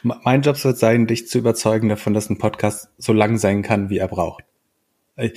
mein 0.01 0.41
Job 0.41 0.63
wird 0.63 0.77
sein, 0.77 1.08
dich 1.08 1.27
zu 1.27 1.38
überzeugen 1.38 1.89
davon, 1.89 2.13
dass 2.13 2.30
ein 2.30 2.38
Podcast 2.38 2.89
so 2.97 3.13
lang 3.13 3.38
sein 3.38 3.62
kann, 3.62 3.89
wie 3.89 3.99
er 3.99 4.08
braucht. 4.08 4.43
Ich, 5.17 5.34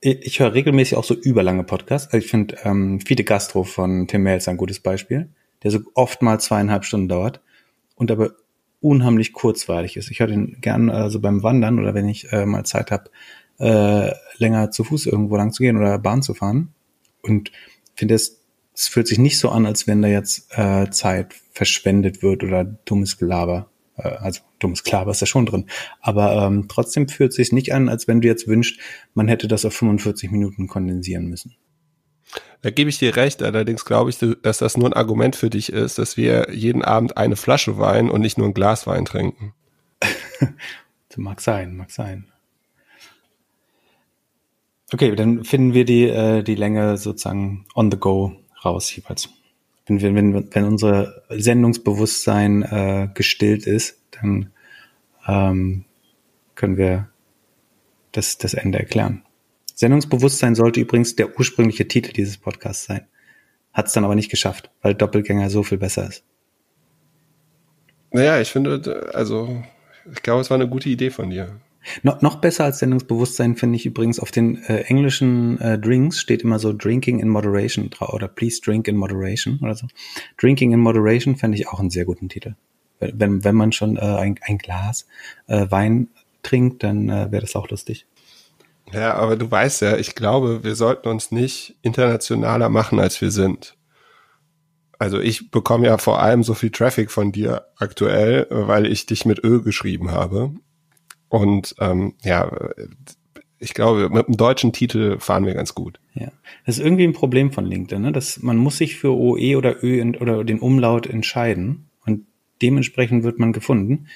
ich 0.00 0.40
höre 0.40 0.54
regelmäßig 0.54 0.96
auch 0.96 1.04
so 1.04 1.14
überlange 1.14 1.64
Podcasts. 1.64 2.12
Also 2.12 2.24
ich 2.24 2.30
finde 2.30 2.56
ähm, 2.64 3.00
Fide 3.00 3.24
Gastro 3.24 3.64
von 3.64 4.06
Tim 4.06 4.22
Melz 4.22 4.48
ein 4.48 4.56
gutes 4.56 4.80
Beispiel, 4.80 5.28
der 5.62 5.70
so 5.70 5.80
oft 5.94 6.22
mal 6.22 6.38
zweieinhalb 6.38 6.84
Stunden 6.84 7.08
dauert 7.08 7.40
und 7.96 8.10
aber 8.10 8.32
unheimlich 8.80 9.32
kurzweilig 9.32 9.96
ist. 9.96 10.10
Ich 10.10 10.20
höre 10.20 10.28
den 10.28 10.60
gern 10.60 10.88
äh, 10.88 11.10
so 11.10 11.20
beim 11.20 11.42
Wandern 11.42 11.78
oder 11.78 11.94
wenn 11.94 12.08
ich 12.08 12.32
äh, 12.32 12.46
mal 12.46 12.64
Zeit 12.64 12.90
habe, 12.90 13.10
äh, 13.58 14.12
länger 14.38 14.70
zu 14.70 14.84
Fuß 14.84 15.06
irgendwo 15.06 15.36
lang 15.36 15.52
zu 15.52 15.62
gehen 15.62 15.76
oder 15.76 15.98
Bahn 15.98 16.22
zu 16.22 16.32
fahren 16.32 16.72
und 17.22 17.52
finde 17.94 18.14
es 18.14 18.39
es 18.74 18.88
fühlt 18.88 19.08
sich 19.08 19.18
nicht 19.18 19.38
so 19.38 19.50
an, 19.50 19.66
als 19.66 19.86
wenn 19.86 20.02
da 20.02 20.08
jetzt 20.08 20.56
äh, 20.56 20.90
Zeit 20.90 21.34
verschwendet 21.52 22.22
wird 22.22 22.42
oder 22.44 22.64
dummes 22.64 23.18
Gelaber. 23.18 23.70
Äh, 23.96 24.08
also 24.08 24.40
dummes 24.58 24.84
Gelaber 24.84 25.10
ist 25.10 25.22
da 25.22 25.26
schon 25.26 25.46
drin. 25.46 25.66
Aber 26.00 26.46
ähm, 26.46 26.66
trotzdem 26.68 27.08
fühlt 27.08 27.30
es 27.30 27.36
sich 27.36 27.52
nicht 27.52 27.72
an, 27.72 27.88
als 27.88 28.08
wenn 28.08 28.20
du 28.20 28.28
jetzt 28.28 28.48
wünscht, 28.48 28.80
man 29.14 29.28
hätte 29.28 29.48
das 29.48 29.64
auf 29.64 29.74
45 29.74 30.30
Minuten 30.30 30.68
kondensieren 30.68 31.26
müssen. 31.26 31.54
Da 32.62 32.70
gebe 32.70 32.90
ich 32.90 32.98
dir 32.98 33.16
recht, 33.16 33.42
allerdings 33.42 33.84
glaube 33.84 34.10
ich, 34.10 34.18
dass 34.18 34.58
das 34.58 34.76
nur 34.76 34.88
ein 34.88 34.92
Argument 34.92 35.34
für 35.34 35.50
dich 35.50 35.72
ist, 35.72 35.98
dass 35.98 36.16
wir 36.16 36.48
jeden 36.52 36.82
Abend 36.84 37.16
eine 37.16 37.36
Flasche 37.36 37.78
Wein 37.78 38.10
und 38.10 38.20
nicht 38.20 38.38
nur 38.38 38.46
ein 38.46 38.54
Glas 38.54 38.86
Wein 38.86 39.04
trinken. 39.04 39.54
mag 41.16 41.40
sein, 41.40 41.76
mag 41.76 41.90
sein. 41.90 42.26
Okay, 44.92 45.14
dann 45.14 45.44
finden 45.44 45.72
wir 45.72 45.84
die, 45.84 46.08
äh, 46.08 46.42
die 46.42 46.54
Länge 46.54 46.96
sozusagen 46.96 47.66
on 47.74 47.90
the 47.90 47.96
go 47.96 48.39
raus 48.64 48.94
jeweils. 48.94 49.28
Wenn, 49.86 50.00
wir, 50.00 50.14
wenn, 50.14 50.54
wenn 50.54 50.64
unser 50.64 51.22
Sendungsbewusstsein 51.28 52.62
äh, 52.62 53.08
gestillt 53.14 53.66
ist, 53.66 54.00
dann 54.10 54.50
ähm, 55.26 55.84
können 56.54 56.76
wir 56.76 57.08
das, 58.12 58.38
das 58.38 58.54
Ende 58.54 58.78
erklären. 58.78 59.22
Sendungsbewusstsein 59.74 60.54
sollte 60.54 60.80
übrigens 60.80 61.16
der 61.16 61.38
ursprüngliche 61.38 61.88
Titel 61.88 62.12
dieses 62.12 62.36
Podcasts 62.36 62.84
sein. 62.84 63.06
Hat 63.72 63.86
es 63.86 63.92
dann 63.92 64.04
aber 64.04 64.14
nicht 64.14 64.30
geschafft, 64.30 64.70
weil 64.82 64.94
Doppelgänger 64.94 65.48
so 65.48 65.62
viel 65.62 65.78
besser 65.78 66.08
ist. 66.08 66.24
Naja, 68.10 68.40
ich 68.40 68.50
finde, 68.50 69.10
also 69.14 69.62
ich 70.12 70.22
glaube, 70.22 70.40
es 70.40 70.50
war 70.50 70.56
eine 70.56 70.68
gute 70.68 70.88
Idee 70.88 71.10
von 71.10 71.30
dir. 71.30 71.60
No, 72.02 72.16
noch 72.20 72.36
besser 72.36 72.64
als 72.64 72.78
Sendungsbewusstsein 72.78 73.56
finde 73.56 73.76
ich 73.76 73.86
übrigens 73.86 74.20
auf 74.20 74.30
den 74.30 74.62
äh, 74.64 74.82
englischen 74.82 75.58
äh, 75.60 75.78
Drinks 75.78 76.20
steht 76.20 76.42
immer 76.42 76.58
so 76.58 76.72
Drinking 76.76 77.20
in 77.20 77.28
Moderation 77.28 77.90
drauf 77.90 78.12
oder 78.12 78.28
Please 78.28 78.60
Drink 78.60 78.86
in 78.86 78.96
Moderation 78.96 79.58
oder 79.62 79.74
so. 79.74 79.86
Drinking 80.38 80.72
in 80.72 80.80
Moderation 80.80 81.36
fände 81.36 81.56
ich 81.58 81.68
auch 81.68 81.80
einen 81.80 81.90
sehr 81.90 82.04
guten 82.04 82.28
Titel. 82.28 82.54
Wenn, 82.98 83.44
wenn 83.44 83.54
man 83.54 83.72
schon 83.72 83.96
äh, 83.96 84.00
ein, 84.00 84.38
ein 84.42 84.58
Glas 84.58 85.06
äh, 85.46 85.66
Wein 85.70 86.08
trinkt, 86.42 86.82
dann 86.82 87.08
äh, 87.08 87.32
wäre 87.32 87.40
das 87.40 87.56
auch 87.56 87.70
lustig. 87.70 88.06
Ja, 88.92 89.14
aber 89.14 89.36
du 89.36 89.50
weißt 89.50 89.82
ja, 89.82 89.96
ich 89.96 90.14
glaube, 90.14 90.64
wir 90.64 90.74
sollten 90.74 91.08
uns 91.08 91.30
nicht 91.30 91.76
internationaler 91.80 92.68
machen, 92.68 92.98
als 92.98 93.20
wir 93.20 93.30
sind. 93.30 93.76
Also 94.98 95.18
ich 95.18 95.50
bekomme 95.50 95.86
ja 95.86 95.96
vor 95.96 96.20
allem 96.20 96.42
so 96.42 96.52
viel 96.52 96.70
Traffic 96.70 97.10
von 97.10 97.32
dir 97.32 97.66
aktuell, 97.76 98.46
weil 98.50 98.84
ich 98.84 99.06
dich 99.06 99.24
mit 99.24 99.42
Ö 99.42 99.62
geschrieben 99.62 100.10
habe. 100.10 100.52
Und 101.30 101.74
ähm, 101.78 102.14
ja, 102.22 102.50
ich 103.58 103.72
glaube, 103.72 104.10
mit 104.10 104.26
dem 104.26 104.36
deutschen 104.36 104.72
Titel 104.72 105.18
fahren 105.18 105.46
wir 105.46 105.54
ganz 105.54 105.74
gut. 105.74 106.00
Ja, 106.14 106.32
das 106.66 106.78
ist 106.78 106.84
irgendwie 106.84 107.04
ein 107.04 107.12
Problem 107.12 107.52
von 107.52 107.64
LinkedIn, 107.64 108.02
ne? 108.02 108.12
dass 108.12 108.42
man 108.42 108.56
muss 108.56 108.78
sich 108.78 108.96
für 108.96 109.16
OE 109.16 109.56
oder 109.56 109.82
Ö 109.82 110.02
oder 110.20 110.44
den 110.44 110.58
Umlaut 110.58 111.06
entscheiden 111.06 111.86
und 112.04 112.26
dementsprechend 112.60 113.22
wird 113.22 113.38
man 113.38 113.52
gefunden. 113.52 114.06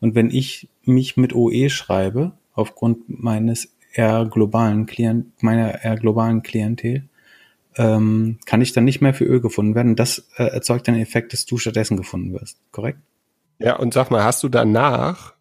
Und 0.00 0.14
wenn 0.14 0.30
ich 0.30 0.68
mich 0.84 1.16
mit 1.16 1.34
OE 1.34 1.70
schreibe, 1.70 2.32
aufgrund 2.54 3.04
meines 3.08 3.74
eher 3.92 4.26
globalen 4.26 4.86
Klient, 4.86 5.42
meiner 5.42 5.84
eher 5.84 5.96
globalen 5.96 6.42
Klientel, 6.42 7.04
ähm, 7.76 8.38
kann 8.46 8.62
ich 8.62 8.72
dann 8.72 8.84
nicht 8.84 9.00
mehr 9.00 9.14
für 9.14 9.24
Ö 9.24 9.40
gefunden 9.40 9.74
werden. 9.74 9.96
Das 9.96 10.26
äh, 10.36 10.44
erzeugt 10.44 10.86
den 10.86 10.96
Effekt, 10.96 11.32
dass 11.32 11.46
du 11.46 11.58
stattdessen 11.58 11.96
gefunden 11.96 12.32
wirst, 12.32 12.58
korrekt? 12.72 12.98
Ja, 13.58 13.76
und 13.76 13.94
sag 13.94 14.10
mal, 14.10 14.24
hast 14.24 14.42
du 14.42 14.48
danach 14.48 15.33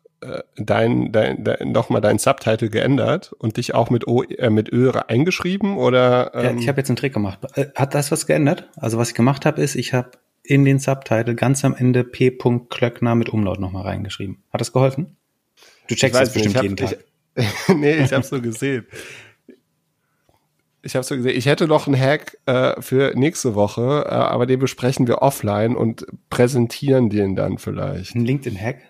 dein, 0.56 1.12
dein, 1.12 1.44
dein 1.44 1.72
nochmal 1.72 2.02
dein 2.02 2.18
Subtitle 2.18 2.70
geändert 2.70 3.34
und 3.34 3.58
dich 3.58 3.74
auch 3.74 3.90
mit, 3.90 4.08
o, 4.08 4.24
äh, 4.24 4.50
mit 4.50 4.72
Ö 4.72 4.92
eingeschrieben 4.92 5.78
oder? 5.78 6.32
Ähm? 6.34 6.44
Ja, 6.44 6.62
ich 6.62 6.68
habe 6.68 6.80
jetzt 6.80 6.90
einen 6.90 6.98
Trick 6.98 7.14
gemacht. 7.14 7.40
Äh, 7.56 7.68
hat 7.76 7.94
das 7.94 8.12
was 8.12 8.28
geändert? 8.28 8.70
Also 8.76 8.98
was 8.98 9.10
ich 9.10 9.16
gemacht 9.16 9.46
habe, 9.46 9.62
ist, 9.62 9.76
ich 9.76 9.94
habe 9.94 10.12
in 10.44 10.66
den 10.66 10.80
Subtitle 10.80 11.36
ganz 11.36 11.64
am 11.64 11.74
Ende 11.74 12.04
P. 12.04 12.38
Klöckner 12.70 13.16
mit 13.16 13.30
Umlaut 13.30 13.60
nochmal 13.60 13.84
reingeschrieben. 13.84 14.44
Hat 14.52 14.62
das 14.62 14.74
geholfen? 14.74 15.16
Du 15.88 15.96
checkst 15.96 16.20
das 16.20 16.34
bestimmt 16.34 16.56
hab, 16.56 16.64
jeden 16.64 16.76
Tag. 16.76 16.98
Ich, 17.36 17.68
nee, 17.76 17.96
ich 17.96 18.14
habe 18.14 18.24
so 18.24 18.42
gesehen. 18.42 18.86
Ich 20.86 20.96
habe 20.96 21.04
so 21.04 21.16
gesehen, 21.16 21.38
ich 21.38 21.46
hätte 21.46 21.66
noch 21.66 21.88
einen 21.88 22.00
Hack 22.00 22.38
äh, 22.46 22.80
für 22.82 23.14
nächste 23.16 23.56
Woche, 23.56 24.06
äh, 24.06 24.10
aber 24.10 24.46
den 24.46 24.60
besprechen 24.60 25.08
wir 25.08 25.22
offline 25.22 25.78
und 25.78 26.06
präsentieren 26.30 27.10
den 27.10 27.36
dann 27.38 27.58
vielleicht. 27.58 28.16
Ein 28.16 28.26
LinkedIn-Hack? 28.26 28.82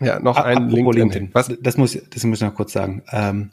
Ja, 0.00 0.18
noch 0.20 0.36
ein 0.36 0.68
LinkedIn. 0.68 1.00
LinkedIn. 1.00 1.30
Was? 1.32 1.52
Das 1.60 1.76
muss, 1.76 1.98
das 2.10 2.24
muss 2.24 2.38
ich 2.38 2.44
noch 2.44 2.54
kurz 2.54 2.72
sagen. 2.72 3.02
Ähm, 3.12 3.50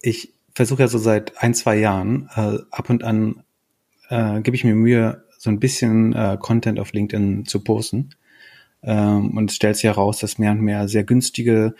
ich 0.00 0.32
versuche 0.54 0.82
ja 0.82 0.88
so 0.88 0.98
seit 0.98 1.42
ein, 1.42 1.54
zwei 1.54 1.76
Jahren, 1.76 2.28
äh, 2.34 2.58
ab 2.70 2.90
und 2.90 3.04
an 3.04 3.42
äh, 4.08 4.40
gebe 4.42 4.56
ich 4.56 4.64
mir 4.64 4.74
Mühe, 4.74 5.24
so 5.38 5.50
ein 5.50 5.58
bisschen 5.58 6.12
äh, 6.12 6.36
Content 6.40 6.78
auf 6.78 6.92
LinkedIn 6.92 7.46
zu 7.46 7.64
posten. 7.64 8.10
Ähm, 8.82 9.36
und 9.36 9.50
es 9.50 9.56
stellt 9.56 9.76
sich 9.76 9.84
heraus, 9.84 10.18
dass 10.18 10.38
mehr 10.38 10.52
und 10.52 10.60
mehr 10.60 10.88
sehr 10.88 11.04
günstige, 11.04 11.74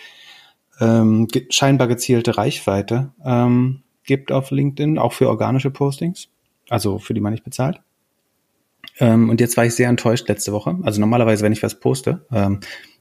ähm, 0.81 1.29
ge 1.29 1.47
scheinbar 1.51 1.89
gezielte 1.89 2.37
Reichweite 2.37 3.13
ähm, 3.25 3.83
gibt 4.05 4.33
auf 4.33 4.51
LinkedIn, 4.51 4.99
auch 4.99 5.13
für 5.13 5.29
organische 5.29 5.71
Postings, 5.71 6.29
also 6.69 6.99
für 6.99 7.15
die 7.15 7.21
man 7.21 7.33
nicht 7.33 7.45
bezahlt. 7.45 7.81
Ähm, 8.99 9.31
und 9.31 9.41
jetzt 9.41 9.57
war 9.57 9.65
ich 9.65 9.75
sehr 9.75 9.89
enttäuscht 9.89 10.29
letzte 10.29 10.53
Woche. 10.53 10.79
Also 10.83 11.01
normalerweise, 11.01 11.45
wenn 11.45 11.53
ich 11.53 11.63
was 11.63 11.79
poste, 11.79 12.27
ähm, 12.33 12.61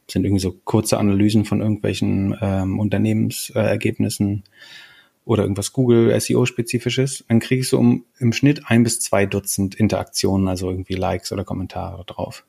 sind 0.10 0.26
irgendwie 0.26 0.42
so 0.42 0.54
kurze 0.64 0.98
Analysen 0.98 1.46
von 1.46 1.62
irgendwelchen 1.62 2.36
ähm, 2.42 2.80
Unternehmensergebnissen 2.80 4.44
oder 5.26 5.44
irgendwas 5.44 5.72
Google 5.72 6.20
SEO-spezifisches, 6.20 7.26
dann 7.28 7.40
kriege 7.40 7.62
ich 7.62 7.70
so 7.70 7.78
um, 7.78 8.06
im 8.20 8.34
Schnitt 8.34 8.64
ein 8.66 8.84
bis 8.84 9.00
zwei 9.00 9.26
Dutzend 9.26 9.76
Interaktionen, 9.76 10.48
also 10.48 10.70
irgendwie 10.70 10.96
Likes 10.96 11.32
oder 11.32 11.44
Kommentare 11.44 12.04
drauf. 12.06 12.46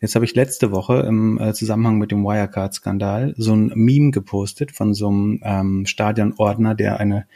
Jetzt 0.00 0.14
habe 0.14 0.24
ich 0.24 0.34
letzte 0.34 0.72
Woche 0.72 1.00
im 1.00 1.38
äh, 1.40 1.54
Zusammenhang 1.54 1.98
mit 1.98 2.10
dem 2.10 2.22
Wirecard-Skandal 2.22 3.34
so 3.36 3.54
ein 3.54 3.72
Meme 3.74 4.10
gepostet 4.10 4.72
von 4.72 4.92
so 4.92 5.08
einem 5.08 5.40
ähm, 5.42 5.86
Stadionordner, 5.86 6.74
der 6.74 7.00
eine 7.00 7.26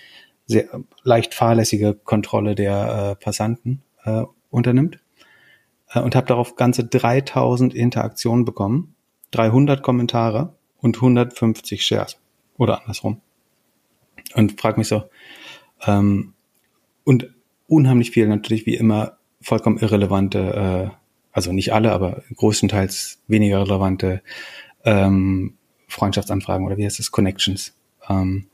sehr 0.46 0.68
leicht 1.02 1.34
fahrlässige 1.34 1.94
Kontrolle 1.94 2.54
der 2.54 3.16
äh, 3.18 3.22
Passanten 3.22 3.82
äh, 4.04 4.24
unternimmt 4.50 4.98
äh, 5.90 6.00
und 6.00 6.14
habe 6.14 6.26
darauf 6.26 6.56
ganze 6.56 6.84
3000 6.84 7.74
Interaktionen 7.74 8.44
bekommen 8.44 8.94
300 9.32 9.82
Kommentare 9.82 10.54
und 10.78 10.96
150 10.96 11.84
Shares 11.84 12.18
oder 12.56 12.80
andersrum. 12.82 13.20
Und 14.34 14.60
frag 14.60 14.78
mich 14.78 14.88
so, 14.88 15.04
ähm, 15.86 16.34
und 17.04 17.30
unheimlich 17.66 18.10
viel 18.10 18.28
natürlich 18.28 18.66
wie 18.66 18.76
immer 18.76 19.18
vollkommen 19.40 19.78
irrelevante, 19.78 20.90
äh, 20.92 20.96
also 21.32 21.52
nicht 21.52 21.72
alle, 21.72 21.92
aber 21.92 22.22
größtenteils 22.34 23.22
weniger 23.26 23.62
relevante 23.62 24.22
ähm, 24.84 25.54
Freundschaftsanfragen 25.88 26.66
oder 26.66 26.76
wie 26.76 26.84
heißt 26.84 26.98
das, 26.98 27.10
Connections. 27.10 27.74
Ähm, 28.08 28.46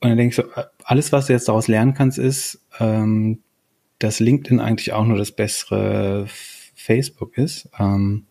und 0.00 0.10
dann 0.10 0.16
denke 0.16 0.30
ich 0.30 0.36
so, 0.36 0.62
alles, 0.84 1.12
was 1.12 1.26
du 1.26 1.32
jetzt 1.32 1.48
daraus 1.48 1.66
lernen 1.66 1.94
kannst, 1.94 2.18
ist, 2.18 2.60
ähm, 2.78 3.40
dass 3.98 4.20
LinkedIn 4.20 4.60
eigentlich 4.60 4.92
auch 4.92 5.04
nur 5.04 5.18
das 5.18 5.32
bessere 5.32 6.26
Facebook 6.74 7.36
ist. 7.36 7.68
Ähm, 7.78 8.26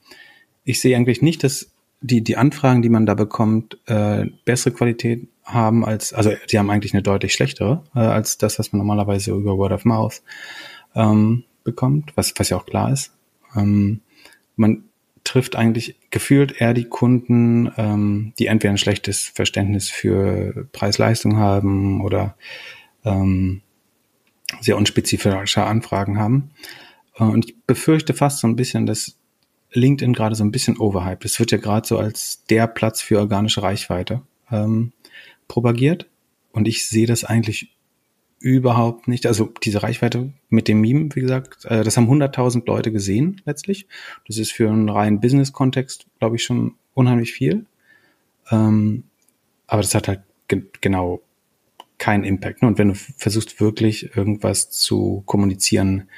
ich 0.67 0.81
sehe 0.81 0.95
eigentlich 0.97 1.21
nicht, 1.21 1.43
dass 1.43 1.71
die, 2.01 2.21
die 2.21 2.35
Anfragen, 2.35 2.81
die 2.81 2.89
man 2.89 3.05
da 3.05 3.13
bekommt, 3.13 3.79
äh, 3.87 4.25
bessere 4.43 4.73
Qualität 4.73 5.27
haben 5.45 5.85
als, 5.85 6.13
also 6.13 6.33
die 6.51 6.59
haben 6.59 6.69
eigentlich 6.69 6.93
eine 6.93 7.01
deutlich 7.01 7.33
schlechtere, 7.33 7.83
äh, 7.95 7.99
als 7.99 8.37
das, 8.37 8.59
was 8.59 8.73
man 8.73 8.79
normalerweise 8.79 9.31
über 9.31 9.57
Word 9.57 9.71
of 9.71 9.85
Mouth 9.85 10.21
ähm, 10.93 11.45
bekommt, 11.63 12.11
was, 12.15 12.33
was 12.35 12.49
ja 12.49 12.57
auch 12.57 12.65
klar 12.65 12.91
ist. 12.91 13.13
Ähm, 13.55 14.01
man 14.57 14.83
trifft 15.23 15.55
eigentlich 15.55 15.95
gefühlt 16.09 16.59
eher 16.59 16.73
die 16.73 16.85
Kunden, 16.85 17.71
ähm, 17.77 18.33
die 18.37 18.47
entweder 18.47 18.73
ein 18.73 18.77
schlechtes 18.77 19.23
Verständnis 19.23 19.89
für 19.89 20.67
Preis-Leistung 20.73 21.37
haben 21.37 22.01
oder 22.01 22.35
ähm, 23.05 23.61
sehr 24.59 24.75
unspezifische 24.75 25.63
Anfragen 25.63 26.19
haben. 26.19 26.51
Äh, 27.17 27.23
und 27.23 27.45
ich 27.45 27.55
befürchte 27.65 28.13
fast 28.13 28.39
so 28.39 28.47
ein 28.47 28.57
bisschen, 28.57 28.85
dass 28.85 29.16
LinkedIn 29.71 30.13
gerade 30.13 30.35
so 30.35 30.43
ein 30.43 30.51
bisschen 30.51 30.77
overhyped. 30.77 31.25
Es 31.25 31.39
wird 31.39 31.51
ja 31.51 31.57
gerade 31.57 31.87
so 31.87 31.97
als 31.97 32.43
der 32.45 32.67
Platz 32.67 33.01
für 33.01 33.19
organische 33.19 33.63
Reichweite 33.63 34.21
ähm, 34.51 34.93
propagiert. 35.47 36.07
Und 36.51 36.67
ich 36.67 36.87
sehe 36.87 37.07
das 37.07 37.23
eigentlich 37.23 37.75
überhaupt 38.39 39.07
nicht. 39.07 39.25
Also 39.25 39.51
diese 39.63 39.83
Reichweite 39.83 40.31
mit 40.49 40.67
dem 40.67 40.81
Meme, 40.81 41.09
wie 41.15 41.21
gesagt, 41.21 41.65
äh, 41.65 41.83
das 41.83 41.97
haben 41.97 42.09
100.000 42.09 42.65
Leute 42.65 42.91
gesehen 42.91 43.41
letztlich. 43.45 43.87
Das 44.27 44.37
ist 44.37 44.51
für 44.51 44.69
einen 44.69 44.89
reinen 44.89 45.19
Business-Kontext, 45.19 46.07
glaube 46.19 46.35
ich, 46.35 46.43
schon 46.43 46.75
unheimlich 46.93 47.33
viel. 47.33 47.65
Ähm, 48.51 49.03
aber 49.67 49.81
das 49.81 49.95
hat 49.95 50.07
halt 50.07 50.21
ge 50.47 50.63
genau 50.81 51.21
keinen 51.97 52.23
Impact. 52.23 52.61
Ne? 52.61 52.67
Und 52.69 52.77
wenn 52.77 52.89
du 52.89 52.95
versuchst 52.95 53.59
wirklich 53.59 54.15
irgendwas 54.15 54.69
zu 54.69 55.23
kommunizieren, 55.25 56.09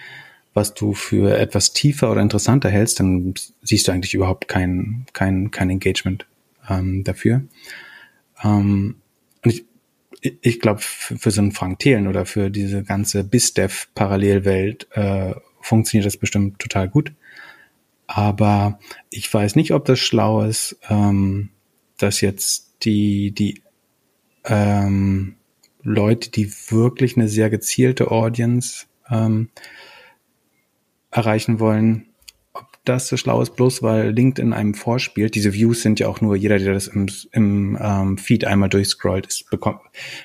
was 0.53 0.73
du 0.73 0.93
für 0.93 1.37
etwas 1.37 1.73
tiefer 1.73 2.11
oder 2.11 2.21
interessanter 2.21 2.69
hältst, 2.69 2.99
dann 2.99 3.33
siehst 3.61 3.87
du 3.87 3.91
eigentlich 3.91 4.13
überhaupt 4.13 4.47
kein, 4.47 5.05
kein, 5.13 5.51
kein 5.51 5.69
Engagement 5.69 6.25
ähm, 6.69 7.03
dafür. 7.03 7.43
Ähm, 8.43 8.95
und 9.43 9.53
ich, 9.53 9.65
ich 10.41 10.59
glaube, 10.59 10.81
für, 10.81 11.17
für, 11.17 11.31
so 11.31 11.41
einen 11.41 11.51
Frank 11.51 11.79
Thelen 11.79 12.07
oder 12.07 12.25
für 12.25 12.49
diese 12.49 12.83
ganze 12.83 13.23
BizDev-Parallelwelt 13.23 14.87
äh, 14.91 15.35
funktioniert 15.61 16.05
das 16.05 16.17
bestimmt 16.17 16.59
total 16.59 16.89
gut. 16.89 17.13
Aber 18.07 18.79
ich 19.11 19.31
weiß 19.31 19.55
nicht, 19.55 19.71
ob 19.71 19.85
das 19.85 19.99
schlau 19.99 20.43
ist, 20.43 20.77
ähm, 20.89 21.49
dass 21.97 22.21
jetzt 22.21 22.73
die, 22.83 23.31
die 23.31 23.61
ähm, 24.45 25.35
Leute, 25.83 26.31
die 26.31 26.51
wirklich 26.69 27.15
eine 27.15 27.27
sehr 27.29 27.49
gezielte 27.49 28.09
Audience 28.09 28.87
ähm, 29.09 29.49
erreichen 31.11 31.59
wollen, 31.59 32.05
ob 32.53 32.67
das 32.85 33.07
so 33.07 33.17
schlau 33.17 33.41
ist, 33.41 33.55
bloß 33.55 33.83
weil 33.83 34.11
LinkedIn 34.11 34.53
einem 34.53 34.73
vorspielt. 34.73 35.35
Diese 35.35 35.53
Views 35.53 35.81
sind 35.81 35.99
ja 35.99 36.07
auch 36.07 36.21
nur, 36.21 36.35
jeder, 36.35 36.59
der 36.59 36.73
das 36.73 36.87
im, 36.87 37.07
im 37.31 37.77
ähm, 37.79 38.17
Feed 38.17 38.45
einmal 38.45 38.69
durchscrollt, 38.69 39.27
ist, 39.27 39.49
bekommt, 39.49 39.79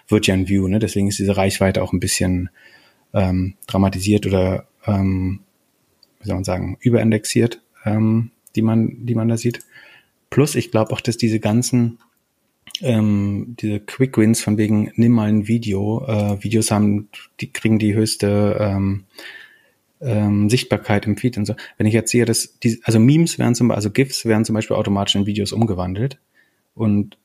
wird 0.08 0.26
ja 0.26 0.34
ein 0.34 0.48
View. 0.48 0.68
Ne? 0.68 0.78
Deswegen 0.78 1.08
ist 1.08 1.18
diese 1.18 1.36
Reichweite 1.36 1.82
auch 1.82 1.92
ein 1.92 2.00
bisschen 2.00 2.50
ähm, 3.12 3.54
dramatisiert 3.66 4.26
oder, 4.26 4.66
ähm, 4.86 5.40
wie 6.20 6.26
soll 6.26 6.36
man 6.36 6.44
sagen, 6.44 6.76
überindexiert, 6.80 7.60
ähm, 7.84 8.30
die, 8.56 8.62
man, 8.62 9.06
die 9.06 9.14
man 9.14 9.28
da 9.28 9.36
sieht. 9.36 9.60
Plus, 10.30 10.54
ich 10.54 10.70
glaube 10.70 10.92
auch, 10.92 11.00
dass 11.00 11.16
diese 11.16 11.40
ganzen 11.40 11.98
ähm, 12.80 13.54
diese 13.60 13.80
Quick 13.80 14.18
Wins 14.18 14.40
von 14.40 14.58
wegen 14.58 14.90
nimm 14.96 15.12
mal 15.12 15.28
ein 15.28 15.46
Video. 15.46 16.04
Äh, 16.06 16.42
Videos 16.42 16.70
haben, 16.70 17.08
die 17.40 17.52
kriegen 17.52 17.78
die 17.78 17.94
höchste 17.94 18.56
ähm, 18.60 19.04
ähm, 20.04 20.48
Sichtbarkeit 20.50 21.06
im 21.06 21.16
Feed 21.16 21.38
und 21.38 21.46
so. 21.46 21.54
Wenn 21.76 21.86
ich 21.86 21.94
jetzt 21.94 22.10
sehe, 22.10 22.24
dass 22.24 22.58
die, 22.60 22.80
also 22.84 22.98
Memes 22.98 23.38
werden 23.38 23.54
zum 23.54 23.68
Beispiel, 23.68 23.76
also 23.76 23.90
GIFs 23.90 24.24
werden 24.24 24.44
zum 24.44 24.54
Beispiel 24.54 24.76
automatisch 24.76 25.14
in 25.14 25.26
Videos 25.26 25.52
umgewandelt 25.52 26.18
und 26.74 27.18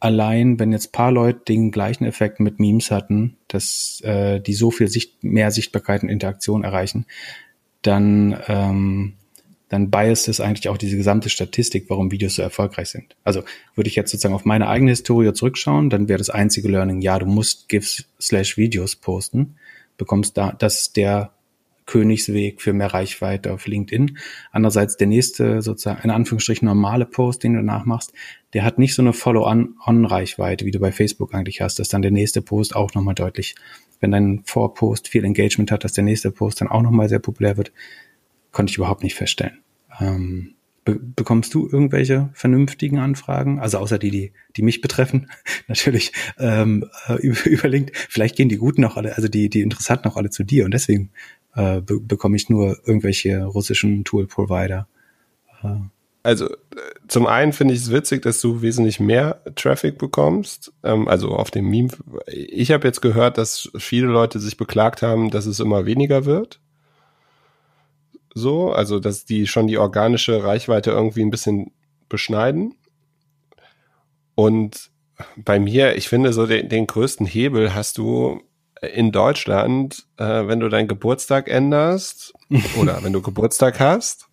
allein, 0.00 0.58
wenn 0.58 0.72
jetzt 0.72 0.92
paar 0.92 1.10
Leute 1.10 1.40
den 1.48 1.70
gleichen 1.70 2.04
Effekt 2.04 2.40
mit 2.40 2.60
Memes 2.60 2.90
hatten, 2.90 3.36
dass 3.48 4.00
äh, 4.02 4.40
die 4.40 4.54
so 4.54 4.70
viel 4.70 4.88
Sicht, 4.88 5.24
mehr 5.24 5.50
Sichtbarkeit 5.50 6.02
und 6.02 6.08
Interaktion 6.08 6.64
erreichen, 6.64 7.06
dann 7.82 8.38
ähm, 8.46 9.14
dann 9.68 9.90
biased 9.90 10.28
es 10.28 10.40
eigentlich 10.40 10.68
auch 10.68 10.78
diese 10.78 10.96
gesamte 10.96 11.28
Statistik, 11.28 11.86
warum 11.88 12.10
Videos 12.10 12.36
so 12.36 12.42
erfolgreich 12.42 12.88
sind. 12.88 13.16
Also 13.24 13.42
würde 13.74 13.88
ich 13.88 13.96
jetzt 13.96 14.10
sozusagen 14.10 14.34
auf 14.34 14.44
meine 14.44 14.68
eigene 14.68 14.90
Historie 14.90 15.32
zurückschauen, 15.32 15.90
dann 15.90 16.08
wäre 16.08 16.18
das 16.18 16.30
einzige 16.30 16.68
Learning, 16.68 17.00
ja, 17.00 17.18
du 17.18 17.26
musst 17.26 17.68
GIFs 17.68 18.04
slash 18.20 18.56
Videos 18.56 18.96
posten, 18.96 19.56
bekommst 19.96 20.36
da, 20.36 20.52
das 20.52 20.80
ist 20.80 20.96
der 20.96 21.32
Königsweg 21.88 22.62
für 22.62 22.72
mehr 22.72 22.94
Reichweite 22.94 23.52
auf 23.52 23.66
LinkedIn. 23.66 24.16
Andererseits 24.52 24.96
der 24.96 25.08
nächste 25.08 25.60
sozusagen 25.60 26.02
in 26.04 26.10
Anführungsstrichen 26.10 26.66
normale 26.66 27.06
Post, 27.06 27.42
den 27.42 27.54
du 27.54 27.58
danach 27.58 27.84
machst, 27.84 28.12
der 28.54 28.62
hat 28.62 28.78
nicht 28.78 28.94
so 28.94 29.02
eine 29.02 29.12
Follow-on-Reichweite, 29.12 30.64
wie 30.64 30.70
du 30.70 30.78
bei 30.78 30.92
Facebook 30.92 31.34
eigentlich 31.34 31.60
hast, 31.60 31.80
dass 31.80 31.88
dann 31.88 32.02
der 32.02 32.12
nächste 32.12 32.42
Post 32.42 32.76
auch 32.76 32.94
nochmal 32.94 33.16
deutlich, 33.16 33.56
wenn 33.98 34.12
dein 34.12 34.42
Vorpost 34.44 35.08
viel 35.08 35.24
Engagement 35.24 35.72
hat, 35.72 35.82
dass 35.82 35.92
der 35.94 36.04
nächste 36.04 36.30
Post 36.30 36.60
dann 36.60 36.68
auch 36.68 36.82
nochmal 36.82 37.08
sehr 37.08 37.18
populär 37.18 37.56
wird 37.56 37.72
konnte 38.52 38.70
ich 38.70 38.76
überhaupt 38.76 39.02
nicht 39.02 39.14
feststellen. 39.14 39.58
Ähm, 40.00 40.54
be 40.84 40.96
bekommst 40.96 41.54
du 41.54 41.68
irgendwelche 41.70 42.30
vernünftigen 42.32 42.98
Anfragen? 42.98 43.60
Also 43.60 43.78
außer 43.78 43.98
die, 43.98 44.10
die, 44.10 44.32
die 44.56 44.62
mich 44.62 44.80
betreffen, 44.80 45.30
natürlich 45.68 46.12
ähm, 46.38 46.84
äh, 47.06 47.14
überlinkt. 47.46 47.96
Vielleicht 47.96 48.36
gehen 48.36 48.48
die 48.48 48.56
guten 48.56 48.84
auch 48.84 48.96
alle, 48.96 49.14
also 49.16 49.28
die, 49.28 49.48
die 49.48 49.60
interessanten 49.62 50.08
auch 50.08 50.16
alle 50.16 50.30
zu 50.30 50.44
dir 50.44 50.64
und 50.64 50.72
deswegen 50.72 51.10
äh, 51.54 51.80
be 51.80 52.00
bekomme 52.00 52.36
ich 52.36 52.48
nur 52.48 52.78
irgendwelche 52.86 53.44
russischen 53.44 54.04
Tool-Provider. 54.04 54.86
Äh. 55.62 55.68
Also 56.22 56.48
zum 57.06 57.26
einen 57.26 57.52
finde 57.52 57.74
ich 57.74 57.80
es 57.80 57.92
witzig, 57.92 58.22
dass 58.22 58.40
du 58.40 58.60
wesentlich 58.60 59.00
mehr 59.00 59.40
Traffic 59.54 59.98
bekommst. 59.98 60.72
Ähm, 60.82 61.08
also 61.08 61.30
auf 61.30 61.50
dem 61.50 61.68
Meme. 61.68 61.90
Ich 62.26 62.70
habe 62.72 62.86
jetzt 62.86 63.00
gehört, 63.00 63.38
dass 63.38 63.70
viele 63.78 64.08
Leute 64.08 64.40
sich 64.40 64.56
beklagt 64.56 65.02
haben, 65.02 65.30
dass 65.30 65.46
es 65.46 65.60
immer 65.60 65.86
weniger 65.86 66.24
wird 66.24 66.60
so, 68.38 68.72
also 68.72 69.00
dass 69.00 69.24
die 69.24 69.46
schon 69.46 69.66
die 69.66 69.78
organische 69.78 70.42
Reichweite 70.42 70.90
irgendwie 70.90 71.22
ein 71.22 71.30
bisschen 71.30 71.72
beschneiden. 72.08 72.74
Und 74.34 74.90
bei 75.36 75.58
mir, 75.58 75.96
ich 75.96 76.08
finde 76.08 76.32
so 76.32 76.46
den, 76.46 76.68
den 76.68 76.86
größten 76.86 77.26
Hebel 77.26 77.74
hast 77.74 77.98
du 77.98 78.40
in 78.86 79.12
Deutschland, 79.12 80.06
äh, 80.16 80.46
wenn 80.46 80.60
du 80.60 80.68
deinen 80.68 80.88
Geburtstag 80.88 81.48
änderst 81.48 82.34
oder 82.80 83.02
wenn 83.02 83.12
du 83.12 83.22
Geburtstag 83.22 83.80
hast 83.80 84.28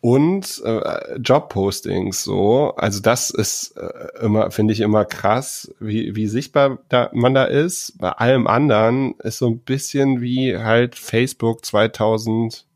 und 0.00 0.62
äh, 0.64 1.16
Jobpostings 1.18 2.24
so. 2.24 2.74
Also 2.76 3.00
das 3.00 3.30
ist 3.30 3.76
äh, 3.76 4.24
immer, 4.24 4.50
finde 4.50 4.72
ich 4.72 4.80
immer 4.80 5.04
krass, 5.04 5.74
wie, 5.78 6.16
wie 6.16 6.26
sichtbar 6.26 6.78
da, 6.88 7.10
man 7.12 7.34
da 7.34 7.44
ist. 7.44 7.98
Bei 7.98 8.10
allem 8.12 8.46
anderen 8.46 9.14
ist 9.18 9.38
so 9.38 9.48
ein 9.48 9.58
bisschen 9.60 10.20
wie 10.20 10.56
halt 10.56 10.94
Facebook 10.94 11.64
2000 11.64 12.66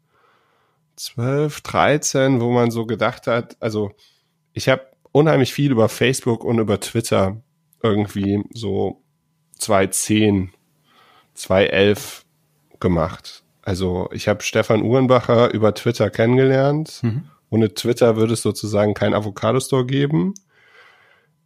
12, 0.96 1.60
13, 1.60 2.40
wo 2.40 2.52
man 2.52 2.70
so 2.70 2.86
gedacht 2.86 3.26
hat, 3.26 3.56
also 3.60 3.92
ich 4.52 4.68
habe 4.68 4.86
unheimlich 5.12 5.52
viel 5.52 5.72
über 5.72 5.88
Facebook 5.88 6.44
und 6.44 6.58
über 6.58 6.80
Twitter 6.80 7.42
irgendwie 7.82 8.42
so 8.52 9.02
2010, 9.58 10.52
2011 11.34 12.24
gemacht. 12.80 13.44
Also 13.62 14.08
ich 14.12 14.28
habe 14.28 14.42
Stefan 14.42 14.82
Uhrenbacher 14.82 15.52
über 15.52 15.74
Twitter 15.74 16.10
kennengelernt. 16.10 17.00
Mhm. 17.02 17.24
Ohne 17.50 17.72
Twitter 17.72 18.16
würde 18.16 18.34
es 18.34 18.42
sozusagen 18.42 18.94
kein 18.94 19.14
Avocado-Store 19.14 19.86
geben. 19.86 20.34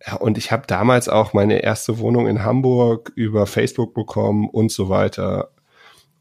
Ja, 0.06 0.14
und 0.14 0.38
ich 0.38 0.52
habe 0.52 0.66
damals 0.66 1.08
auch 1.08 1.32
meine 1.32 1.62
erste 1.62 1.98
Wohnung 1.98 2.26
in 2.28 2.42
Hamburg 2.42 3.12
über 3.14 3.46
Facebook 3.46 3.94
bekommen 3.94 4.48
und 4.48 4.70
so 4.70 4.88
weiter. 4.88 5.50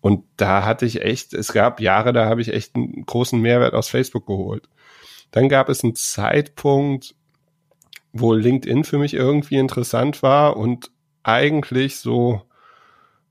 Und 0.02 0.24
da 0.38 0.66
hatte 0.66 0.86
ich 0.86 1.02
echt, 1.02 1.34
es 1.34 1.54
gab 1.54 1.80
Jahre, 1.80 2.14
da 2.14 2.26
habe 2.26 2.42
ich 2.42 2.54
echt 2.54 2.76
einen 2.76 3.06
großen 3.06 3.40
Mehrwert 3.40 3.74
aus 3.74 3.90
Facebook 3.90 4.26
geholt. 4.26 4.68
Dann 5.32 5.50
gab 5.50 5.70
es 5.70 5.84
einen 5.84 5.96
Zeitpunkt, 5.96 7.16
wo 8.14 8.34
LinkedIn 8.34 8.84
für 8.84 8.98
mich 8.98 9.14
irgendwie 9.14 9.58
interessant 9.58 10.24
war 10.24 10.58
und 10.58 10.92
eigentlich 11.24 11.98
so 11.98 12.42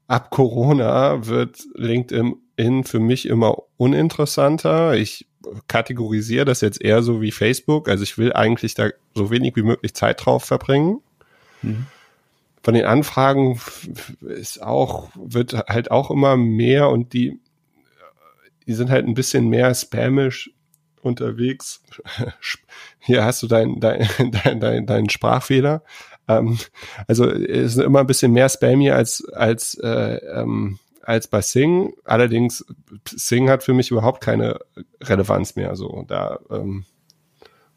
ab 0.07 0.31
Corona 0.31 1.27
wird 1.27 1.63
LinkedIn 1.75 2.85
für 2.85 3.01
mich 3.01 3.27
immer 3.27 3.57
uninteressanter. 3.77 4.95
Ich 4.95 5.27
kategorisiere 5.69 6.45
das 6.45 6.61
jetzt 6.61 6.83
eher 6.83 7.03
so 7.03 7.21
wie 7.21 7.31
Facebook. 7.31 7.89
Also 7.89 8.03
ich 8.03 8.19
will 8.19 8.33
eigentlich 8.33 8.75
da 8.75 8.89
so 9.15 9.31
wenig 9.31 9.57
wie 9.57 9.63
möglich 9.63 9.95
Zeit 9.95 10.25
drauf 10.25 10.45
verbringen. 10.45 11.01
Mhm 11.63 11.87
von 12.67 12.75
den 12.75 12.85
Anfragen 12.85 13.61
ist 14.23 14.61
auch, 14.61 15.11
wird 15.15 15.53
halt 15.53 15.93
auch 15.93 16.11
immer 16.11 16.37
mehr 16.37 16.89
und 16.89 17.13
die, 17.13 17.39
die 18.67 18.73
sind 18.73 18.91
halt 18.91 19.07
ein 19.07 19.15
bisschen 19.15 19.49
mehr 19.49 19.73
spamisch 19.73 20.51
unterwegs. 21.01 21.81
Hier 22.99 23.23
hast 23.23 23.41
du 23.45 23.47
deinen 23.47 23.79
dein, 23.79 24.09
dein, 24.19 24.59
dein, 24.61 24.85
dein 24.85 25.09
Sprachfehler. 25.09 25.85
Ähm, 26.29 26.59
also 27.07 27.29
es 27.29 27.77
ist 27.77 27.83
immer 27.83 28.01
ein 28.01 28.07
bisschen 28.07 28.33
mehr 28.33 28.49
spammy 28.49 28.91
als, 28.91 29.25
als, 29.33 29.75
äh, 29.75 30.17
ähm, 30.35 30.79
als 31.03 31.29
bei 31.29 31.41
Sing. 31.41 31.93
Allerdings, 32.05 32.65
Sing 33.07 33.49
hat 33.49 33.63
für 33.63 33.75
mich 33.75 33.91
überhaupt 33.91 34.23
keine 34.23 34.59
Relevanz 35.01 35.57
mehr. 35.57 35.77
So, 35.77 36.05
da 36.09 36.39
ähm, 36.51 36.85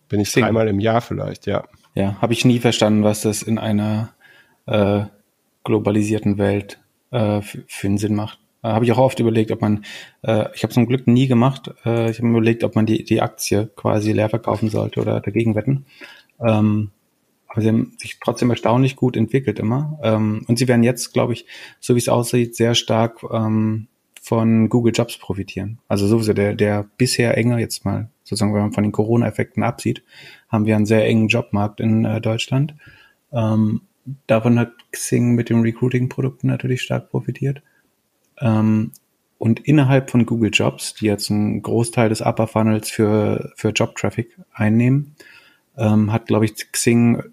bin 0.08 0.20
ich 0.20 0.32
Sing. 0.32 0.44
dreimal 0.44 0.68
im 0.68 0.80
Jahr 0.80 1.02
vielleicht, 1.02 1.46
ja. 1.46 1.64
Ja, 1.96 2.22
habe 2.22 2.34
ich 2.34 2.46
nie 2.46 2.60
verstanden, 2.60 3.04
was 3.04 3.22
das 3.22 3.42
in 3.42 3.58
einer 3.58 4.14
äh, 4.66 5.04
globalisierten 5.64 6.38
Welt 6.38 6.80
äh, 7.12 7.42
für 7.42 7.88
einen 7.88 7.98
Sinn 7.98 8.16
macht. 8.16 8.40
Äh, 8.64 8.70
habe 8.70 8.86
ich 8.86 8.92
auch 8.92 8.98
oft 8.98 9.20
überlegt, 9.20 9.52
ob 9.52 9.62
man, 9.62 9.86
äh, 10.22 10.46
ich 10.54 10.64
habe 10.64 10.74
zum 10.74 10.88
Glück 10.88 11.08
nie 11.08 11.28
gemacht, 11.28 11.72
äh, 11.86 12.10
ich 12.10 12.18
habe 12.18 12.28
mir 12.28 12.38
überlegt, 12.38 12.64
ob 12.64 12.76
man 12.76 12.86
die, 12.86 13.04
die 13.04 13.22
Aktie 13.22 13.70
quasi 13.76 14.12
leer 14.12 14.30
verkaufen 14.30 14.70
sollte 14.70 15.02
oder 15.02 15.22
dagegen 15.22 15.56
wetten. 15.56 15.86
Ähm, 16.40 16.92
aber 17.50 17.62
sie 17.62 17.68
haben 17.68 17.94
sich 17.98 18.20
trotzdem 18.20 18.52
erstaunlich 18.52 18.96
gut 18.96 19.18
entwickelt 19.18 19.60
immer. 19.60 20.00
Ähm, 20.04 20.46
und 20.48 20.60
sie 20.60 20.68
werden 20.68 20.84
jetzt, 20.84 21.14
glaube 21.14 21.34
ich, 21.34 21.46
so 21.80 21.96
wie 21.96 22.00
es 22.00 22.08
aussieht, 22.08 22.56
sehr 22.56 22.76
stark 22.76 23.24
ähm, 23.32 23.88
von 24.22 24.70
Google 24.70 24.94
Jobs 24.96 25.18
profitieren. 25.18 25.80
Also 25.88 26.08
sowieso 26.08 26.34
der, 26.34 26.54
der 26.54 26.88
bisher 26.98 27.36
enge, 27.38 27.60
jetzt 27.60 27.86
mal 27.86 28.10
sozusagen, 28.24 28.54
wenn 28.54 28.62
man 28.62 28.74
von 28.74 28.84
den 28.84 28.92
Corona-Effekten 28.92 29.64
absieht, 29.64 30.04
haben 30.48 30.68
wir 30.68 30.76
einen 30.76 30.86
sehr 30.86 31.06
engen 31.06 31.28
Jobmarkt 31.28 31.80
in 31.80 32.06
äh, 32.06 32.22
Deutschland. 32.22 32.76
Ähm, 33.32 33.82
davon 34.28 34.60
hat 34.60 34.74
Xing 34.92 35.34
mit 35.34 35.50
den 35.50 35.62
Recruiting-Produkten 35.62 36.48
natürlich 36.48 36.84
stark 36.84 37.10
profitiert. 37.10 37.64
Ähm, 38.40 38.92
und 39.40 39.62
innerhalb 39.62 40.12
von 40.12 40.28
Google 40.28 40.52
Jobs, 40.54 40.94
die 40.94 41.06
jetzt 41.06 41.32
einen 41.32 41.64
Großteil 41.64 42.10
des 42.10 42.22
Upper 42.22 42.46
Funnels 42.46 42.92
für, 42.92 43.52
für 43.56 43.70
Job-Traffic 43.70 44.38
einnehmen, 44.54 45.16
ähm, 45.78 46.12
hat, 46.12 46.28
glaube 46.28 46.46
ich, 46.46 46.72
Xing, 46.72 47.24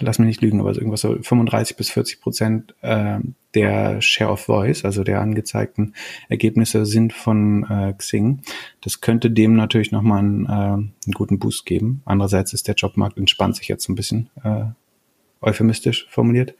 lass 0.00 0.18
mich 0.18 0.26
nicht 0.26 0.40
lügen, 0.40 0.60
aber 0.60 0.74
irgendwas 0.74 1.00
so 1.00 1.16
35 1.20 1.76
bis 1.76 1.90
40 1.90 2.20
Prozent 2.20 2.74
äh, 2.82 3.18
der 3.54 4.00
Share 4.00 4.30
of 4.30 4.40
Voice, 4.40 4.84
also 4.84 5.04
der 5.04 5.20
angezeigten 5.20 5.94
Ergebnisse 6.28 6.86
sind 6.86 7.12
von 7.12 7.64
äh, 7.64 7.92
Xing. 7.96 8.42
Das 8.80 9.00
könnte 9.00 9.30
dem 9.30 9.54
natürlich 9.54 9.92
nochmal 9.92 10.20
einen, 10.20 10.46
äh, 10.46 10.48
einen 10.48 10.94
guten 11.14 11.38
Boost 11.38 11.66
geben. 11.66 12.02
Andererseits 12.04 12.52
ist 12.52 12.68
der 12.68 12.74
Jobmarkt 12.74 13.18
entspannt 13.18 13.56
sich 13.56 13.68
jetzt 13.68 13.88
ein 13.88 13.94
bisschen. 13.94 14.30
Äh, 14.42 14.66
euphemistisch 15.40 16.06
formuliert. 16.10 16.54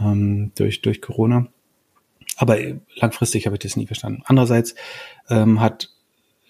ähm, 0.00 0.52
durch, 0.56 0.82
durch 0.82 1.00
Corona. 1.00 1.48
Aber 2.36 2.58
langfristig 2.94 3.46
habe 3.46 3.56
ich 3.56 3.60
das 3.60 3.76
nie 3.76 3.86
verstanden. 3.86 4.22
Andererseits 4.26 4.74
ähm, 5.30 5.60
hat 5.60 5.90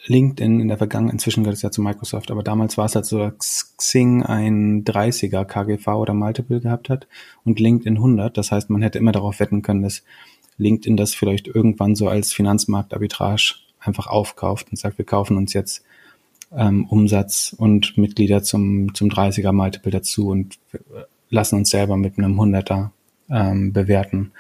LinkedIn 0.08 0.60
in 0.60 0.68
der 0.68 0.78
Vergangenheit, 0.78 1.14
inzwischen 1.14 1.42
gehört 1.42 1.56
es 1.56 1.62
ja 1.62 1.70
zu 1.70 1.82
Microsoft, 1.82 2.30
aber 2.30 2.42
damals 2.42 2.78
war 2.78 2.86
es 2.86 2.94
halt 2.94 3.06
so, 3.06 3.18
dass 3.18 3.74
Xing 3.76 4.22
ein 4.22 4.84
30er 4.84 5.44
KGV 5.44 5.86
oder 5.88 6.14
Multiple 6.14 6.60
gehabt 6.60 6.88
hat 6.88 7.06
und 7.44 7.60
LinkedIn 7.60 7.96
100. 7.96 8.36
Das 8.36 8.52
heißt, 8.52 8.70
man 8.70 8.82
hätte 8.82 8.98
immer 8.98 9.12
darauf 9.12 9.40
wetten 9.40 9.62
können, 9.62 9.82
dass 9.82 10.02
LinkedIn 10.58 10.96
das 10.96 11.14
vielleicht 11.14 11.48
irgendwann 11.48 11.96
so 11.96 12.08
als 12.08 12.32
Finanzmarktarbitrage 12.32 13.54
einfach 13.80 14.06
aufkauft 14.06 14.68
und 14.70 14.76
sagt, 14.76 14.98
wir 14.98 15.04
kaufen 15.04 15.36
uns 15.36 15.52
jetzt 15.52 15.84
ähm, 16.56 16.86
Umsatz 16.86 17.54
und 17.56 17.98
Mitglieder 17.98 18.42
zum, 18.42 18.94
zum 18.94 19.08
30er 19.08 19.52
Multiple 19.52 19.90
dazu 19.90 20.28
und 20.28 20.58
lassen 21.30 21.56
uns 21.56 21.70
selber 21.70 21.96
mit 21.96 22.18
einem 22.18 22.40
100er 22.40 22.90
ähm, 23.30 23.72
bewerten. 23.72 24.32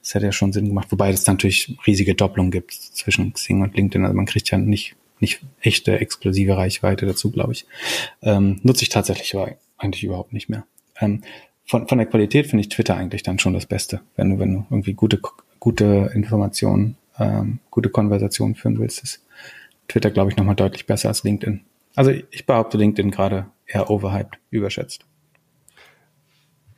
Das 0.00 0.14
hätte 0.14 0.26
ja 0.26 0.32
schon 0.32 0.52
Sinn 0.52 0.68
gemacht, 0.68 0.88
wobei 0.90 1.10
es 1.10 1.26
natürlich 1.26 1.76
riesige 1.86 2.14
Doppelung 2.14 2.50
gibt 2.50 2.72
zwischen 2.72 3.32
Xing 3.32 3.62
und 3.62 3.74
LinkedIn. 3.74 4.04
Also 4.04 4.14
man 4.14 4.26
kriegt 4.26 4.50
ja 4.50 4.58
nicht, 4.58 4.96
nicht 5.24 5.40
echte 5.60 5.98
exklusive 5.98 6.56
Reichweite 6.56 7.06
dazu, 7.06 7.30
glaube 7.30 7.52
ich. 7.52 7.66
Ähm, 8.22 8.60
nutze 8.62 8.82
ich 8.82 8.90
tatsächlich 8.90 9.34
aber 9.34 9.56
eigentlich 9.78 10.04
überhaupt 10.04 10.32
nicht 10.32 10.48
mehr. 10.48 10.64
Ähm, 11.00 11.22
von, 11.66 11.88
von 11.88 11.98
der 11.98 12.06
Qualität 12.06 12.46
finde 12.46 12.60
ich 12.60 12.68
Twitter 12.68 12.96
eigentlich 12.96 13.22
dann 13.22 13.38
schon 13.38 13.54
das 13.54 13.66
Beste, 13.66 14.00
wenn 14.16 14.30
du, 14.30 14.38
wenn 14.38 14.54
du 14.54 14.66
irgendwie 14.70 14.94
gute, 14.94 15.20
gute 15.58 16.10
Informationen, 16.14 16.96
ähm, 17.18 17.60
gute 17.70 17.88
Konversationen 17.88 18.54
führen 18.54 18.78
willst, 18.78 19.02
ist 19.02 19.24
Twitter, 19.88 20.10
glaube 20.10 20.30
ich, 20.30 20.36
nochmal 20.36 20.56
deutlich 20.56 20.86
besser 20.86 21.08
als 21.08 21.24
LinkedIn. 21.24 21.60
Also 21.94 22.10
ich 22.10 22.46
behaupte 22.46 22.76
LinkedIn 22.76 23.10
gerade 23.10 23.46
eher 23.66 23.90
overhyped, 23.90 24.38
überschätzt. 24.50 25.06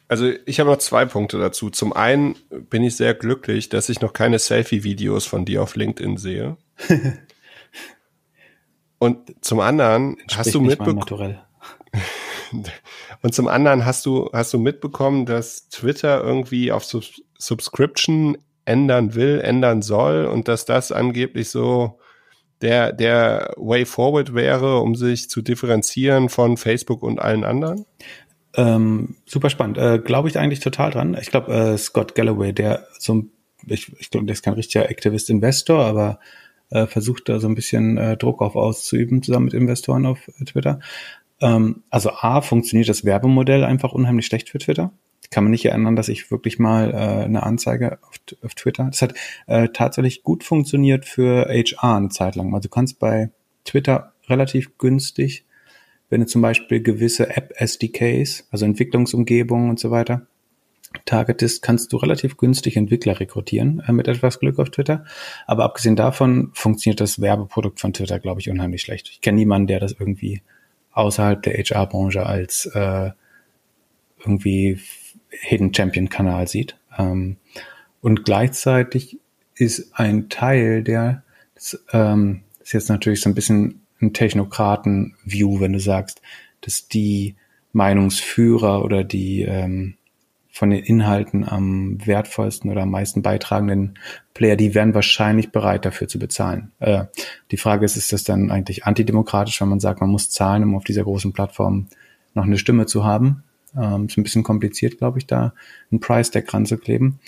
Also 0.09 0.33
ich 0.45 0.61
habe 0.61 0.71
noch 0.71 0.79
zwei 0.79 1.05
Punkte 1.05 1.39
dazu. 1.39 1.69
Zum 1.71 1.93
einen 1.93 2.37
bin 2.71 2.85
ich 2.85 2.97
sehr 2.97 3.15
glücklich, 3.15 3.69
dass 3.69 3.89
ich 3.89 4.01
noch 4.01 4.13
keine 4.13 4.39
Selfie-Videos 4.39 5.27
von 5.27 5.45
dir 5.45 5.63
auf 5.63 5.75
LinkedIn 5.75 6.17
sehe. 6.17 6.57
Und 8.99 9.45
zum 9.45 9.61
anderen 9.61 10.17
hast 10.35 10.55
du 10.55 10.61
mitbekommen. 10.61 11.39
Und 13.23 13.35
zum 13.35 13.49
anderen 13.49 13.85
hast 13.85 14.07
du 14.07 14.31
hast 14.33 14.53
du 14.55 14.59
mitbekommen, 14.59 15.27
dass 15.27 15.69
Twitter 15.69 16.23
irgendwie 16.23 16.73
auf 16.73 16.85
Sub 16.85 17.05
Subscription 17.39 18.39
ändern 18.65 19.15
will, 19.15 19.41
ändern 19.41 19.83
soll 19.83 20.25
und 20.27 20.49
dass 20.49 20.65
das 20.65 20.91
angeblich 20.91 21.51
so 21.51 21.99
der 22.63 22.93
der 22.93 23.53
Way 23.57 23.85
Forward 23.85 24.35
wäre, 24.35 24.81
um 24.81 24.95
sich 24.95 25.29
zu 25.29 25.43
differenzieren 25.43 26.29
von 26.29 26.57
Facebook 26.57 27.03
und 27.03 27.21
allen 27.21 27.45
anderen? 27.45 27.85
Ähm, 28.55 29.17
super 29.27 29.51
spannend. 29.51 29.77
Äh, 29.77 29.99
glaube 29.99 30.29
ich 30.29 30.39
eigentlich 30.39 30.61
total 30.61 30.91
dran. 30.91 31.17
Ich 31.21 31.31
glaube, 31.31 31.53
äh, 31.53 31.79
Scott 31.79 32.15
Galloway, 32.15 32.53
der 32.53 32.87
so 32.99 33.25
ich, 33.67 33.93
ich 33.99 34.11
glaube, 34.11 34.27
der 34.27 34.35
ist 34.35 34.43
kein 34.43 34.55
richtiger 34.55 34.89
Aktivist-Investor, 34.89 35.85
aber 35.85 36.21
äh, 36.71 36.87
versucht 36.87 37.29
da 37.29 37.39
so 37.39 37.49
ein 37.49 37.55
bisschen 37.55 37.97
äh, 37.99 38.17
Druck 38.17 38.43
auf 38.43 38.57
auszuüben 38.57 39.23
zusammen 39.23 39.47
mit 39.47 39.55
Investoren 39.55 40.07
auf 40.07 40.31
Twitter. 40.45 40.81
Ähm, 41.41 41.83
also 41.91 42.11
A, 42.11 42.41
funktioniert 42.41 42.89
das 42.89 43.05
Werbemodell 43.05 43.65
einfach 43.65 43.93
unheimlich 43.93 44.27
schlecht 44.27 44.49
für 44.51 44.59
Twitter. 44.59 44.93
Kann 45.31 45.45
mich 45.45 45.51
nicht 45.51 45.67
erinnern, 45.67 45.97
dass 45.97 46.09
ich 46.09 46.31
wirklich 46.31 46.59
mal 46.59 46.93
äh, 46.93 47.25
eine 47.25 47.43
Anzeige 47.43 47.99
auf, 48.03 48.21
auf 48.43 48.55
Twitter. 48.55 48.85
Das 48.85 49.03
hat 49.03 49.15
äh, 49.47 49.69
tatsächlich 49.69 50.23
gut 50.23 50.45
funktioniert 50.45 51.05
für 51.05 51.49
HR 51.49 51.97
eine 51.97 52.09
Zeit 52.11 52.37
lang. 52.37 52.55
Also 52.55 52.69
du 52.69 52.75
kannst 52.75 52.99
bei 52.99 53.31
Twitter 53.65 54.13
relativ 54.29 54.79
günstig 54.79 55.47
wenn 56.09 56.21
du 56.21 56.27
zum 56.27 56.43
Beispiel 56.43 56.83
gewisse 56.83 57.37
App-SDKs, 57.37 58.47
also 58.51 58.65
Entwicklungsumgebungen 58.65 59.71
und 59.71 59.81
so 59.81 59.91
weiter, 59.91 60.27
targetest, 61.05 61.63
kannst 61.63 61.93
du 61.93 61.97
relativ 61.97 62.37
günstig 62.37 62.77
Entwickler 62.77 63.21
rekrutieren 63.21 63.83
äh, 63.87 63.93
mit 63.93 64.09
etwas 64.09 64.39
Glück 64.41 64.59
auf 64.59 64.71
Twitter. 64.71 65.05
Aber 65.47 65.65
abgesehen 65.65 65.97
davon 65.97 66.51
funktioniert 66.55 67.01
das 67.01 67.21
Werbeprodukt 67.21 67.81
von 67.81 67.93
Twitter, 67.93 68.19
glaube 68.19 68.41
ich, 68.41 68.51
unheimlich 68.51 68.83
schlecht. 68.83 69.09
Ich 69.11 69.21
kenne 69.21 69.37
niemanden, 69.37 69.69
der 69.69 69.81
das 69.81 69.93
irgendwie 69.93 70.43
außerhalb 70.93 71.43
der 71.43 71.55
HR-Branche 71.55 72.25
als 72.25 72.67
äh, 72.67 73.11
irgendwie 74.19 74.81
Hidden 75.29 75.75
Champion-Kanal 75.75 76.49
sieht. 76.49 76.77
Ähm, 76.99 77.37
und 78.01 78.25
gleichzeitig 78.25 79.19
ist 79.55 79.91
ein 79.95 80.29
Teil 80.29 80.83
der, 80.83 81.23
das, 81.55 81.85
ähm, 81.93 82.43
ist 82.61 82.73
jetzt 82.73 82.89
natürlich 82.89 83.21
so 83.21 83.31
ein 83.31 83.35
bisschen 83.35 83.83
ein 84.01 84.13
Technokraten-View, 84.13 85.61
wenn 85.61 85.73
du 85.73 85.81
sagst, 85.81 86.21
dass 86.61 86.89
die 86.89 87.37
Meinungsführer 87.73 88.85
oder 88.85 89.05
die 89.05 89.43
ähm, 89.43 89.97
von 90.57 90.71
den 90.71 90.83
Inhalten 90.83 91.47
am 91.47 91.99
wertvollsten 92.07 92.71
oder 92.71 92.85
am 92.85 92.91
meisten 92.91 93.21
beitragenden 93.21 93.99
Player, 94.33 94.57
die 94.57 94.75
wären 94.75 94.95
wahrscheinlich 94.95 95.53
bereit 95.53 95.85
dafür 95.85 96.09
zu 96.09 96.19
bezahlen. 96.19 96.73
Äh, 96.79 97.05
die 97.51 97.59
Frage 97.59 97.85
ist, 97.85 97.99
ist 97.99 98.15
das 98.15 98.25
dann 98.25 98.51
eigentlich 98.51 98.87
antidemokratisch, 98.87 99.61
wenn 99.61 99.69
man 99.69 99.81
sagt, 99.81 100.01
man 100.01 100.09
muss 100.09 100.31
zahlen, 100.31 100.63
um 100.63 100.75
auf 100.75 100.85
dieser 100.85 101.03
großen 101.05 101.35
Plattform 101.35 101.89
noch 102.33 102.45
eine 102.45 102.57
Stimme 102.57 102.87
zu 102.87 103.05
haben? 103.05 103.43
Ähm, 103.77 104.07
ist 104.07 104.17
ein 104.17 104.23
bisschen 104.23 104.45
kompliziert, 104.45 104.97
glaube 104.97 105.19
ich, 105.19 105.27
da 105.27 105.53
einen 105.91 106.01
Price 106.01 106.31
Tag 106.31 106.55
ranzukleben. 106.55 107.21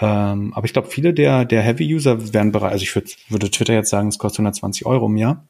Ähm, 0.00 0.54
aber 0.54 0.64
ich 0.64 0.72
glaube, 0.72 0.88
viele 0.88 1.12
der, 1.12 1.44
der 1.44 1.60
Heavy-User 1.60 2.32
wären 2.32 2.52
bereit, 2.52 2.72
also 2.72 2.84
ich 2.84 2.94
würd, 2.94 3.14
würde 3.28 3.50
Twitter 3.50 3.74
jetzt 3.74 3.90
sagen, 3.90 4.08
es 4.08 4.16
kostet 4.16 4.38
120 4.38 4.86
Euro 4.86 5.06
im 5.06 5.18
Jahr 5.18 5.44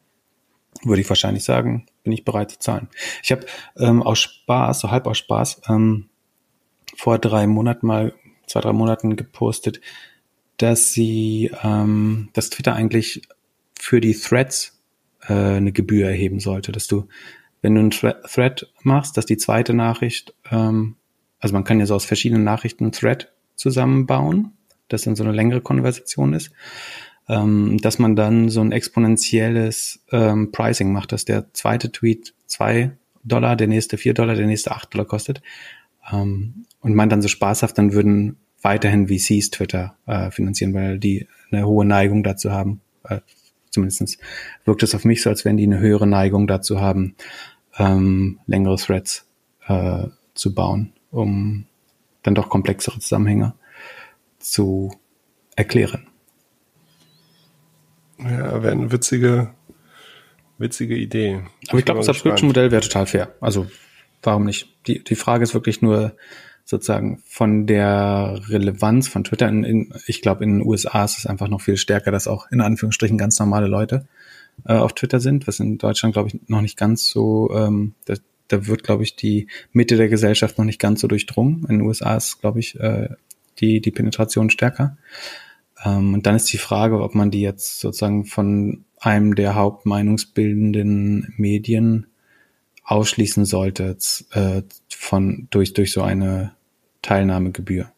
würde 0.85 1.03
ich 1.03 1.09
wahrscheinlich 1.09 1.45
sagen, 1.45 1.87
bin 2.03 2.13
ich 2.13 2.25
bereit 2.25 2.51
zu 2.51 2.59
zahlen. 2.59 2.89
Ich 3.23 3.31
habe 3.31 3.47
ähm, 3.77 4.03
aus 4.03 4.19
Spaß, 4.19 4.81
so 4.81 4.91
halb 4.91 5.07
aus 5.07 5.19
Spaß, 5.19 5.63
ähm, 5.69 6.09
vor 6.97 7.19
drei 7.19 7.47
Monaten 7.47 7.87
mal, 7.87 8.15
zwei, 8.47 8.61
drei 8.61 8.73
Monaten 8.73 9.17
gepostet, 9.17 9.81
dass 10.57 10.93
sie, 10.93 11.51
ähm, 11.63 12.29
dass 12.33 12.51
Twitter 12.51 12.75
eigentlich 12.75 13.23
für 13.79 14.01
die 14.01 14.15
Threads 14.15 14.81
äh, 15.23 15.33
eine 15.33 15.73
Gebühr 15.73 16.09
erheben 16.09 16.41
sollte, 16.41 16.73
dass 16.73 16.87
du, 16.87 17.09
wenn 17.63 17.75
du 17.75 17.81
einen 17.81 17.91
Thread 17.91 18.73
machst, 18.83 19.17
dass 19.17 19.27
die 19.27 19.37
zweite 19.37 19.75
Nachricht, 19.75 20.35
ähm, 20.51 20.97
also 21.41 21.55
man 21.55 21.65
kann 21.65 21.81
ja 21.81 21.87
so 21.87 21.95
aus 21.95 22.05
verschiedenen 22.05 22.45
Nachrichten 22.45 22.85
einen 22.85 22.93
Thread 22.93 23.33
zusammenbauen, 23.57 24.53
das 24.89 25.03
dann 25.03 25.17
so 25.17 25.25
eine 25.25 25.33
längere 25.33 25.61
Konversation 25.61 26.35
ist 26.35 26.53
ähm, 27.29 27.79
dass 27.81 27.99
man 27.99 28.17
dann 28.17 28.49
so 28.49 28.61
ein 28.61 28.73
exponentielles 28.73 30.05
ähm, 30.11 30.51
Pricing 30.53 30.93
macht, 30.93 31.13
dass 31.13 31.25
der 31.25 31.53
zweite 31.53 31.93
Tweet 31.93 32.35
zwei 32.47 32.93
Dollar, 33.25 33.57
der 33.57 33.69
nächste 33.69 33.99
vier 33.99 34.15
Dollar, 34.15 34.35
der 34.35 34.47
nächste 34.47 34.73
acht 34.73 34.93
Dollar 34.93 35.07
kostet. 35.07 35.43
Ähm, 36.13 36.67
und 36.83 36.95
man 36.95 37.09
dann 37.09 37.23
so 37.23 37.29
spaßhaft, 37.29 37.79
dann 37.79 37.93
würden 37.93 38.37
weiterhin 38.61 39.09
VCs 39.09 39.51
Twitter 39.51 39.97
äh, 40.07 40.31
finanzieren, 40.31 40.75
weil 40.75 40.99
die 40.99 41.27
eine 41.51 41.67
hohe 41.67 41.85
Neigung 41.85 42.23
dazu 42.23 42.53
haben. 42.53 42.81
Äh, 43.05 43.21
zumindest 43.71 44.19
wirkt 44.65 44.83
es 44.83 44.95
auf 44.95 45.05
mich 45.05 45.23
so, 45.23 45.31
als 45.31 45.45
wenn 45.45 45.57
die 45.57 45.65
eine 45.65 45.79
höhere 45.79 46.07
Neigung 46.07 46.47
dazu 46.47 46.81
haben, 46.81 47.17
ähm, 47.79 48.41
längere 48.47 48.77
Threads 48.77 49.27
äh, 49.67 50.09
zu 50.35 50.55
bauen, 50.55 50.93
um 51.11 51.67
dann 52.23 52.35
doch 52.35 52.49
komplexere 52.49 53.01
Zusammenhänge 53.01 53.55
zu 54.39 54.93
erklären. 55.57 56.07
Ja, 58.19 58.63
wäre 58.63 58.73
eine 58.73 58.93
witzige, 58.93 59.55
witzige 60.59 60.97
Idee. 60.97 61.41
Aber 61.69 61.79
ich 61.79 61.85
glaube, 61.85 62.01
das 62.01 62.07
Subscription-Modell 62.07 62.71
wäre 62.71 62.83
total 62.83 63.07
fair. 63.07 63.35
Also 63.41 63.67
warum 64.23 64.45
nicht? 64.45 64.77
Die, 64.87 65.03
die 65.03 65.17
Frage 65.17 65.43
ist 65.43 65.55
wirklich 65.55 65.83
nur 65.83 66.17
sozusagen 66.65 67.23
von 67.27 67.67
der 67.67 68.41
Relevanz 68.49 69.09
von 69.09 69.25
Twitter. 69.25 69.49
In, 69.49 69.65
in, 69.65 69.95
ich 70.07 70.23
glaube, 70.23 70.45
in 70.45 70.59
den 70.59 70.67
USA 70.67 71.05
ist 71.05 71.19
es 71.19 71.27
einfach 71.27 71.49
noch 71.49 71.61
viel 71.61 71.77
stärker, 71.77 72.11
dass 72.11 72.29
auch 72.29 72.51
in 72.51 72.61
Anführungsstrichen 72.61 73.19
ganz 73.19 73.39
normale 73.39 73.67
Leute 73.67 74.07
äh, 74.67 74.75
auf 74.75 74.95
Twitter 74.95 75.21
sind, 75.21 75.47
was 75.47 75.61
in 75.61 75.79
Deutschland, 75.79 76.15
glaube 76.15 76.29
ich, 76.29 76.41
noch 76.49 76.61
nicht 76.61 76.77
ganz 76.77 77.09
so, 77.09 77.51
ähm, 77.55 77.95
da, 78.05 78.15
da 78.49 78.67
wird, 78.67 78.85
glaube 78.85 79.03
ich, 79.03 79.17
die 79.17 79.49
Mitte 79.73 79.97
der 79.97 80.09
Gesellschaft 80.09 80.59
noch 80.59 80.65
nicht 80.65 80.81
ganz 80.81 81.01
so 81.01 81.09
durchdrungen. 81.09 81.65
In 81.69 81.79
den 81.79 81.83
USA 81.83 82.17
ist, 82.17 82.41
glaube 82.41 82.61
ich, 82.61 82.79
äh, 82.79 83.09
die, 83.59 83.81
die 83.81 83.91
Penetration 83.91 84.51
stärker. 84.51 84.97
Ähm, 85.85 86.15
und 86.15 86.27
dann 86.27 86.37
ist 86.37 86.53
die 86.53 86.59
Frage, 86.59 87.01
ob 87.01 87.15
man 87.15 87.31
die 87.31 87.41
jetzt 87.41 87.81
sozusagen 87.81 88.25
von 88.25 88.85
einem 88.99 89.35
der 89.35 89.55
hauptmeinungsbildenden 89.55 91.35
Medien 91.37 92.07
ausschließen 92.85 93.45
sollte 93.45 93.97
äh, 94.33 94.63
von 94.89 95.49
durch 95.51 95.73
durch 95.73 95.93
so 95.93 96.03
eine 96.03 96.53
Teilnahmegebühr. 97.03 97.93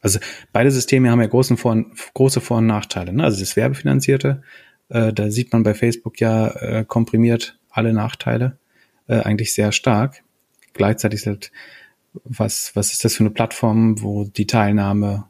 Also 0.00 0.18
beide 0.52 0.70
Systeme 0.70 1.10
haben 1.10 1.20
ja 1.20 1.26
großen 1.26 1.56
Vor 1.56 1.84
große 2.14 2.40
Vor- 2.40 2.58
und 2.58 2.66
Nachteile. 2.66 3.12
Ne? 3.12 3.24
Also 3.24 3.40
das 3.40 3.56
Werbefinanzierte, 3.56 4.42
äh, 4.88 5.12
da 5.12 5.30
sieht 5.30 5.52
man 5.52 5.62
bei 5.62 5.74
Facebook 5.74 6.20
ja 6.20 6.48
äh, 6.48 6.84
komprimiert 6.84 7.58
alle 7.70 7.92
Nachteile 7.92 8.58
äh, 9.08 9.20
eigentlich 9.20 9.52
sehr 9.54 9.72
stark. 9.72 10.22
Gleichzeitig 10.72 11.20
ist 11.20 11.26
halt, 11.26 11.52
was, 12.24 12.74
was 12.74 12.92
ist 12.92 13.04
das 13.04 13.14
für 13.14 13.24
eine 13.24 13.30
Plattform, 13.30 14.02
wo 14.02 14.24
die 14.24 14.46
Teilnahme 14.46 15.24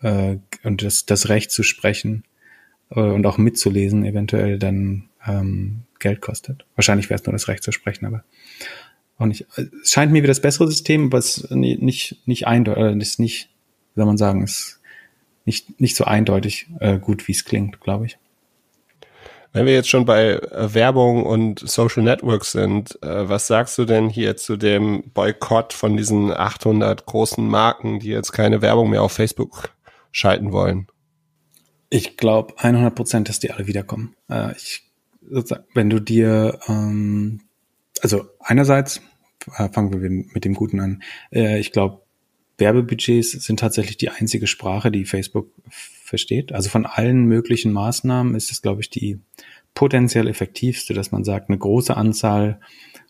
äh, 0.00 0.36
und 0.62 0.82
das, 0.82 1.06
das 1.06 1.28
Recht 1.28 1.50
zu 1.50 1.62
sprechen 1.62 2.24
äh, 2.90 3.00
und 3.00 3.26
auch 3.26 3.38
mitzulesen 3.38 4.04
eventuell 4.04 4.58
dann 4.58 5.08
ähm, 5.26 5.82
Geld 5.98 6.20
kostet. 6.20 6.66
Wahrscheinlich 6.74 7.10
wäre 7.10 7.20
es 7.20 7.26
nur 7.26 7.32
das 7.32 7.48
Recht 7.48 7.62
zu 7.62 7.72
sprechen, 7.72 8.06
aber 8.06 8.24
auch 9.22 9.26
nicht. 9.26 9.46
Es 9.82 9.90
scheint 9.90 10.12
mir 10.12 10.22
wie 10.22 10.28
das 10.28 10.40
bessere 10.40 10.68
System, 10.68 11.06
aber 11.06 11.18
es 11.18 11.38
ist 11.38 11.50
nicht, 11.50 12.26
nicht 12.26 12.46
eindeutig, 12.46 13.00
ist 13.00 13.20
nicht, 13.20 13.48
wie 13.94 14.00
soll 14.00 14.06
man 14.06 14.18
sagen, 14.18 14.42
ist 14.42 14.80
nicht, 15.44 15.80
nicht 15.80 15.96
so 15.96 16.04
eindeutig 16.04 16.66
äh, 16.80 16.98
gut, 16.98 17.26
wie 17.28 17.32
es 17.32 17.44
klingt, 17.44 17.80
glaube 17.80 18.06
ich. 18.06 18.18
Wenn 19.52 19.66
wir 19.66 19.74
jetzt 19.74 19.90
schon 19.90 20.06
bei 20.06 20.30
äh, 20.30 20.74
Werbung 20.74 21.24
und 21.24 21.58
Social 21.58 22.02
Networks 22.02 22.52
sind, 22.52 22.98
äh, 23.02 23.28
was 23.28 23.46
sagst 23.46 23.76
du 23.76 23.84
denn 23.84 24.08
hier 24.08 24.36
zu 24.36 24.56
dem 24.56 25.10
Boykott 25.12 25.74
von 25.74 25.96
diesen 25.96 26.32
800 26.32 27.04
großen 27.04 27.46
Marken, 27.46 28.00
die 28.00 28.08
jetzt 28.08 28.32
keine 28.32 28.62
Werbung 28.62 28.90
mehr 28.90 29.02
auf 29.02 29.12
Facebook 29.12 29.70
schalten 30.10 30.52
wollen? 30.52 30.86
Ich 31.90 32.16
glaube 32.16 32.54
100 32.56 32.94
Prozent, 32.94 33.28
dass 33.28 33.40
die 33.40 33.50
alle 33.50 33.66
wiederkommen. 33.66 34.16
Äh, 34.30 34.52
ich, 34.56 34.90
wenn 35.74 35.90
du 35.90 36.00
dir, 36.00 36.58
ähm, 36.66 37.42
also 38.00 38.24
einerseits 38.40 38.98
äh, 38.98 39.00
fangen 39.50 40.00
wir 40.00 40.10
mit 40.10 40.44
dem 40.44 40.54
Guten 40.54 40.80
an. 40.80 41.02
Äh, 41.32 41.58
ich 41.58 41.72
glaube, 41.72 42.02
Werbebudgets 42.58 43.32
sind 43.32 43.60
tatsächlich 43.60 43.96
die 43.96 44.10
einzige 44.10 44.46
Sprache, 44.46 44.90
die 44.90 45.04
Facebook 45.04 45.50
versteht. 45.68 46.52
Also 46.52 46.68
von 46.68 46.86
allen 46.86 47.24
möglichen 47.24 47.72
Maßnahmen 47.72 48.34
ist 48.34 48.50
es, 48.50 48.62
glaube 48.62 48.82
ich, 48.82 48.90
die 48.90 49.20
potenziell 49.74 50.28
effektivste, 50.28 50.94
dass 50.94 51.12
man 51.12 51.24
sagt, 51.24 51.48
eine 51.48 51.58
große 51.58 51.96
Anzahl 51.96 52.60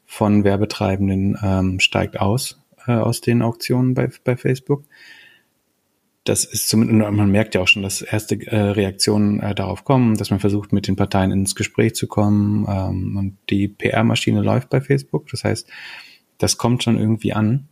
von 0.06 0.44
Werbetreibenden 0.44 1.36
ähm, 1.42 1.80
steigt 1.80 2.20
aus 2.20 2.62
äh, 2.86 2.92
aus 2.92 3.20
den 3.20 3.42
Auktionen 3.42 3.94
bei, 3.94 4.08
bei 4.24 4.36
Facebook 4.36 4.84
das 6.24 6.44
ist 6.44 6.68
zumindest, 6.68 7.10
man 7.10 7.30
merkt 7.30 7.54
ja 7.54 7.60
auch 7.60 7.68
schon, 7.68 7.82
dass 7.82 8.00
erste 8.00 8.36
äh, 8.46 8.56
Reaktionen 8.56 9.40
äh, 9.40 9.54
darauf 9.54 9.84
kommen, 9.84 10.16
dass 10.16 10.30
man 10.30 10.38
versucht, 10.38 10.72
mit 10.72 10.86
den 10.86 10.94
Parteien 10.94 11.32
ins 11.32 11.54
Gespräch 11.56 11.94
zu 11.94 12.06
kommen 12.06 12.64
ähm, 12.68 13.16
und 13.16 13.38
die 13.50 13.66
PR-Maschine 13.66 14.40
läuft 14.40 14.70
bei 14.70 14.80
Facebook. 14.80 15.28
Das 15.30 15.42
heißt, 15.42 15.68
das 16.42 16.58
kommt 16.58 16.82
schon 16.82 16.98
irgendwie 16.98 17.32
an. 17.32 17.68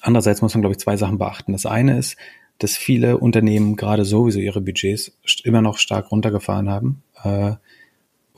Andererseits 0.00 0.40
muss 0.40 0.54
man, 0.54 0.62
glaube 0.62 0.72
ich, 0.72 0.78
zwei 0.78 0.96
Sachen 0.96 1.18
beachten. 1.18 1.52
Das 1.52 1.66
eine 1.66 1.98
ist, 1.98 2.16
dass 2.58 2.74
viele 2.74 3.18
Unternehmen 3.18 3.76
gerade 3.76 4.06
sowieso 4.06 4.38
ihre 4.40 4.62
Budgets 4.62 5.12
immer 5.44 5.60
noch 5.60 5.76
stark 5.76 6.10
runtergefahren 6.10 6.70
haben 6.70 7.02
äh, 7.22 7.52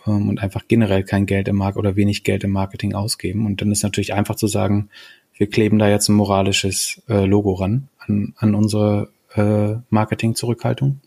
ähm, 0.07 0.29
und 0.29 0.41
einfach 0.43 0.67
generell 0.67 1.05
kein 1.05 1.27
Geld 1.27 1.47
im 1.47 1.55
Markt 1.55 1.79
oder 1.79 1.95
wenig 1.95 2.25
Geld 2.25 2.43
im 2.43 2.51
Marketing 2.51 2.95
ausgeben. 2.95 3.47
Und 3.47 3.61
dann 3.61 3.71
ist 3.71 3.85
natürlich 3.85 4.13
einfach 4.13 4.35
zu 4.35 4.49
sagen, 4.49 4.89
wir 5.37 5.49
kleben 5.49 5.79
da 5.79 5.89
jetzt 5.89 6.09
ein 6.09 6.17
moralisches 6.17 7.01
äh, 7.09 7.25
Logo 7.25 7.53
ran 7.53 7.89
an, 8.01 8.35
an 8.39 8.57
unsere 8.57 9.13
äh, 9.37 9.77
Marketing-Zurückhaltung. 9.89 10.99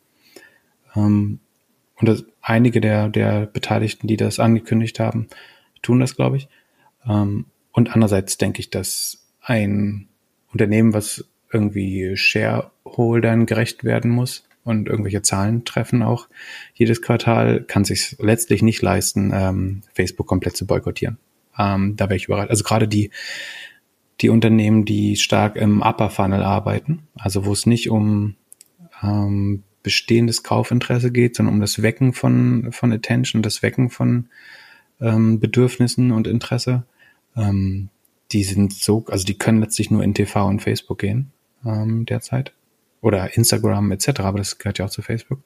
Ähm, 0.96 1.40
und 1.98 2.08
das, 2.08 2.24
einige 2.42 2.80
der, 2.80 3.10
der 3.10 3.46
Beteiligten, 3.46 4.08
die 4.08 4.16
das 4.16 4.40
angekündigt 4.40 5.02
haben, 5.02 5.28
tun 5.82 6.00
das, 6.00 6.16
glaube 6.16 6.38
ich. 6.38 6.48
Ähm, 7.06 7.46
und 7.72 7.94
andererseits 7.94 8.38
denke 8.38 8.60
ich, 8.60 8.70
dass 8.70 9.26
ein 9.42 10.08
Unternehmen, 10.52 10.94
was 10.94 11.26
irgendwie 11.52 12.16
Shareholdern 12.16 13.46
gerecht 13.46 13.84
werden 13.84 14.12
muss 14.12 14.46
und 14.64 14.88
irgendwelche 14.88 15.22
Zahlen 15.22 15.66
treffen 15.66 16.04
auch 16.04 16.28
jedes 16.74 17.02
Quartal, 17.02 17.64
kann 17.64 17.84
sich 17.84 18.16
letztlich 18.20 18.62
nicht 18.62 18.82
leisten, 18.82 19.32
ähm, 19.34 19.82
Facebook 19.94 20.28
komplett 20.28 20.56
zu 20.56 20.66
boykottieren. 20.66 21.18
Ähm, 21.58 21.96
da 21.96 22.06
wäre 22.06 22.16
ich 22.16 22.26
überrascht. 22.26 22.50
Also 22.50 22.64
gerade 22.64 22.88
die 22.88 23.12
die 24.22 24.30
Unternehmen, 24.30 24.86
die 24.86 25.16
stark 25.16 25.56
im 25.56 25.82
Upper 25.82 26.10
Funnel 26.10 26.44
arbeiten, 26.44 27.08
also 27.16 27.46
wo 27.46 27.54
es 27.54 27.66
nicht 27.66 27.90
um 27.90 28.36
ähm, 29.02 29.64
bestehendes 29.84 30.44
Kaufinteresse 30.44 31.12
geht, 31.12 31.36
sondern 31.36 31.56
um 31.56 31.62
das 31.62 31.82
Wecken 31.82 32.14
von, 32.14 32.72
von 32.72 32.92
Attention, 32.92 33.42
das 33.42 33.64
Wecken 33.64 33.90
von 33.90 34.28
ähm, 35.00 35.40
Bedürfnissen 35.40 36.12
und 36.12 36.28
Interesse. 36.28 36.84
Ähm, 37.36 37.90
die 38.32 38.44
sind 38.44 38.74
so, 38.74 39.06
also 39.08 39.26
die 39.26 39.38
können 39.38 39.60
letztlich 39.60 39.92
nur 39.92 40.04
in 40.04 40.14
TV 40.14 40.48
und 40.48 40.62
Facebook 40.62 41.00
gehen 41.00 41.32
ähm, 41.66 42.06
derzeit. 42.06 42.54
Oder 43.02 43.36
Instagram 43.36 43.92
etc., 43.92 44.22
aber 44.22 44.38
das 44.38 44.58
gehört 44.58 44.78
ja 44.78 44.86
auch 44.86 44.90
zu 44.90 45.02
Facebook. 45.02 45.40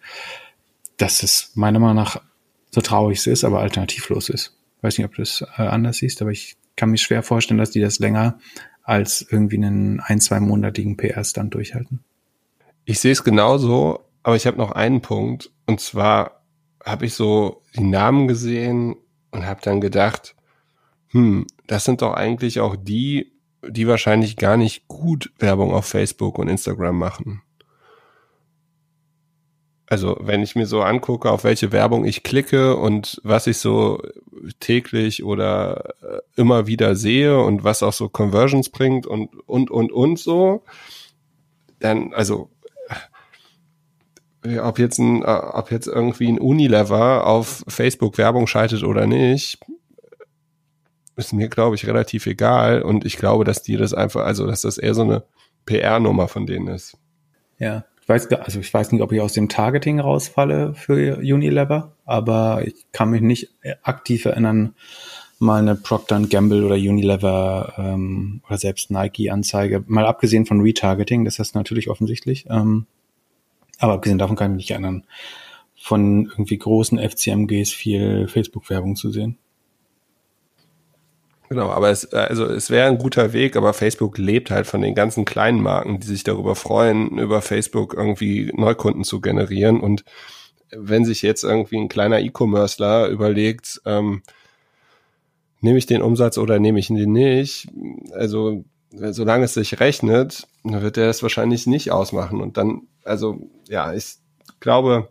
Dass 0.97 1.23
es 1.23 1.51
meiner 1.55 1.79
Meinung 1.79 1.95
nach 1.95 2.21
so 2.71 2.81
traurig 2.81 3.19
es 3.19 3.27
ist, 3.27 3.43
aber 3.43 3.61
alternativlos 3.61 4.29
ist. 4.29 4.57
Weiß 4.81 4.97
nicht, 4.97 5.05
ob 5.05 5.15
du 5.15 5.21
es 5.21 5.41
äh, 5.57 5.61
anders 5.63 5.97
siehst, 5.97 6.21
aber 6.21 6.31
ich 6.31 6.57
kann 6.75 6.91
mir 6.91 6.97
schwer 6.97 7.23
vorstellen, 7.23 7.57
dass 7.57 7.71
die 7.71 7.79
das 7.79 7.99
länger 7.99 8.37
als 8.83 9.25
irgendwie 9.29 9.57
einen 9.57 9.99
ein, 9.99 10.19
zwei 10.19 10.39
monatigen 10.39 10.97
PR-Stand 10.97 11.53
durchhalten. 11.53 12.03
Ich 12.83 12.99
sehe 12.99 13.13
es 13.13 13.23
genauso, 13.23 14.01
aber 14.21 14.35
ich 14.35 14.45
habe 14.45 14.57
noch 14.57 14.71
einen 14.71 15.01
Punkt. 15.01 15.51
Und 15.65 15.79
zwar 15.79 16.43
habe 16.83 17.05
ich 17.05 17.15
so 17.15 17.63
die 17.75 17.83
Namen 17.83 18.27
gesehen 18.27 18.95
und 19.31 19.45
habe 19.45 19.61
dann 19.63 19.81
gedacht, 19.81 20.35
hm, 21.15 21.47
das 21.65 21.85
sind 21.85 22.01
doch 22.01 22.13
eigentlich 22.13 22.59
auch 22.59 22.75
die, 22.75 23.31
die 23.65 23.87
wahrscheinlich 23.87 24.35
gar 24.35 24.57
nicht 24.57 24.89
gut 24.89 25.31
Werbung 25.39 25.73
auf 25.73 25.85
Facebook 25.85 26.37
und 26.37 26.49
Instagram 26.49 26.99
machen. 26.99 27.41
Also 29.87 30.17
wenn 30.19 30.43
ich 30.43 30.57
mir 30.57 30.65
so 30.65 30.81
angucke, 30.81 31.31
auf 31.31 31.45
welche 31.45 31.71
Werbung 31.71 32.03
ich 32.03 32.23
klicke 32.23 32.75
und 32.75 33.21
was 33.23 33.47
ich 33.47 33.59
so 33.59 34.01
täglich 34.59 35.23
oder 35.23 35.93
äh, 36.01 36.19
immer 36.35 36.67
wieder 36.67 36.97
sehe 36.97 37.39
und 37.39 37.63
was 37.63 37.81
auch 37.81 37.93
so 37.93 38.09
Conversions 38.09 38.67
bringt 38.67 39.07
und 39.07 39.29
und 39.47 39.71
und 39.71 39.93
und 39.93 40.19
so, 40.19 40.63
dann 41.79 42.13
also 42.13 42.49
ob 44.61 44.79
jetzt 44.79 44.99
ein, 44.99 45.21
äh, 45.21 45.27
ob 45.27 45.71
jetzt 45.71 45.87
irgendwie 45.87 46.27
ein 46.27 46.39
Unilever 46.39 47.25
auf 47.25 47.63
Facebook 47.69 48.17
Werbung 48.17 48.47
schaltet 48.47 48.83
oder 48.83 49.07
nicht, 49.07 49.59
ist 51.15 51.33
mir 51.33 51.49
glaube 51.49 51.75
ich 51.75 51.87
relativ 51.87 52.25
egal 52.27 52.81
und 52.81 53.05
ich 53.05 53.17
glaube, 53.17 53.43
dass 53.43 53.61
die 53.63 53.77
das 53.77 53.93
einfach, 53.93 54.25
also 54.25 54.47
dass 54.47 54.61
das 54.61 54.77
eher 54.77 54.93
so 54.93 55.03
eine 55.03 55.23
PR-Nummer 55.65 56.27
von 56.27 56.45
denen 56.45 56.67
ist. 56.67 56.97
Ja, 57.57 57.85
ich 58.01 58.09
weiß, 58.09 58.31
also 58.33 58.59
ich 58.59 58.73
weiß 58.73 58.91
nicht, 58.91 59.01
ob 59.01 59.11
ich 59.11 59.21
aus 59.21 59.33
dem 59.33 59.49
Targeting 59.49 59.99
rausfalle 59.99 60.73
für 60.75 61.17
Unilever, 61.17 61.95
aber 62.05 62.61
ich 62.65 62.85
kann 62.91 63.09
mich 63.09 63.21
nicht 63.21 63.49
aktiv 63.81 64.25
erinnern, 64.25 64.75
mal 65.39 65.59
eine 65.59 65.75
Procter 65.75 66.19
Gamble 66.21 66.63
oder 66.63 66.75
Unilever 66.75 67.73
ähm, 67.77 68.41
oder 68.47 68.57
selbst 68.57 68.91
Nike-Anzeige, 68.91 69.83
mal 69.87 70.05
abgesehen 70.05 70.45
von 70.45 70.61
Retargeting, 70.61 71.25
das 71.25 71.39
ist 71.39 71.55
natürlich 71.55 71.89
offensichtlich, 71.89 72.45
ähm, 72.49 72.85
aber 73.79 73.93
abgesehen 73.93 74.17
davon 74.17 74.35
kann 74.35 74.51
ich 74.51 74.55
mich 74.55 74.63
nicht 74.65 74.71
erinnern, 74.71 75.05
von 75.75 76.25
irgendwie 76.25 76.57
großen 76.57 76.99
FCMGs 76.99 77.71
viel 77.71 78.27
Facebook-Werbung 78.27 78.95
zu 78.95 79.11
sehen. 79.11 79.37
Genau, 81.49 81.69
aber 81.69 81.89
es, 81.89 82.11
also 82.13 82.45
es 82.45 82.69
wäre 82.69 82.87
ein 82.87 82.97
guter 82.97 83.33
Weg, 83.33 83.55
aber 83.55 83.73
Facebook 83.73 84.17
lebt 84.17 84.49
halt 84.49 84.65
von 84.65 84.81
den 84.81 84.95
ganzen 84.95 85.25
kleinen 85.25 85.61
Marken, 85.61 85.99
die 85.99 86.07
sich 86.07 86.23
darüber 86.23 86.55
freuen, 86.55 87.19
über 87.19 87.41
Facebook 87.41 87.93
irgendwie 87.93 88.51
Neukunden 88.55 89.03
zu 89.03 89.21
generieren. 89.21 89.79
Und 89.79 90.03
wenn 90.71 91.05
sich 91.05 91.21
jetzt 91.21 91.43
irgendwie 91.43 91.77
ein 91.77 91.89
kleiner 91.89 92.19
E-Commercer 92.19 93.07
überlegt, 93.09 93.81
ähm, 93.85 94.23
nehme 95.61 95.77
ich 95.77 95.85
den 95.85 96.01
Umsatz 96.01 96.37
oder 96.37 96.59
nehme 96.59 96.79
ich 96.79 96.87
den 96.87 97.11
nicht, 97.11 97.67
also 98.13 98.63
solange 98.91 99.45
es 99.45 99.53
sich 99.53 99.79
rechnet, 99.79 100.47
wird 100.63 100.97
er 100.97 101.09
es 101.09 101.21
wahrscheinlich 101.21 101.67
nicht 101.67 101.91
ausmachen. 101.91 102.41
Und 102.41 102.57
dann, 102.57 102.83
also 103.03 103.39
ja, 103.67 103.93
ich 103.93 104.15
glaube, 104.59 105.09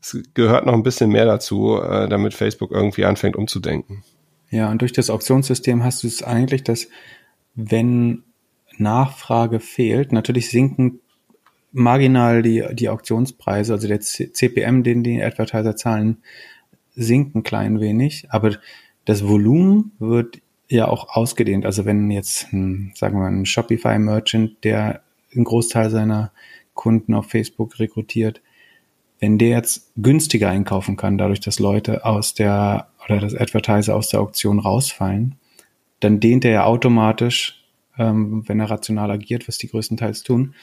es 0.00 0.22
gehört 0.34 0.66
noch 0.66 0.74
ein 0.74 0.82
bisschen 0.82 1.10
mehr 1.10 1.26
dazu, 1.26 1.80
äh, 1.80 2.08
damit 2.08 2.34
Facebook 2.34 2.70
irgendwie 2.70 3.04
anfängt 3.04 3.36
umzudenken. 3.36 4.04
Ja, 4.50 4.70
und 4.70 4.80
durch 4.80 4.92
das 4.92 5.10
Auktionssystem 5.10 5.84
hast 5.84 6.02
du 6.02 6.06
es 6.06 6.22
eigentlich, 6.22 6.62
dass 6.62 6.88
wenn 7.54 8.22
Nachfrage 8.78 9.60
fehlt, 9.60 10.12
natürlich 10.12 10.50
sinken 10.50 11.00
marginal 11.72 12.42
die, 12.42 12.64
die 12.72 12.88
Auktionspreise, 12.88 13.74
also 13.74 13.88
der 13.88 14.00
CPM, 14.00 14.82
den 14.82 15.02
die 15.02 15.22
Advertiser 15.22 15.76
zahlen, 15.76 16.18
sinken 16.94 17.42
klein 17.42 17.80
wenig, 17.80 18.26
aber 18.30 18.56
das 19.04 19.26
Volumen 19.26 19.92
wird 19.98 20.40
ja 20.68 20.88
auch 20.88 21.08
ausgedehnt. 21.14 21.64
Also 21.64 21.84
wenn 21.84 22.10
jetzt, 22.10 22.52
ein, 22.52 22.92
sagen 22.94 23.16
wir 23.16 23.20
mal, 23.20 23.32
ein 23.32 23.46
Shopify-Merchant, 23.46 24.64
der 24.64 25.02
einen 25.34 25.44
Großteil 25.44 25.90
seiner 25.90 26.32
Kunden 26.74 27.14
auf 27.14 27.26
Facebook 27.26 27.78
rekrutiert, 27.78 28.42
wenn 29.20 29.38
der 29.38 29.48
jetzt 29.48 29.92
günstiger 29.96 30.48
einkaufen 30.48 30.96
kann, 30.96 31.18
dadurch, 31.18 31.40
dass 31.40 31.58
Leute 31.58 32.04
aus 32.04 32.34
der 32.34 32.88
oder 33.08 33.20
dass 33.20 33.34
Advertiser 33.34 33.94
aus 33.94 34.08
der 34.08 34.20
Auktion 34.20 34.58
rausfallen, 34.58 35.36
dann 36.00 36.20
dehnt 36.20 36.44
er 36.44 36.50
ja 36.52 36.64
automatisch, 36.64 37.64
ähm, 37.98 38.44
wenn 38.46 38.60
er 38.60 38.70
rational 38.70 39.10
agiert, 39.10 39.48
was 39.48 39.58
die 39.58 39.68
größtenteils 39.68 40.22
tun, 40.22 40.54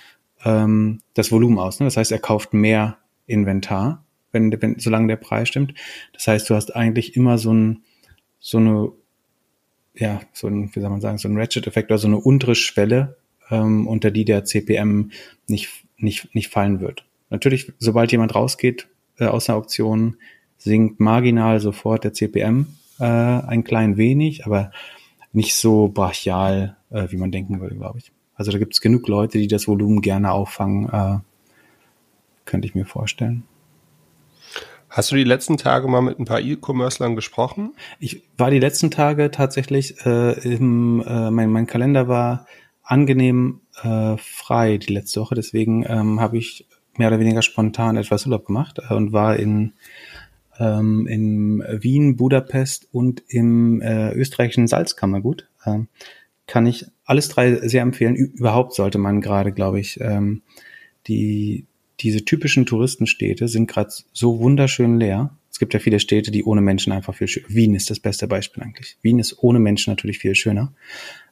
ähm, 0.43 1.02
das 1.14 1.32
Volumen 1.32 1.60
aus. 1.60 1.80
Ne? 1.80 1.86
Das 1.86 1.98
heißt, 1.98 2.12
er 2.12 2.20
kauft 2.20 2.54
mehr 2.54 2.98
Inventar, 3.28 4.04
wenn, 4.32 4.52
wenn, 4.62 4.80
solange 4.80 5.08
der 5.08 5.16
Preis 5.18 5.50
stimmt. 5.50 5.74
Das 6.14 6.28
heißt, 6.28 6.50
du 6.50 6.56
hast 6.56 6.76
eigentlich 6.76 7.16
immer 7.16 7.38
so 7.38 7.54
ein, 7.54 7.84
so 8.39 8.58
eine, 8.58 8.91
ja, 9.96 10.22
so 10.34 10.48
ein, 10.48 10.70
wie 10.74 10.80
soll 10.80 10.89
man 10.89 11.02
sagen, 11.02 11.18
so 11.18 11.28
ein 11.28 11.38
Ratchet-Effekt 11.38 11.89
oder 11.89 11.98
so 11.98 12.08
eine 12.08 12.18
untere 12.18 12.56
Schwelle, 12.56 13.18
ähm, 13.50 13.88
unter 13.88 14.12
die 14.12 14.26
der 14.26 14.46
CPM 14.46 15.12
nicht, 15.48 15.70
nicht, 15.98 16.34
nicht 16.36 16.50
fallen 16.50 16.80
wird. 16.80 17.06
Natürlich, 17.30 17.72
sobald 17.80 18.12
jemand 18.12 18.36
rausgeht 18.36 18.88
äh, 19.18 19.26
aus 19.26 19.46
der 19.46 19.56
Auktion, 19.56 20.18
sinkt 20.66 20.99
marginal 20.99 21.59
sofort 21.59 22.03
der 22.03 22.13
CPM 22.13 22.68
äh, 22.99 23.03
ein 23.05 23.63
klein 23.63 23.97
wenig, 23.97 24.45
aber 24.45 24.72
nicht 25.32 25.55
so 25.55 25.88
brachial, 25.88 26.76
äh, 26.89 27.07
wie 27.09 27.18
man 27.18 27.32
denken 27.32 27.61
würde, 27.61 27.76
glaube 27.76 27.99
ich. 27.99 28.11
Also 28.36 28.51
da 28.51 28.57
gibt 28.57 28.74
es 28.74 28.82
genug 28.82 29.07
Leute, 29.07 29.38
die 29.38 29.47
das 29.47 29.68
Volumen 29.68 30.01
gerne 30.01 30.32
auffangen, 30.32 30.89
äh, 30.89 31.20
könnte 32.45 32.68
ich 32.68 32.76
mir 32.76 32.86
vorstellen. 32.86 33.43
Hast 34.89 35.11
du 35.11 35.16
die 35.16 35.24
letzten 35.24 35.57
Tage 35.57 35.88
mal 35.88 36.01
mit 36.01 36.20
ein 36.20 36.26
paar 36.26 36.41
E-Commercelern 36.41 37.16
gesprochen? 37.16 37.74
Ich 37.99 38.24
war 38.38 38.49
die 38.49 38.59
letzten 38.59 38.91
Tage 38.91 39.30
tatsächlich 39.30 40.05
äh, 40.05 40.32
im, 40.39 41.03
äh, 41.05 41.32
mein, 41.32 41.51
mein 41.51 41.68
Kalender 41.68 42.07
war 42.07 42.47
angenehm 42.82 43.61
äh, 43.84 44.16
frei 44.18 44.78
die 44.78 44.93
letzte 44.93 45.22
Woche, 45.22 45.36
deswegen 45.36 45.86
ähm, 45.88 46.20
habe 46.22 46.38
ich 46.38 46.66
mehr 46.97 47.09
oder 47.09 47.20
weniger 47.20 47.41
spontan 47.41 47.97
etwas 47.97 48.26
Urlaub 48.26 48.45
gemacht 48.45 48.80
äh, 48.89 48.93
und 48.93 49.11
war 49.11 49.36
in 49.36 49.74
ähm, 50.60 51.08
in 51.08 51.64
Wien, 51.82 52.16
Budapest 52.16 52.88
und 52.91 53.24
im 53.28 53.82
äh, 53.82 54.12
österreichischen 54.14 54.68
Salzkammergut. 54.68 55.47
Ähm, 55.66 55.88
kann 56.47 56.66
ich 56.68 56.86
alles 57.06 57.30
drei 57.30 57.68
sehr 57.68 57.82
empfehlen. 57.82 58.16
Überhaupt 58.16 58.74
sollte 58.74 58.97
man 58.97 59.22
gerade, 59.22 59.51
glaube 59.51 59.80
ich, 59.80 59.99
ähm, 59.99 60.41
die 61.08 61.66
diese 62.01 62.26
typischen 62.26 62.66
Touristenstädte 62.66 63.47
sind 63.47 63.68
gerade 63.68 63.89
so 64.12 64.39
wunderschön 64.39 64.99
leer. 64.99 65.32
Es 65.49 65.60
gibt 65.60 65.74
ja 65.74 65.80
viele 65.80 65.99
Städte, 65.99 66.32
die 66.32 66.43
ohne 66.43 66.62
Menschen 66.62 66.91
einfach 66.91 67.16
viel 67.16 67.28
schöner. 67.28 67.47
Wien 67.49 67.76
ist 67.76 67.89
das 67.89 67.99
beste 67.99 68.28
Beispiel 68.28 68.64
eigentlich. 68.64 68.97
Wien 69.01 69.20
ist 69.20 69.41
ohne 69.41 69.60
Menschen 69.60 69.91
natürlich 69.91 70.20
viel 70.20 70.36
schöner. 70.36 70.74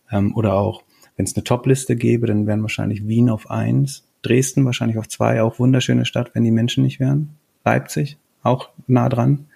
Ähm, 0.09 0.36
oder 0.36 0.53
auch, 0.53 0.84
wenn 1.17 1.26
es 1.26 1.36
eine 1.36 1.43
Top-Liste 1.43 1.95
gäbe, 1.95 2.28
dann 2.28 2.47
wären 2.47 2.61
wahrscheinlich 2.61 3.07
Wien 3.07 3.30
auf 3.30 3.51
eins, 3.51 4.07
Dresden 4.21 4.63
wahrscheinlich 4.63 4.97
auf 4.97 5.09
zwei, 5.09 5.41
auch 5.41 5.59
wunderschöne 5.59 6.05
Stadt, 6.05 6.34
wenn 6.34 6.45
die 6.45 6.51
Menschen 6.51 6.84
nicht 6.84 7.01
wären. 7.01 7.32
Leipzig, 7.65 8.17
auch 8.43 8.69
nah 8.87 9.09
dran. 9.09 9.47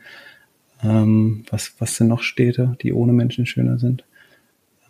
Ähm, 0.83 1.45
was, 1.49 1.73
was 1.79 1.95
sind 1.95 2.07
noch 2.07 2.21
Städte, 2.21 2.77
die 2.81 2.93
ohne 2.93 3.13
Menschen 3.13 3.45
schöner 3.45 3.79
sind? 3.79 4.05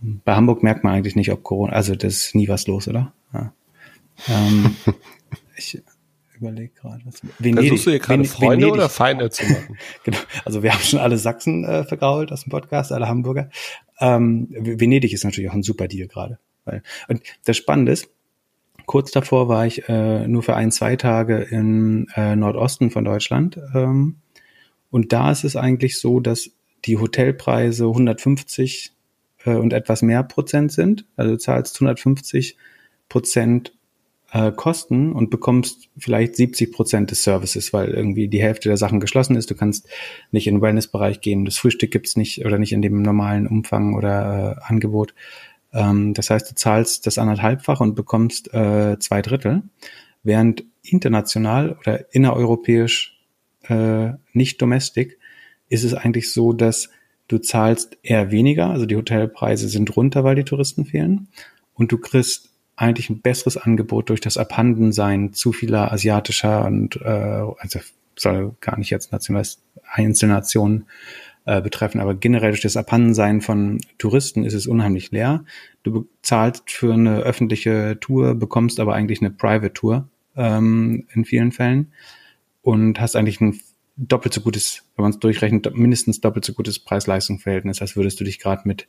Ähm, 0.01 0.21
bei 0.23 0.35
Hamburg 0.35 0.63
merkt 0.63 0.83
man 0.83 0.93
eigentlich 0.93 1.15
nicht, 1.15 1.31
ob 1.31 1.43
Corona, 1.43 1.73
also 1.73 1.95
das 1.95 2.13
ist 2.13 2.35
nie 2.35 2.47
was 2.47 2.67
los, 2.67 2.87
oder? 2.87 3.13
Ja. 3.33 3.53
Ähm, 4.27 4.75
ich 5.57 5.81
überlege 6.35 6.73
gerade, 6.73 7.01
was. 7.05 7.21
Venedig, 7.39 7.69
Versuchst 7.69 7.85
du 7.87 7.91
hier 7.91 7.99
gerade 7.99 8.25
Freunde 8.25 8.65
Venedig. 8.65 8.73
oder 8.73 8.89
Feinde 8.89 9.29
zu 9.29 9.45
machen? 9.45 9.77
genau. 10.03 10.17
Also 10.45 10.61
wir 10.63 10.73
haben 10.73 10.81
schon 10.81 10.99
alle 10.99 11.17
Sachsen 11.17 11.63
äh, 11.63 11.83
vergrault 11.83 12.31
aus 12.31 12.43
dem 12.43 12.51
Podcast, 12.51 12.91
alle 12.91 13.07
Hamburger. 13.07 13.49
Ähm, 13.99 14.47
Venedig 14.51 15.13
ist 15.13 15.23
natürlich 15.23 15.49
auch 15.49 15.55
ein 15.55 15.63
super 15.63 15.87
Deal 15.87 16.07
gerade. 16.07 16.39
Und 17.07 17.21
das 17.45 17.55
Spannende 17.55 17.93
ist, 17.93 18.09
Kurz 18.87 19.11
davor 19.11 19.49
war 19.49 19.67
ich 19.67 19.89
äh, 19.89 20.27
nur 20.29 20.43
für 20.43 20.55
ein, 20.55 20.71
zwei 20.71 20.95
Tage 20.95 21.39
im 21.39 22.07
äh, 22.15 22.37
Nordosten 22.37 22.89
von 22.89 23.03
Deutschland. 23.03 23.59
Ähm, 23.75 24.15
und 24.89 25.11
da 25.11 25.29
ist 25.29 25.43
es 25.43 25.57
eigentlich 25.57 25.99
so, 25.99 26.21
dass 26.21 26.51
die 26.85 26.97
Hotelpreise 26.97 27.83
150 27.83 28.93
äh, 29.43 29.55
und 29.55 29.73
etwas 29.73 30.01
mehr 30.03 30.23
Prozent 30.23 30.71
sind. 30.71 31.05
Also 31.17 31.33
du 31.33 31.37
zahlst 31.37 31.75
150 31.75 32.55
Prozent 33.09 33.73
äh, 34.31 34.53
Kosten 34.53 35.11
und 35.11 35.31
bekommst 35.31 35.89
vielleicht 35.97 36.37
70 36.37 36.71
Prozent 36.71 37.11
des 37.11 37.25
Services, 37.25 37.73
weil 37.73 37.89
irgendwie 37.89 38.29
die 38.29 38.41
Hälfte 38.41 38.69
der 38.69 38.77
Sachen 38.77 39.01
geschlossen 39.01 39.35
ist. 39.35 39.51
Du 39.51 39.55
kannst 39.55 39.89
nicht 40.31 40.47
in 40.47 40.55
den 40.55 40.61
Wellnessbereich 40.61 41.19
gehen. 41.19 41.43
Das 41.43 41.57
Frühstück 41.57 41.91
gibt's 41.91 42.15
nicht 42.15 42.45
oder 42.45 42.57
nicht 42.57 42.71
in 42.71 42.81
dem 42.81 43.01
normalen 43.01 43.47
Umfang 43.47 43.95
oder 43.95 44.57
äh, 44.57 44.61
Angebot. 44.63 45.13
Ähm, 45.77 46.13
das 46.15 46.31
heißt, 46.31 46.49
du 46.49 46.55
zahlst 46.55 47.05
das 47.05 47.19
anderthalbfach 47.19 47.79
und 47.79 47.95
bekommst 47.95 48.53
äh, 48.53 48.97
zwei 48.99 49.21
Drittel, 49.21 49.61
während 50.23 50.63
international 50.81 51.77
oder 51.79 52.13
innereuropäisch 52.13 53.19
äh, 53.69 54.13
nicht 54.33 54.61
domestic 54.61 55.19
ist 55.69 55.83
es 55.83 55.93
eigentlich 55.93 56.33
so, 56.33 56.53
dass 56.53 56.89
du 57.27 57.37
zahlst 57.37 57.97
eher 58.01 58.31
weniger, 58.31 58.69
also 58.69 58.85
die 58.85 58.95
Hotelpreise 58.95 59.67
sind 59.69 59.95
runter, 59.95 60.23
weil 60.23 60.35
die 60.35 60.45
Touristen 60.45 60.85
fehlen. 60.85 61.27
Und 61.73 61.91
du 61.91 61.97
kriegst 61.97 62.49
eigentlich 62.75 63.09
ein 63.09 63.21
besseres 63.21 63.57
Angebot 63.57 64.09
durch 64.09 64.21
das 64.21 64.37
Abhandensein 64.37 65.33
zu 65.33 65.51
vieler 65.51 65.91
asiatischer 65.91 66.65
und 66.65 66.95
äh, 67.01 67.43
also 67.59 67.79
soll 68.15 68.55
gar 68.61 68.77
nicht 68.79 68.89
jetzt 68.89 69.11
national 69.11 69.45
einzelne 69.91 70.33
Nationen 70.33 70.85
äh, 71.47 71.61
betreffen. 71.61 72.01
Aber 72.01 72.13
generell 72.13 72.51
durch 72.51 72.61
das 72.61 72.77
Abhandensein 72.77 73.39
von 73.41 73.79
Touristen 73.97 74.43
ist 74.43 74.53
es 74.53 74.67
unheimlich 74.67 75.11
leer. 75.11 75.45
Du 75.83 76.03
bezahlst 76.03 76.69
für 76.69 76.93
eine 76.93 77.19
öffentliche 77.19 77.97
Tour, 78.01 78.35
bekommst 78.35 78.81
aber 78.81 78.93
eigentlich 78.93 79.21
eine 79.21 79.31
Private 79.31 79.73
Tour 79.73 80.09
ähm, 80.35 81.07
in 81.13 81.23
vielen 81.23 81.53
Fällen 81.53 81.93
und 82.61 82.99
hast 82.99 83.15
eigentlich 83.15 83.39
ein 83.39 83.59
doppelt 83.95 84.33
so 84.33 84.41
gutes, 84.41 84.83
wenn 84.97 85.03
man 85.03 85.11
es 85.11 85.19
durchrechnet, 85.19 85.73
mindestens 85.73 86.19
doppelt 86.19 86.43
so 86.43 86.51
gutes 86.53 86.79
Preis-Leistung-Verhältnis, 86.79 87.81
als 87.81 87.95
würdest 87.95 88.19
du 88.19 88.25
dich 88.25 88.39
gerade 88.39 88.61
mit 88.65 88.87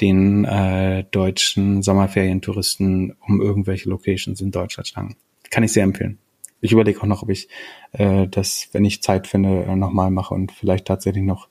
den 0.00 0.44
äh, 0.44 1.04
deutschen 1.10 1.82
Sommerferientouristen 1.82 3.16
um 3.26 3.40
irgendwelche 3.42 3.90
Locations 3.90 4.40
in 4.40 4.52
Deutschland 4.52 4.86
schlagen. 4.86 5.16
Kann 5.50 5.64
ich 5.64 5.72
sehr 5.72 5.82
empfehlen. 5.82 6.18
Ich 6.60 6.70
überlege 6.70 7.00
auch 7.00 7.06
noch, 7.06 7.22
ob 7.22 7.30
ich 7.30 7.48
äh, 7.90 8.28
das, 8.28 8.68
wenn 8.72 8.84
ich 8.84 9.02
Zeit 9.02 9.26
finde, 9.26 9.64
äh, 9.64 9.76
nochmal 9.76 10.12
mache 10.12 10.34
und 10.34 10.52
vielleicht 10.52 10.86
tatsächlich 10.86 11.24
noch 11.24 11.48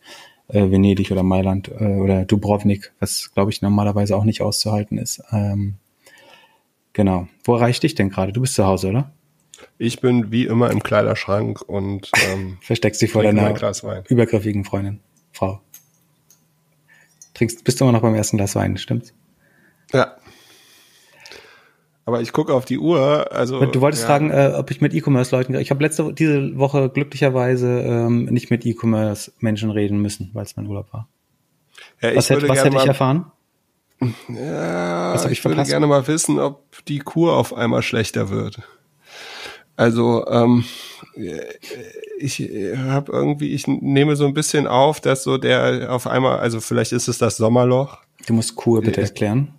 äh, 0.50 0.72
Venedig 0.72 1.12
oder 1.12 1.24
Mailand 1.24 1.70
äh, 1.70 1.98
oder 1.98 2.26
Dubrovnik, 2.26 2.94
was 3.00 3.32
glaube 3.34 3.52
ich 3.52 3.62
normalerweise 3.62 4.16
auch 4.16 4.24
nicht 4.24 4.42
auszuhalten 4.42 4.98
ist. 4.98 5.22
Ähm, 5.32 5.76
genau. 6.94 7.28
Wo 7.44 7.56
erreicht 7.56 7.84
dich 7.84 7.96
denn 7.96 8.10
gerade? 8.10 8.32
Du 8.34 8.42
bist 8.42 8.56
zu 8.56 8.66
Hause, 8.66 8.90
oder? 8.90 9.12
Ich 9.78 10.02
bin 10.02 10.32
wie 10.32 10.46
immer 10.46 10.72
im 10.72 10.84
Kleiderschrank 10.84 11.62
und 11.62 12.12
ähm, 12.28 12.58
versteckst 12.62 13.02
dich 13.02 13.12
vor 13.12 13.24
deiner 13.24 13.50
übergriffigen 14.08 14.64
Freundin, 14.64 15.00
Frau. 15.32 15.62
Trinkst, 17.34 17.64
bist 17.64 17.80
du 17.80 17.86
immer 17.86 17.92
noch 17.92 18.02
beim 18.02 18.16
ersten 18.16 18.38
Glas 18.38 18.56
Wein, 18.56 18.78
stimmt's? 18.78 19.14
Ja. 19.94 20.18
Aber 22.08 22.22
ich 22.22 22.32
gucke 22.32 22.54
auf 22.54 22.64
die 22.64 22.80
Uhr. 22.80 23.34
Also 23.34 23.66
du 23.66 23.82
wolltest 23.82 24.04
ja. 24.04 24.08
fragen, 24.08 24.32
äh, 24.32 24.54
ob 24.56 24.72
ich 24.72 24.80
mit 24.80 24.94
E-Commerce-Leuten. 24.94 25.54
Ich 25.56 25.72
habe 25.72 25.84
letzte 25.84 26.14
diese 26.14 26.58
Woche 26.58 26.88
glücklicherweise 26.88 27.82
ähm, 27.82 28.26
nicht 28.28 28.50
mit 28.50 28.66
E-Commerce-Menschen 28.66 29.72
reden 29.72 30.02
müssen, 30.02 30.30
weil 30.32 30.46
es 30.46 30.56
mein 30.56 30.68
Urlaub 30.68 30.94
war. 30.94 31.10
Ja, 32.02 32.16
was 32.16 32.30
hätte, 32.30 32.48
was 32.48 32.64
hätte 32.64 32.78
ich 32.78 32.86
erfahren? 32.86 33.30
Ja, 34.30 35.14
was 35.16 35.26
ich, 35.26 35.32
ich 35.32 35.44
würde 35.44 35.62
gerne 35.64 35.86
mal 35.86 36.08
wissen, 36.08 36.40
ob 36.40 36.64
die 36.86 37.00
Kur 37.00 37.36
auf 37.36 37.54
einmal 37.54 37.82
schlechter 37.82 38.30
wird. 38.30 38.62
Also 39.76 40.26
ähm, 40.28 40.64
ich 42.20 42.40
habe 42.40 43.12
irgendwie, 43.12 43.50
ich 43.50 43.68
nehme 43.68 44.16
so 44.16 44.26
ein 44.28 44.34
bisschen 44.34 44.66
auf, 44.66 45.02
dass 45.02 45.24
so 45.24 45.38
der 45.38 45.92
auf 45.92 46.08
einmal, 46.08 46.40
also 46.40 46.62
vielleicht 46.62 46.94
ist 46.94 47.10
es 47.10 47.18
das 47.18 47.36
Sommerloch. 47.36 47.98
Du 48.26 48.34
musst 48.34 48.56
Kur 48.56 48.82
bitte 48.82 49.02
erklären. 49.02 49.57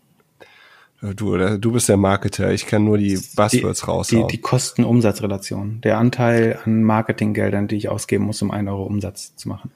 Du, 1.01 1.35
oder, 1.35 1.59
du 1.59 1.71
bist 1.71 1.89
der 1.89 1.97
Marketer, 1.97 2.51
ich 2.53 2.67
kann 2.67 2.85
nur 2.85 2.99
die 2.99 3.15
Buzzwords 3.37 3.81
die, 3.81 3.87
raushauen. 3.87 4.27
Die, 4.27 4.37
die 4.37 4.41
Kosten-Umsatz-Relation, 4.41 5.81
der 5.83 5.99
Anteil 5.99 6.59
an 6.65 6.83
Marketinggeldern, 6.83 7.69
die 7.69 7.77
ich 7.77 7.89
ausgeben 7.89 8.25
muss, 8.25 8.43
um 8.43 8.51
einen 8.51 8.69
Euro 8.69 8.83
Umsatz 8.83 9.37
zu 9.37 9.49
machen. 9.49 9.71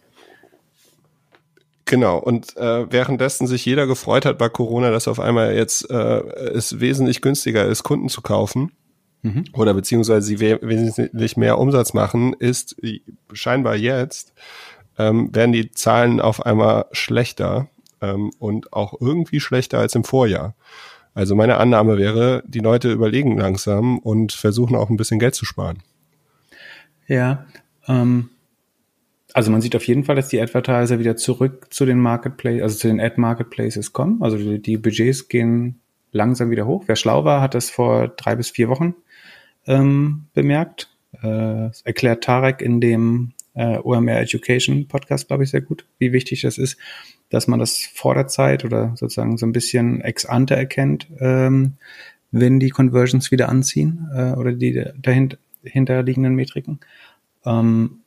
Genau, 1.84 2.18
und 2.18 2.56
äh, 2.56 2.90
währenddessen 2.90 3.46
sich 3.46 3.64
jeder 3.64 3.86
gefreut 3.86 4.24
hat 4.24 4.38
bei 4.38 4.48
Corona, 4.48 4.90
dass 4.90 5.06
auf 5.06 5.20
einmal 5.20 5.54
jetzt 5.54 5.88
äh, 5.90 5.94
es 5.94 6.80
wesentlich 6.80 7.20
günstiger 7.20 7.66
ist, 7.66 7.82
Kunden 7.82 8.08
zu 8.08 8.20
kaufen 8.22 8.72
mhm. 9.22 9.44
oder 9.52 9.74
beziehungsweise 9.74 10.26
sie 10.26 10.40
we 10.40 10.58
wesentlich 10.62 11.36
mehr 11.36 11.58
Umsatz 11.58 11.92
machen, 11.92 12.32
ist 12.32 12.76
scheinbar 13.32 13.76
jetzt, 13.76 14.32
ähm, 14.98 15.34
werden 15.34 15.52
die 15.52 15.70
Zahlen 15.70 16.20
auf 16.20 16.44
einmal 16.44 16.86
schlechter 16.92 17.68
ähm, 18.00 18.30
und 18.38 18.72
auch 18.72 18.94
irgendwie 19.00 19.40
schlechter 19.40 19.78
als 19.78 19.94
im 19.94 20.04
Vorjahr. 20.04 20.54
Also 21.14 21.34
meine 21.34 21.58
Annahme 21.58 21.98
wäre, 21.98 22.42
die 22.46 22.60
Leute 22.60 22.90
überlegen 22.90 23.36
langsam 23.36 23.98
und 23.98 24.32
versuchen 24.32 24.76
auch 24.76 24.88
ein 24.88 24.96
bisschen 24.96 25.18
Geld 25.18 25.34
zu 25.34 25.44
sparen. 25.44 25.78
Ja, 27.06 27.46
ähm, 27.86 28.30
also 29.34 29.50
man 29.50 29.60
sieht 29.60 29.76
auf 29.76 29.86
jeden 29.86 30.04
Fall, 30.04 30.16
dass 30.16 30.28
die 30.28 30.40
Advertiser 30.40 30.98
wieder 30.98 31.16
zurück 31.16 31.68
zu 31.70 31.84
den 31.84 31.98
Marketplaces, 31.98 32.62
also 32.62 32.76
zu 32.78 32.88
den 32.88 33.00
Ad-Marketplaces 33.00 33.92
kommen. 33.92 34.22
Also 34.22 34.58
die, 34.58 34.76
Budgets 34.76 35.28
gehen 35.28 35.80
langsam 36.12 36.50
wieder 36.50 36.66
hoch. 36.66 36.84
Wer 36.86 36.96
schlau 36.96 37.24
war, 37.24 37.40
hat 37.40 37.54
das 37.54 37.70
vor 37.70 38.08
drei 38.08 38.36
bis 38.36 38.50
vier 38.50 38.68
Wochen 38.68 38.94
ähm, 39.66 40.26
bemerkt. 40.34 40.90
Äh, 41.22 41.70
erklärt 41.84 42.24
Tarek 42.24 42.62
in 42.62 42.80
dem 42.80 43.32
äh, 43.54 43.78
OMR 43.78 44.20
Education 44.20 44.88
Podcast, 44.88 45.28
glaube 45.28 45.44
ich, 45.44 45.50
sehr 45.50 45.60
gut, 45.60 45.84
wie 45.98 46.12
wichtig 46.12 46.42
das 46.42 46.58
ist, 46.58 46.78
dass 47.30 47.48
man 47.48 47.58
das 47.58 47.78
vor 47.94 48.14
der 48.14 48.26
Zeit 48.28 48.64
oder 48.64 48.94
sozusagen 48.96 49.36
so 49.36 49.46
ein 49.46 49.52
bisschen 49.52 50.00
ex 50.00 50.24
ante 50.24 50.56
erkennt, 50.56 51.08
ähm, 51.18 51.74
wenn 52.30 52.60
die 52.60 52.70
Conversions 52.70 53.30
wieder 53.30 53.48
anziehen 53.48 54.08
äh, 54.14 54.32
oder 54.32 54.52
die 54.52 54.84
dahinter 55.00 55.38
hinterliegenden 55.64 56.34
Metriken. 56.34 56.80
Ähm, 57.44 58.00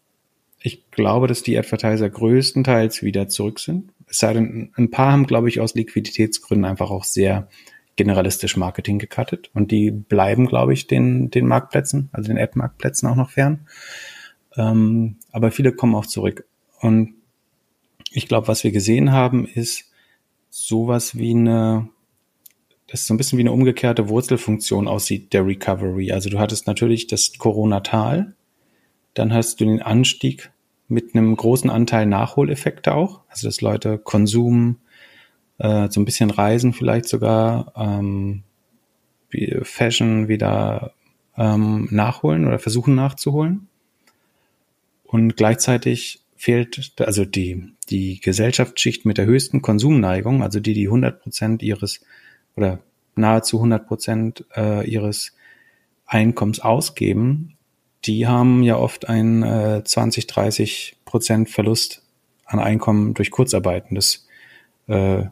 ich 0.60 0.90
glaube, 0.92 1.28
dass 1.28 1.44
die 1.44 1.58
Advertiser 1.58 2.10
größtenteils 2.10 3.04
wieder 3.04 3.30
zurück 3.30 3.60
sind. 3.60 3.92
Es 4.08 4.18
sei 4.18 4.34
denn, 4.34 4.72
ein 4.76 4.92
paar 4.92 5.12
haben, 5.12 5.28
glaube 5.28 5.48
ich, 5.48 5.60
aus 5.60 5.76
Liquiditätsgründen 5.76 6.66
einfach 6.66 6.90
auch 6.90 7.04
sehr 7.04 7.48
generalistisch 7.96 8.58
Marketing 8.58 9.00
gecuttet 9.00 9.50
und 9.54 9.72
die 9.72 9.92
bleiben, 9.92 10.48
glaube 10.48 10.74
ich, 10.74 10.88
den, 10.88 11.30
den 11.30 11.48
Marktplätzen, 11.48 12.10
also 12.12 12.28
den 12.28 12.38
Ad-Marktplätzen 12.38 13.08
auch 13.08 13.16
noch 13.16 13.30
fern. 13.30 13.68
Ähm, 14.58 15.18
aber 15.32 15.52
viele 15.52 15.74
kommen 15.74 15.96
auch 15.96 16.06
zurück. 16.06 16.46
Und 16.80 17.16
ich 18.12 18.28
glaube, 18.28 18.48
was 18.48 18.64
wir 18.64 18.72
gesehen 18.72 19.12
haben, 19.12 19.46
ist 19.46 19.92
sowas 20.50 21.18
wie 21.18 21.32
eine 21.32 21.90
das 22.88 23.08
so 23.08 23.14
ein 23.14 23.18
bisschen 23.18 23.38
wie 23.38 23.44
eine 23.44 23.52
umgekehrte 23.52 24.10
Wurzelfunktion 24.10 24.88
aussieht, 24.88 25.34
der 25.34 25.46
Recovery. 25.46 26.12
Also 26.12 26.30
du 26.30 26.40
hattest 26.40 26.68
natürlich 26.68 27.08
das 27.08 27.38
Corona-Tal, 27.38 28.36
dann 29.14 29.34
hast 29.34 29.60
du 29.60 29.66
den 29.66 29.82
Anstieg 29.82 30.52
mit 30.88 31.16
einem 31.16 31.36
großen 31.36 31.70
Anteil 31.70 32.06
Nachholeffekte 32.06 32.94
auch, 32.94 33.22
also 33.28 33.48
dass 33.48 33.62
Leute 33.62 33.98
Konsum, 33.98 34.78
äh, 35.58 35.90
so 35.90 36.00
ein 36.00 36.06
bisschen 36.06 36.30
Reisen 36.30 36.74
vielleicht 36.74 37.08
sogar, 37.08 37.74
ähm, 37.76 38.44
Fashion 39.64 40.30
wieder 40.30 40.94
ähm, 41.36 41.90
nachholen 41.92 42.48
oder 42.48 42.60
versuchen 42.60 42.96
nachzuholen. 42.96 43.68
Und 45.16 45.38
gleichzeitig 45.38 46.26
fehlt, 46.36 46.92
also 47.00 47.24
die, 47.24 47.72
die 47.88 48.20
Gesellschaftsschicht 48.20 49.06
mit 49.06 49.18
der 49.18 49.26
höchsten 49.26 49.62
Konsumneigung, 49.62 50.44
also 50.44 50.60
die, 50.60 50.74
die 50.74 50.88
100 50.88 51.22
Prozent 51.22 51.64
ihres 51.64 52.02
oder 52.58 52.80
nahezu 53.16 53.56
100 53.60 53.88
Prozent 53.88 54.46
äh, 54.58 54.86
ihres 54.86 55.32
Einkommens 56.06 56.60
ausgeben, 56.60 57.56
die 58.04 58.28
haben 58.28 58.62
ja 58.62 58.76
oft 58.76 59.08
einen 59.08 59.44
äh, 59.44 59.86
20, 59.86 60.28
30 60.28 60.98
Prozent 61.06 61.50
Verlust 61.50 62.04
an 62.44 62.60
Einkommen 62.60 63.14
durch 63.14 63.32
Kurzarbeiten. 63.32 63.96
Das, 63.96 64.28
äh, 64.88 65.24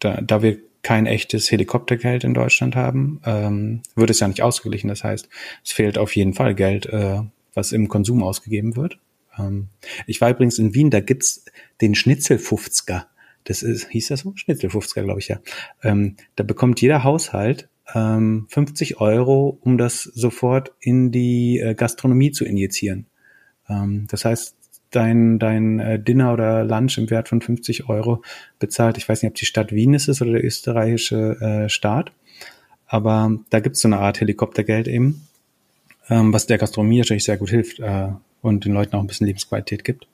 da, 0.00 0.20
da 0.22 0.42
wir 0.42 0.58
kein 0.82 1.06
echtes 1.06 1.52
Helikoptergeld 1.52 2.24
in 2.24 2.34
Deutschland 2.34 2.74
haben, 2.74 3.20
ähm, 3.24 3.82
wird 3.94 4.10
es 4.10 4.18
ja 4.18 4.26
nicht 4.26 4.42
ausgeglichen. 4.42 4.88
Das 4.88 5.04
heißt, 5.04 5.28
es 5.64 5.70
fehlt 5.70 5.98
auf 5.98 6.16
jeden 6.16 6.34
Fall 6.34 6.56
Geld, 6.56 6.86
äh, 6.86 7.20
was 7.56 7.72
im 7.72 7.88
Konsum 7.88 8.22
ausgegeben 8.22 8.76
wird. 8.76 8.98
Ähm, 9.38 9.68
ich 10.06 10.20
war 10.20 10.30
übrigens 10.30 10.58
in 10.58 10.74
Wien, 10.74 10.90
da 10.90 11.00
gibt's 11.00 11.44
den 11.80 11.94
Schnitzelfufzger. 11.94 13.06
Das 13.44 13.62
ist, 13.62 13.88
hieß 13.88 14.08
das 14.08 14.20
so? 14.20 14.32
Schnitzelfufzger, 14.36 15.02
glaube 15.02 15.20
ich 15.20 15.28
ja. 15.28 15.40
Ähm, 15.82 16.16
da 16.36 16.44
bekommt 16.44 16.80
jeder 16.80 17.04
Haushalt 17.04 17.68
ähm, 17.94 18.46
50 18.50 19.00
Euro, 19.00 19.58
um 19.60 19.78
das 19.78 20.02
sofort 20.02 20.72
in 20.80 21.12
die 21.12 21.60
äh, 21.60 21.74
Gastronomie 21.74 22.32
zu 22.32 22.44
injizieren. 22.44 23.06
Ähm, 23.68 24.06
das 24.10 24.24
heißt, 24.24 24.56
dein, 24.90 25.38
dein 25.38 25.78
äh, 25.78 26.00
Dinner 26.00 26.32
oder 26.32 26.64
Lunch 26.64 26.98
im 26.98 27.10
Wert 27.10 27.28
von 27.28 27.40
50 27.40 27.88
Euro 27.88 28.22
bezahlt, 28.58 28.98
ich 28.98 29.08
weiß 29.08 29.22
nicht, 29.22 29.30
ob 29.30 29.36
die 29.36 29.46
Stadt 29.46 29.72
Wien 29.72 29.94
ist 29.94 30.08
es 30.08 30.22
oder 30.22 30.32
der 30.32 30.44
österreichische 30.44 31.40
äh, 31.40 31.68
Staat, 31.68 32.12
aber 32.86 33.36
da 33.50 33.60
gibt 33.60 33.76
es 33.76 33.82
so 33.82 33.88
eine 33.88 33.98
Art 33.98 34.20
Helikoptergeld 34.20 34.88
eben, 34.88 35.26
ähm, 36.08 36.32
was 36.32 36.46
der 36.46 36.58
Gastronomie 36.58 36.98
natürlich 36.98 37.24
sehr 37.24 37.36
gut 37.36 37.50
hilft 37.50 37.80
äh, 37.80 38.08
und 38.42 38.64
den 38.64 38.72
Leuten 38.72 38.96
auch 38.96 39.00
ein 39.00 39.06
bisschen 39.06 39.26
Lebensqualität 39.26 39.84
gibt. 39.84 40.06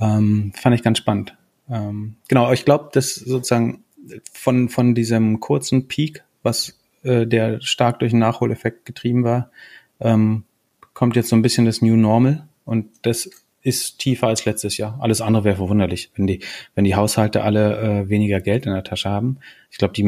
Ähm, 0.00 0.52
fand 0.54 0.74
ich 0.74 0.82
ganz 0.82 0.98
spannend. 0.98 1.36
Ähm, 1.70 2.16
genau, 2.28 2.52
ich 2.52 2.64
glaube, 2.64 2.90
dass 2.92 3.14
sozusagen 3.14 3.84
von, 4.32 4.68
von 4.68 4.94
diesem 4.94 5.40
kurzen 5.40 5.88
Peak, 5.88 6.24
was 6.42 6.78
äh, 7.02 7.26
der 7.26 7.60
stark 7.60 7.98
durch 7.98 8.12
den 8.12 8.20
Nachholeffekt 8.20 8.84
getrieben 8.84 9.24
war, 9.24 9.50
ähm, 10.00 10.44
kommt 10.94 11.16
jetzt 11.16 11.28
so 11.28 11.36
ein 11.36 11.42
bisschen 11.42 11.64
das 11.64 11.82
New 11.82 11.96
Normal 11.96 12.48
und 12.64 12.86
das 13.02 13.30
ist 13.62 13.98
tiefer 13.98 14.28
als 14.28 14.44
letztes 14.44 14.76
Jahr. 14.76 14.98
Alles 15.00 15.20
andere 15.20 15.44
wäre 15.44 15.56
verwunderlich, 15.56 16.10
wenn 16.16 16.26
die, 16.26 16.40
wenn 16.74 16.84
die 16.84 16.94
Haushalte 16.94 17.42
alle 17.42 17.78
äh, 17.78 18.08
weniger 18.08 18.40
Geld 18.40 18.66
in 18.66 18.72
der 18.72 18.84
Tasche 18.84 19.10
haben. 19.10 19.38
Ich 19.70 19.78
glaube, 19.78 19.94
die 19.94 20.04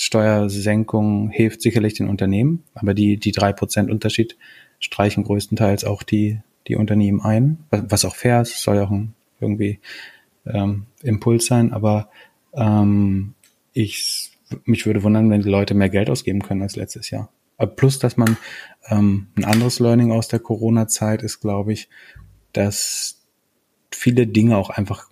Mehrwertsteuersenkung 0.00 1.30
hilft 1.30 1.60
sicherlich 1.60 1.94
den 1.94 2.08
Unternehmen, 2.08 2.64
aber 2.74 2.94
die, 2.94 3.18
die 3.18 3.32
drei 3.32 3.52
Prozent 3.52 3.90
Unterschied 3.90 4.36
streichen 4.78 5.24
größtenteils 5.24 5.84
auch 5.84 6.02
die, 6.02 6.40
die 6.66 6.76
Unternehmen 6.76 7.20
ein, 7.20 7.58
was 7.70 8.04
auch 8.04 8.16
fair 8.16 8.40
ist, 8.40 8.62
soll 8.62 8.76
ja 8.76 8.84
auch 8.84 8.90
ein, 8.90 9.14
irgendwie 9.40 9.78
ähm, 10.46 10.86
Impuls 11.02 11.46
sein, 11.46 11.72
aber 11.72 12.10
ähm, 12.54 13.34
ich 13.72 14.32
mich 14.64 14.84
würde 14.84 15.04
wundern, 15.04 15.30
wenn 15.30 15.42
die 15.42 15.48
Leute 15.48 15.74
mehr 15.74 15.90
Geld 15.90 16.10
ausgeben 16.10 16.42
können 16.42 16.62
als 16.62 16.74
letztes 16.74 17.10
Jahr. 17.10 17.30
Plus, 17.76 17.98
dass 17.98 18.16
man 18.16 18.36
ähm, 18.88 19.28
ein 19.36 19.44
anderes 19.44 19.78
Learning 19.78 20.10
aus 20.10 20.28
der 20.28 20.40
Corona-Zeit 20.40 21.22
ist, 21.22 21.40
glaube 21.40 21.72
ich, 21.72 21.88
dass 22.52 23.20
viele 23.92 24.26
Dinge 24.26 24.56
auch 24.56 24.70
einfach, 24.70 25.08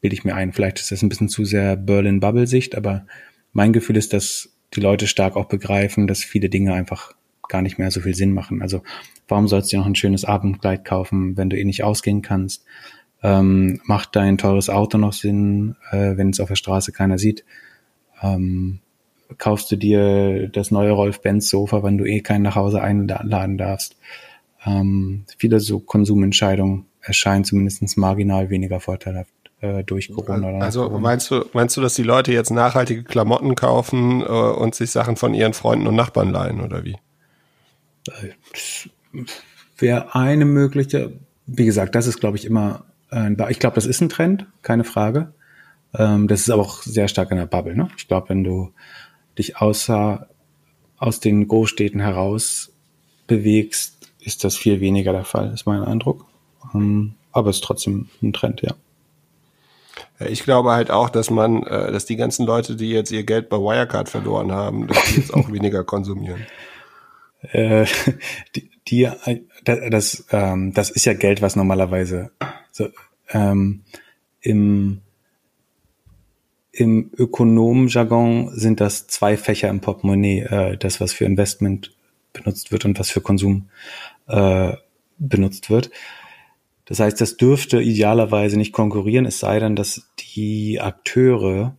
bilde 0.00 0.14
ich 0.14 0.24
mir 0.24 0.34
ein, 0.34 0.52
vielleicht 0.52 0.78
ist 0.78 0.90
das 0.90 1.02
ein 1.02 1.10
bisschen 1.10 1.28
zu 1.28 1.44
sehr 1.44 1.76
Berlin-Bubble-Sicht, 1.76 2.76
aber 2.76 3.04
mein 3.52 3.72
Gefühl 3.72 3.96
ist, 3.96 4.12
dass 4.12 4.50
die 4.74 4.80
Leute 4.80 5.06
stark 5.06 5.36
auch 5.36 5.46
begreifen, 5.46 6.06
dass 6.06 6.22
viele 6.22 6.48
Dinge 6.48 6.74
einfach 6.74 7.12
gar 7.48 7.62
nicht 7.62 7.78
mehr 7.78 7.90
so 7.90 8.00
viel 8.00 8.14
Sinn 8.14 8.34
machen. 8.34 8.62
Also 8.62 8.82
warum 9.26 9.48
sollst 9.48 9.72
du 9.72 9.78
noch 9.78 9.86
ein 9.86 9.94
schönes 9.94 10.24
Abendkleid 10.24 10.84
kaufen, 10.84 11.36
wenn 11.36 11.50
du 11.50 11.58
eh 11.58 11.64
nicht 11.64 11.82
ausgehen 11.82 12.22
kannst? 12.22 12.64
Ähm, 13.22 13.80
macht 13.84 14.14
dein 14.14 14.38
teures 14.38 14.70
Auto 14.70 14.98
noch 14.98 15.12
Sinn, 15.12 15.76
äh, 15.90 16.16
wenn 16.16 16.30
es 16.30 16.40
auf 16.40 16.48
der 16.48 16.56
Straße 16.56 16.92
keiner 16.92 17.18
sieht? 17.18 17.44
Ähm, 18.22 18.80
kaufst 19.38 19.70
du 19.72 19.76
dir 19.76 20.48
das 20.48 20.70
neue 20.70 20.92
Rolf-Benz-Sofa, 20.92 21.82
wenn 21.82 21.98
du 21.98 22.04
eh 22.04 22.20
keinen 22.20 22.42
nach 22.42 22.56
Hause 22.56 22.80
einladen 22.80 23.58
darfst? 23.58 23.96
Ähm, 24.64 25.24
viele 25.36 25.60
so 25.60 25.80
Konsumentscheidungen 25.80 26.86
erscheinen 27.00 27.44
zumindest 27.44 27.96
marginal 27.96 28.50
weniger 28.50 28.80
vorteilhaft 28.80 29.32
äh, 29.60 29.82
durch 29.84 30.12
Corona. 30.12 30.64
Also 30.64 30.88
meinst 30.90 31.30
du, 31.30 31.44
meinst 31.52 31.76
du, 31.76 31.80
dass 31.80 31.94
die 31.94 32.02
Leute 32.02 32.32
jetzt 32.32 32.50
nachhaltige 32.50 33.02
Klamotten 33.02 33.54
kaufen 33.54 34.22
äh, 34.22 34.24
und 34.24 34.74
sich 34.74 34.90
Sachen 34.90 35.16
von 35.16 35.34
ihren 35.34 35.54
Freunden 35.54 35.86
und 35.86 35.96
Nachbarn 35.96 36.30
leihen 36.30 36.60
oder 36.60 36.84
wie? 36.84 36.96
Wäre 39.76 40.14
eine 40.14 40.44
mögliche, 40.44 41.12
wie 41.46 41.66
gesagt, 41.66 41.94
das 41.94 42.06
ist, 42.06 42.20
glaube 42.20 42.36
ich, 42.36 42.44
immer, 42.44 42.84
äh, 43.10 43.30
ich 43.50 43.58
glaube, 43.58 43.74
das 43.74 43.86
ist 43.86 44.00
ein 44.00 44.08
Trend, 44.08 44.46
keine 44.62 44.84
Frage. 44.84 45.32
Ähm, 45.94 46.28
das 46.28 46.40
ist 46.40 46.50
aber 46.50 46.62
auch 46.62 46.82
sehr 46.82 47.08
stark 47.08 47.30
in 47.30 47.38
der 47.38 47.46
Bubble. 47.46 47.76
Ne? 47.76 47.88
Ich 47.96 48.08
glaube, 48.08 48.28
wenn 48.28 48.44
du 48.44 48.72
dich 49.38 49.56
außer 49.56 50.28
aus 50.98 51.20
den 51.20 51.48
Großstädten 51.48 52.00
heraus 52.00 52.72
bewegst, 53.26 54.10
ist 54.20 54.44
das 54.44 54.56
viel 54.56 54.80
weniger 54.80 55.12
der 55.12 55.24
Fall, 55.24 55.52
ist 55.52 55.66
mein 55.66 55.82
Eindruck. 55.82 56.26
Ähm, 56.74 57.14
aber 57.32 57.50
es 57.50 57.56
ist 57.56 57.64
trotzdem 57.64 58.08
ein 58.22 58.32
Trend, 58.32 58.62
ja. 58.62 58.74
Ich 60.20 60.42
glaube 60.42 60.72
halt 60.72 60.90
auch, 60.90 61.10
dass 61.10 61.30
man, 61.30 61.62
äh, 61.62 61.92
dass 61.92 62.06
die 62.06 62.16
ganzen 62.16 62.44
Leute, 62.44 62.76
die 62.76 62.90
jetzt 62.90 63.12
ihr 63.12 63.24
Geld 63.24 63.48
bei 63.48 63.56
Wirecard 63.56 64.08
verloren 64.08 64.52
haben, 64.52 64.88
dass 64.88 65.02
die 65.04 65.20
jetzt 65.20 65.34
auch 65.34 65.48
weniger 65.52 65.84
konsumieren. 65.84 66.46
Äh, 67.42 67.86
die, 68.56 68.70
die, 68.88 69.08
das, 69.64 70.26
ähm, 70.30 70.72
das 70.74 70.90
ist 70.90 71.04
ja 71.04 71.14
Geld, 71.14 71.42
was 71.42 71.56
normalerweise 71.56 72.30
so, 72.72 72.88
ähm, 73.30 73.82
im 74.40 75.02
im 76.78 77.10
Ökonomenjargon 77.16 78.56
sind 78.56 78.80
das 78.80 79.08
zwei 79.08 79.36
Fächer 79.36 79.68
im 79.68 79.80
Portemonnaie, 79.80 80.42
äh, 80.42 80.76
das 80.76 81.00
was 81.00 81.12
für 81.12 81.24
Investment 81.24 81.92
benutzt 82.32 82.70
wird 82.70 82.84
und 82.84 82.98
was 83.00 83.10
für 83.10 83.20
Konsum 83.20 83.68
äh, 84.28 84.74
benutzt 85.18 85.70
wird. 85.70 85.90
Das 86.88 87.00
heißt, 87.00 87.20
das 87.20 87.36
dürfte 87.36 87.82
idealerweise 87.82 88.56
nicht 88.56 88.72
konkurrieren, 88.72 89.26
es 89.26 89.40
sei 89.40 89.60
denn, 89.60 89.76
dass 89.76 90.08
die 90.34 90.80
Akteure 90.80 91.76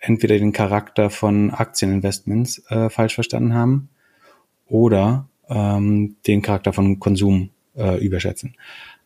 entweder 0.00 0.38
den 0.38 0.52
Charakter 0.52 1.08
von 1.08 1.52
Aktieninvestments 1.52 2.64
äh, 2.68 2.90
falsch 2.90 3.14
verstanden 3.14 3.54
haben 3.54 3.90
oder 4.66 5.28
ähm, 5.48 6.16
den 6.26 6.42
Charakter 6.42 6.72
von 6.72 6.98
Konsum 6.98 7.50
äh, 7.76 8.04
überschätzen. 8.04 8.56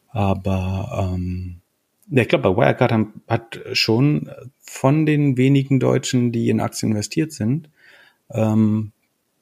Aber 0.09 1.12
ähm, 1.12 1.61
ich 2.11 2.28
glaube, 2.28 2.51
bei 2.51 2.57
Wirecard 2.57 2.92
haben, 2.92 3.22
hat 3.28 3.61
schon 3.72 4.30
von 4.61 5.05
den 5.05 5.36
wenigen 5.36 5.78
Deutschen, 5.78 6.32
die 6.32 6.49
in 6.49 6.61
Aktien 6.61 6.92
investiert 6.92 7.32
sind, 7.32 7.68
ähm, 8.30 8.92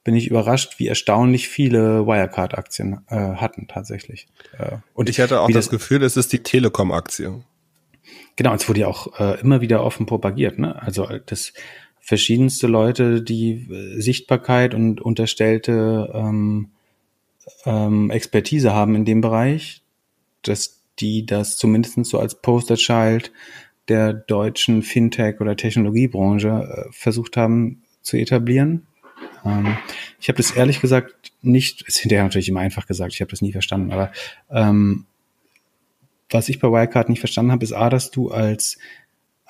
bin 0.05 0.16
ich 0.16 0.28
überrascht, 0.28 0.78
wie 0.78 0.88
erstaunlich 0.88 1.48
viele 1.48 2.07
Wirecard-Aktien 2.07 3.00
äh, 3.09 3.16
hatten 3.16 3.68
tatsächlich. 3.68 4.26
Äh, 4.59 4.78
und 4.94 5.09
ich 5.09 5.20
hatte 5.20 5.40
auch 5.40 5.46
das, 5.46 5.66
das, 5.66 5.70
Gefühl, 5.70 6.03
es 6.03 6.16
ist 6.16 6.32
die 6.32 6.42
Telekom-Aktie. 6.42 7.42
Genau, 8.36 8.55
es 8.55 8.68
wurde 8.68 8.80
ja 8.80 8.88
auch 8.88 9.18
äh, 9.20 9.40
immer 9.40 9.61
wieder 9.61 9.84
offen 9.84 10.07
propagiert. 10.07 10.59
Ne? 10.59 10.80
Also 10.80 11.07
das 11.26 11.53
verschiedenste 12.00 12.66
Leute, 12.66 13.22
die 13.22 13.68
äh, 13.70 14.00
Sichtbarkeit 14.00 14.74
und 14.74 15.00
unterstellte 15.00 16.11
ähm, 16.12 16.70
ähm, 17.64 18.11
Expertise 18.11 18.72
haben 18.72 18.96
in 18.96 19.05
dem 19.05 19.20
Bereich, 19.20 19.82
dass 20.42 20.82
die 20.98 21.26
das 21.26 21.57
zumindest 21.57 22.05
so 22.05 22.18
als 22.18 22.34
Posterchild 22.34 23.32
der 23.88 24.12
deutschen 24.12 24.82
Fintech- 24.82 25.40
oder 25.40 25.57
Technologiebranche 25.57 26.48
äh, 26.88 26.92
versucht 26.92 27.36
haben 27.36 27.82
zu 28.00 28.16
etablieren. 28.16 28.86
Ähm, 29.45 29.76
ich 30.20 30.28
habe 30.28 30.36
das 30.36 30.51
ehrlich 30.53 30.80
gesagt 30.80 31.32
nicht, 31.43 31.82
ist 31.82 31.99
hinterher 31.99 32.24
natürlich 32.24 32.49
immer 32.49 32.61
einfach 32.61 32.86
gesagt, 32.86 33.14
ich 33.14 33.20
habe 33.20 33.30
das 33.30 33.43
nie 33.43 33.53
verstanden, 33.53 33.93
aber 33.93 34.12
ähm, 34.51 35.07
was 36.30 36.49
ich 36.49 36.61
bei 36.61 36.68
Wirecard 36.68 37.09
nicht 37.09 37.20
verstanden 37.20 37.53
habe, 37.53 37.64
ist 37.64 37.72
A, 37.72 37.90
dass 37.90 38.11
du 38.11 38.30
als 38.30 38.78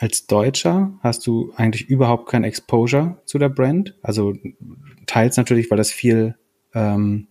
als 0.03 0.27
Deutscher 0.27 0.93
hast 1.01 1.29
du 1.29 1.53
eigentlich 1.55 1.89
überhaupt 1.89 2.29
kein 2.29 2.43
Exposure 2.43 3.19
zu 3.25 3.39
der 3.39 3.49
Brand. 3.49 3.95
Also 4.03 4.35
teils 5.07 5.37
natürlich, 5.37 5.71
weil 5.71 5.79
das 5.79 5.93
viel 5.93 6.35
ähm, 6.75 7.29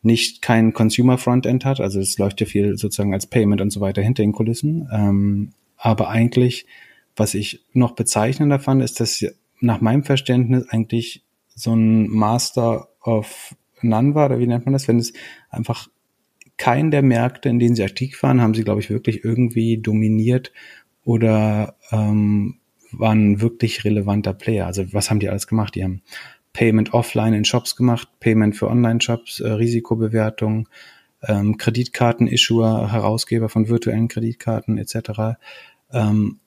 nicht 0.00 0.40
kein 0.40 0.72
Consumer 0.72 1.18
Frontend 1.18 1.66
hat. 1.66 1.80
Also 1.80 2.00
es 2.00 2.16
läuft 2.16 2.40
ja 2.40 2.46
viel 2.46 2.78
sozusagen 2.78 3.12
als 3.12 3.26
Payment 3.26 3.60
und 3.60 3.70
so 3.70 3.82
weiter 3.82 4.00
hinter 4.00 4.22
den 4.22 4.32
Kulissen. 4.32 4.88
Ähm, 4.90 5.52
aber 5.76 6.08
eigentlich, 6.08 6.64
was 7.14 7.34
ich 7.34 7.62
noch 7.74 7.92
bezeichnender 7.92 8.58
fand, 8.58 8.82
ist, 8.82 8.98
dass 9.00 9.26
nach 9.60 9.82
meinem 9.82 10.02
Verständnis 10.02 10.66
eigentlich 10.70 11.25
so 11.56 11.74
ein 11.74 12.08
Master 12.08 12.88
of 13.02 13.56
None 13.82 14.14
war, 14.14 14.26
oder 14.26 14.38
wie 14.38 14.46
nennt 14.46 14.66
man 14.66 14.72
das, 14.72 14.86
wenn 14.86 14.98
es 14.98 15.12
einfach 15.50 15.88
keinen 16.56 16.90
der 16.90 17.02
Märkte, 17.02 17.48
in 17.48 17.58
denen 17.58 17.74
sie 17.74 17.84
aktiv 17.84 18.22
waren, 18.22 18.40
haben 18.40 18.54
sie, 18.54 18.64
glaube 18.64 18.80
ich, 18.80 18.90
wirklich 18.90 19.24
irgendwie 19.24 19.78
dominiert 19.78 20.52
oder 21.04 21.76
ähm, 21.90 22.58
waren 22.92 23.40
wirklich 23.40 23.84
relevanter 23.84 24.32
Player. 24.32 24.66
Also 24.66 24.92
was 24.92 25.10
haben 25.10 25.20
die 25.20 25.28
alles 25.28 25.46
gemacht? 25.46 25.74
Die 25.74 25.84
haben 25.84 26.02
Payment 26.52 26.94
offline 26.94 27.34
in 27.34 27.44
Shops 27.44 27.76
gemacht, 27.76 28.08
Payment 28.20 28.56
für 28.56 28.68
Online-Shops, 28.68 29.40
äh, 29.40 29.50
Risikobewertung, 29.50 30.68
ähm, 31.22 31.58
Kreditkarten-Issuer, 31.58 32.90
Herausgeber 32.92 33.48
von 33.48 33.68
virtuellen 33.68 34.08
Kreditkarten 34.08 34.78
etc. 34.78 35.38
Ähm, 35.92 36.38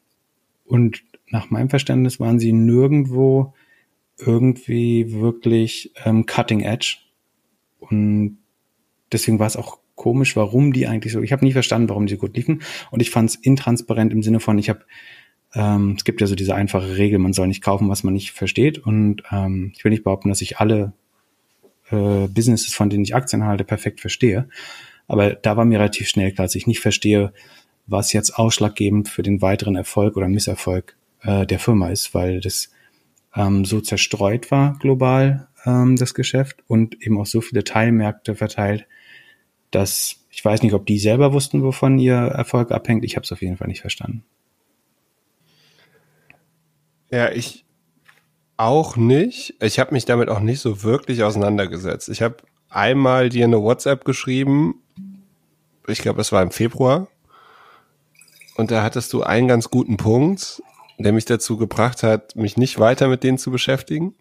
und 0.66 1.03
nach 1.30 1.51
meinem 1.51 1.70
Verständnis 1.70 2.20
waren 2.20 2.39
sie 2.39 2.53
nirgendwo 2.53 3.53
irgendwie 4.20 5.13
wirklich 5.13 5.91
ähm, 6.05 6.26
cutting 6.26 6.61
edge. 6.61 6.97
Und 7.80 8.38
deswegen 9.11 9.39
war 9.39 9.47
es 9.47 9.57
auch 9.57 9.80
komisch, 9.95 10.36
warum 10.36 10.74
die 10.74 10.88
eigentlich 10.88 11.13
so. 11.13 11.22
Ich 11.22 11.32
habe 11.32 11.45
nie 11.45 11.53
verstanden, 11.53 11.89
warum 11.89 12.05
die 12.05 12.13
so 12.13 12.20
gut 12.20 12.36
liefen. 12.36 12.61
Und 12.91 13.01
ich 13.01 13.09
fand 13.09 13.30
es 13.30 13.36
intransparent 13.36 14.13
im 14.13 14.24
Sinne 14.24 14.39
von, 14.39 14.57
ich 14.57 14.70
habe 14.70 14.86
ähm, 15.53 15.95
es 15.97 16.03
gibt 16.03 16.22
ja 16.22 16.28
so 16.28 16.36
diese 16.36 16.55
einfache 16.55 16.97
Regel, 16.97 17.20
man 17.20 17.34
soll 17.34 17.47
nicht 17.47 17.63
kaufen, 17.63 17.89
was 17.89 18.03
man 18.03 18.13
nicht 18.13 18.32
versteht. 18.32 18.78
Und 18.80 19.24
ähm, 19.32 19.72
ich 19.76 19.84
will 19.84 19.91
nicht 19.91 20.03
behaupten, 20.03 20.30
dass 20.30 20.41
ich 20.41 20.59
alle 20.59 20.93
äh, 21.89 22.28
Businesses, 22.28 22.74
von 22.74 22.89
denen 22.89 23.03
ich 23.03 23.15
Aktien 23.15 23.45
halte, 23.45 23.63
perfekt 23.63 23.99
verstehe. 23.99 24.47
Aber 25.07 25.32
da 25.32 25.57
war 25.57 25.65
mir 25.65 25.80
relativ 25.80 26.07
schnell 26.07 26.32
klar, 26.32 26.45
dass 26.45 26.55
ich 26.55 26.67
nicht 26.67 26.80
verstehe, 26.80 27.34
was 27.88 28.13
jetzt 28.13 28.38
ausschlaggebend 28.38 29.09
für 29.09 29.24
den 29.24 29.41
weiteren 29.41 29.76
Erfolg 29.76 30.15
oder 30.15 30.28
Misserfolg 30.28 30.95
äh, 31.24 31.47
der 31.47 31.59
Firma 31.59 31.89
ist, 31.89 32.13
weil 32.13 32.39
das 32.39 32.72
ähm, 33.36 33.65
so 33.65 33.82
zerstreut 33.82 34.51
war 34.51 34.77
global, 34.80 35.47
ähm, 35.65 35.95
das 35.95 36.13
Geschäft, 36.13 36.63
und 36.67 37.01
eben 37.01 37.19
auch 37.19 37.25
so 37.25 37.41
viele 37.41 37.63
Teilmärkte 37.63 38.36
verteilt, 38.36 38.88
dass 39.71 40.19
ich 40.32 40.45
weiß 40.45 40.61
nicht, 40.61 40.73
ob 40.73 40.86
die 40.86 40.99
selber 40.99 41.34
wussten, 41.34 41.63
wovon 41.63 41.99
ihr 41.99 42.15
Erfolg 42.15 42.71
abhängt. 42.71 43.03
Ich 43.03 43.15
habe 43.15 43.23
es 43.23 43.32
auf 43.32 43.41
jeden 43.41 43.57
Fall 43.57 43.67
nicht 43.67 43.82
verstanden. 43.82 44.23
Ja, 47.11 47.32
ich 47.32 47.65
auch 48.57 48.95
nicht. 48.95 49.55
Ich 49.61 49.80
habe 49.80 49.93
mich 49.93 50.05
damit 50.05 50.30
auch 50.30 50.41
nicht 50.41 50.59
so 50.59 50.84
wirklich 50.84 51.23
auseinandergesetzt. 51.23 52.09
Ich 52.09 52.21
habe 52.21 52.38
einmal 52.69 53.30
dir 53.30 53.45
eine 53.45 53.61
WhatsApp 53.61 54.05
geschrieben. 54.05 54.82
Ich 55.88 55.99
glaube, 55.99 56.21
es 56.21 56.32
war 56.32 56.43
im 56.43 56.51
Februar. 56.51 57.07
Und 58.55 58.71
da 58.71 58.84
hattest 58.84 59.13
du 59.13 59.23
einen 59.23 59.47
ganz 59.47 59.69
guten 59.69 59.97
Punkt, 59.97 60.61
der 60.99 61.13
mich 61.13 61.25
dazu 61.25 61.57
gebracht 61.57 62.03
hat, 62.03 62.35
mich 62.35 62.57
nicht 62.57 62.79
weiter 62.79 63.07
mit 63.07 63.23
denen 63.23 63.37
zu 63.37 63.51
beschäftigen. 63.51 64.13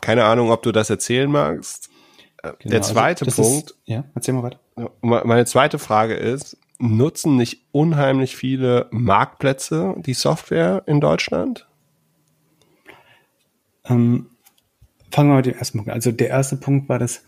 Keine 0.00 0.24
Ahnung, 0.24 0.50
ob 0.50 0.62
du 0.62 0.72
das 0.72 0.90
erzählen 0.90 1.30
magst. 1.30 1.90
Genau, 2.42 2.56
der 2.64 2.80
also 2.80 2.92
zweite 2.92 3.24
also 3.26 3.42
Punkt. 3.42 3.70
Ist, 3.70 3.78
ja, 3.84 4.04
erzähl 4.14 4.34
mal 4.34 4.42
weiter. 4.42 4.58
Meine 5.00 5.44
zweite 5.44 5.78
Frage 5.78 6.14
ist, 6.14 6.56
nutzen 6.78 7.36
nicht 7.36 7.60
unheimlich 7.70 8.34
viele 8.34 8.88
Marktplätze 8.90 9.94
die 9.98 10.14
Software 10.14 10.82
in 10.86 11.00
Deutschland? 11.00 11.68
Ähm, 13.84 14.30
fangen 15.12 15.30
wir 15.30 15.36
mit 15.36 15.46
dem 15.46 15.54
ersten 15.54 15.78
Punkt 15.78 15.90
an. 15.90 15.94
Also 15.94 16.10
der 16.10 16.28
erste 16.28 16.56
Punkt 16.56 16.88
war 16.88 16.98
das, 16.98 17.22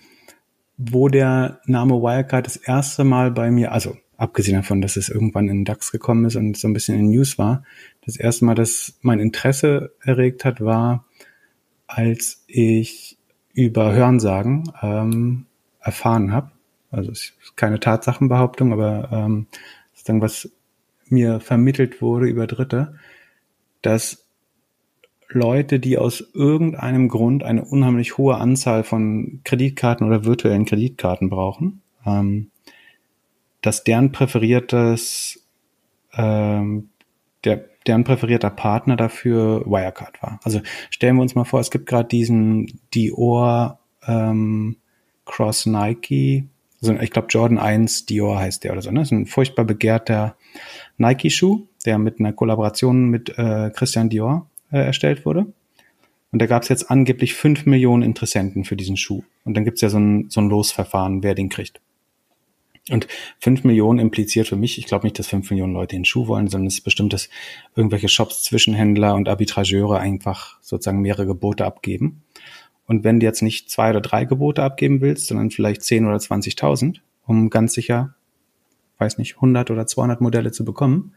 wo 0.76 1.08
der 1.08 1.60
Name 1.66 1.94
Wirecard 1.94 2.46
das 2.46 2.56
erste 2.56 3.04
Mal 3.04 3.30
bei 3.30 3.50
mir, 3.52 3.70
also 3.70 3.96
abgesehen 4.16 4.56
davon, 4.56 4.80
dass 4.80 4.96
es 4.96 5.08
irgendwann 5.08 5.48
in 5.48 5.64
DAX 5.64 5.92
gekommen 5.92 6.24
ist 6.24 6.36
und 6.36 6.56
so 6.56 6.68
ein 6.68 6.72
bisschen 6.72 6.98
in 6.98 7.10
News 7.10 7.38
war, 7.38 7.64
das 8.04 8.16
erste 8.16 8.44
Mal, 8.44 8.54
dass 8.54 8.98
mein 9.02 9.20
Interesse 9.20 9.94
erregt 10.02 10.44
hat, 10.44 10.60
war, 10.60 11.04
als 11.86 12.44
ich 12.46 13.18
über 13.52 13.92
Hörensagen 13.92 14.72
ähm, 14.82 15.46
erfahren 15.80 16.32
habe, 16.32 16.50
also 16.90 17.10
es 17.10 17.34
ist 17.42 17.56
keine 17.56 17.80
Tatsachenbehauptung, 17.80 18.72
aber 18.72 19.08
ähm, 19.12 19.46
dann 20.04 20.20
was 20.20 20.50
mir 21.08 21.40
vermittelt 21.40 22.00
wurde 22.00 22.26
über 22.26 22.46
Dritte, 22.46 22.98
dass 23.82 24.26
Leute, 25.28 25.80
die 25.80 25.98
aus 25.98 26.24
irgendeinem 26.34 27.08
Grund 27.08 27.42
eine 27.42 27.64
unheimlich 27.64 28.18
hohe 28.18 28.36
Anzahl 28.36 28.84
von 28.84 29.40
Kreditkarten 29.44 30.06
oder 30.06 30.24
virtuellen 30.24 30.64
Kreditkarten 30.64 31.28
brauchen, 31.28 31.82
ähm, 32.06 32.50
dass 33.66 33.84
deren 33.84 34.12
präferiertes, 34.12 35.42
ähm, 36.14 36.90
der, 37.44 37.64
deren 37.86 38.04
präferierter 38.04 38.50
Partner 38.50 38.96
dafür 38.96 39.64
Wirecard 39.66 40.22
war. 40.22 40.40
Also 40.44 40.60
stellen 40.90 41.16
wir 41.16 41.22
uns 41.22 41.34
mal 41.34 41.44
vor, 41.44 41.60
es 41.60 41.70
gibt 41.70 41.86
gerade 41.86 42.08
diesen 42.08 42.80
Dior 42.92 43.78
ähm, 44.06 44.76
Cross 45.24 45.66
Nike 45.66 46.48
also 46.88 47.00
ich 47.00 47.10
glaube 47.10 47.28
Jordan 47.30 47.58
1 47.58 48.06
Dior 48.06 48.38
heißt 48.38 48.64
der 48.64 48.72
oder 48.72 48.82
so, 48.82 48.90
ne? 48.90 49.00
Das 49.00 49.08
ist 49.08 49.12
ein 49.12 49.26
furchtbar 49.26 49.64
begehrter 49.64 50.36
Nike-Schuh, 50.98 51.66
der 51.86 51.98
mit 51.98 52.20
einer 52.20 52.32
Kollaboration 52.32 53.06
mit 53.06 53.38
äh, 53.38 53.70
Christian 53.74 54.10
Dior 54.10 54.50
äh, 54.70 54.78
erstellt 54.78 55.24
wurde. 55.24 55.46
Und 56.30 56.42
da 56.42 56.46
gab 56.46 56.62
es 56.62 56.68
jetzt 56.68 56.90
angeblich 56.90 57.34
fünf 57.34 57.64
Millionen 57.64 58.02
Interessenten 58.02 58.64
für 58.64 58.76
diesen 58.76 58.96
Schuh. 58.96 59.22
Und 59.44 59.56
dann 59.56 59.64
gibt's 59.64 59.80
ja 59.80 59.88
so 59.88 59.98
ein, 59.98 60.26
so 60.28 60.40
ein 60.40 60.48
Losverfahren, 60.48 61.22
wer 61.22 61.34
den 61.34 61.48
kriegt. 61.48 61.80
Und 62.90 63.08
fünf 63.38 63.64
Millionen 63.64 63.98
impliziert 63.98 64.46
für 64.46 64.56
mich, 64.56 64.78
ich 64.78 64.84
glaube 64.84 65.06
nicht, 65.06 65.18
dass 65.18 65.28
fünf 65.28 65.50
Millionen 65.50 65.72
Leute 65.72 65.96
den 65.96 66.04
Schuh 66.04 66.26
wollen, 66.26 66.48
sondern 66.48 66.66
es 66.66 66.74
ist 66.74 66.80
bestimmt, 66.82 67.14
dass 67.14 67.30
irgendwelche 67.74 68.08
Shops, 68.08 68.42
Zwischenhändler 68.42 69.14
und 69.14 69.28
Arbitrageure 69.28 69.98
einfach 69.98 70.58
sozusagen 70.60 71.00
mehrere 71.00 71.26
Gebote 71.26 71.64
abgeben. 71.64 72.22
Und 72.86 73.02
wenn 73.02 73.20
du 73.20 73.26
jetzt 73.26 73.40
nicht 73.40 73.70
zwei 73.70 73.90
oder 73.90 74.02
drei 74.02 74.26
Gebote 74.26 74.62
abgeben 74.62 75.00
willst, 75.00 75.28
sondern 75.28 75.50
vielleicht 75.50 75.82
zehn 75.82 76.04
oder 76.04 76.16
20.000, 76.16 76.98
um 77.26 77.48
ganz 77.48 77.72
sicher, 77.72 78.14
weiß 78.98 79.16
nicht, 79.16 79.36
100 79.36 79.70
oder 79.70 79.86
200 79.86 80.20
Modelle 80.20 80.52
zu 80.52 80.66
bekommen, 80.66 81.14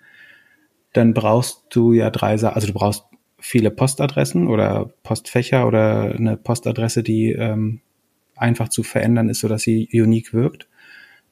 dann 0.94 1.14
brauchst 1.14 1.66
du 1.70 1.92
ja 1.92 2.10
drei, 2.10 2.32
also 2.32 2.68
du 2.68 2.74
brauchst 2.74 3.04
viele 3.40 3.72
Postadressen 3.72 4.48
oder 4.48 4.90
Postfächer 5.04 5.68
oder 5.68 6.16
eine 6.16 6.38
Postadresse, 6.38 7.04
die 7.04 7.34
ähm, 7.34 7.82
einfach 8.38 8.70
zu 8.70 8.84
verändern 8.84 9.30
ist, 9.30 9.42
sodass 9.42 9.64
sie 9.64 9.90
unique 9.92 10.34
wirkt. 10.34 10.68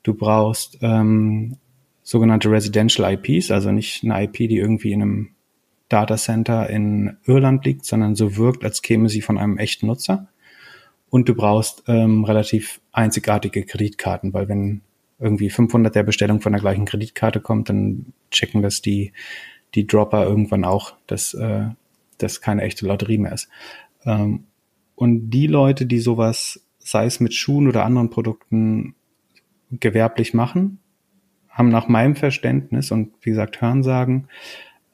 Du 0.05 0.13
brauchst 0.13 0.77
ähm, 0.83 1.57
sogenannte 2.03 2.51
Residential 2.51 3.11
IPs, 3.11 3.49
also 3.49 3.71
nicht 3.71 4.03
eine 4.03 4.23
IP, 4.23 4.37
die 4.37 4.57
irgendwie 4.57 4.91
in 4.91 5.01
einem 5.01 5.29
Datacenter 5.89 6.69
in 6.69 7.17
Irland 7.25 7.65
liegt, 7.65 7.85
sondern 7.85 8.13
so 8.13 8.37
wirkt, 8.37 8.63
als 8.63 8.83
käme 8.83 9.09
sie 9.09 9.21
von 9.21 9.39
einem 9.39 9.57
echten 9.57 9.87
Nutzer. 9.87 10.27
Und 11.09 11.27
du 11.27 11.33
brauchst 11.33 11.85
ähm, 11.87 12.23
relativ 12.23 12.81
einzigartige 12.91 13.63
Kreditkarten, 13.63 14.31
weil 14.31 14.47
wenn 14.47 14.81
irgendwie 15.17 15.49
500 15.49 15.95
der 15.95 16.03
Bestellung 16.03 16.39
von 16.39 16.51
der 16.51 16.61
gleichen 16.61 16.85
Kreditkarte 16.85 17.41
kommt, 17.41 17.69
dann 17.69 18.13
checken 18.29 18.61
das 18.61 18.83
die, 18.83 19.11
die 19.73 19.87
Dropper 19.87 20.23
irgendwann 20.23 20.65
auch, 20.65 20.93
dass 21.07 21.33
äh, 21.33 21.69
das 22.19 22.41
keine 22.41 22.61
echte 22.61 22.85
Lotterie 22.85 23.17
mehr 23.17 23.33
ist. 23.33 23.49
Ähm, 24.03 24.43
und 24.93 25.31
die 25.31 25.47
Leute, 25.47 25.87
die 25.87 25.99
sowas, 25.99 26.61
sei 26.77 27.07
es 27.07 27.19
mit 27.19 27.33
Schuhen 27.33 27.67
oder 27.67 27.85
anderen 27.85 28.11
Produkten, 28.11 28.93
gewerblich 29.71 30.33
machen, 30.33 30.79
haben 31.49 31.69
nach 31.69 31.87
meinem 31.87 32.15
Verständnis 32.15 32.91
und 32.91 33.13
wie 33.21 33.31
gesagt 33.31 33.61
Hörensagen 33.61 34.27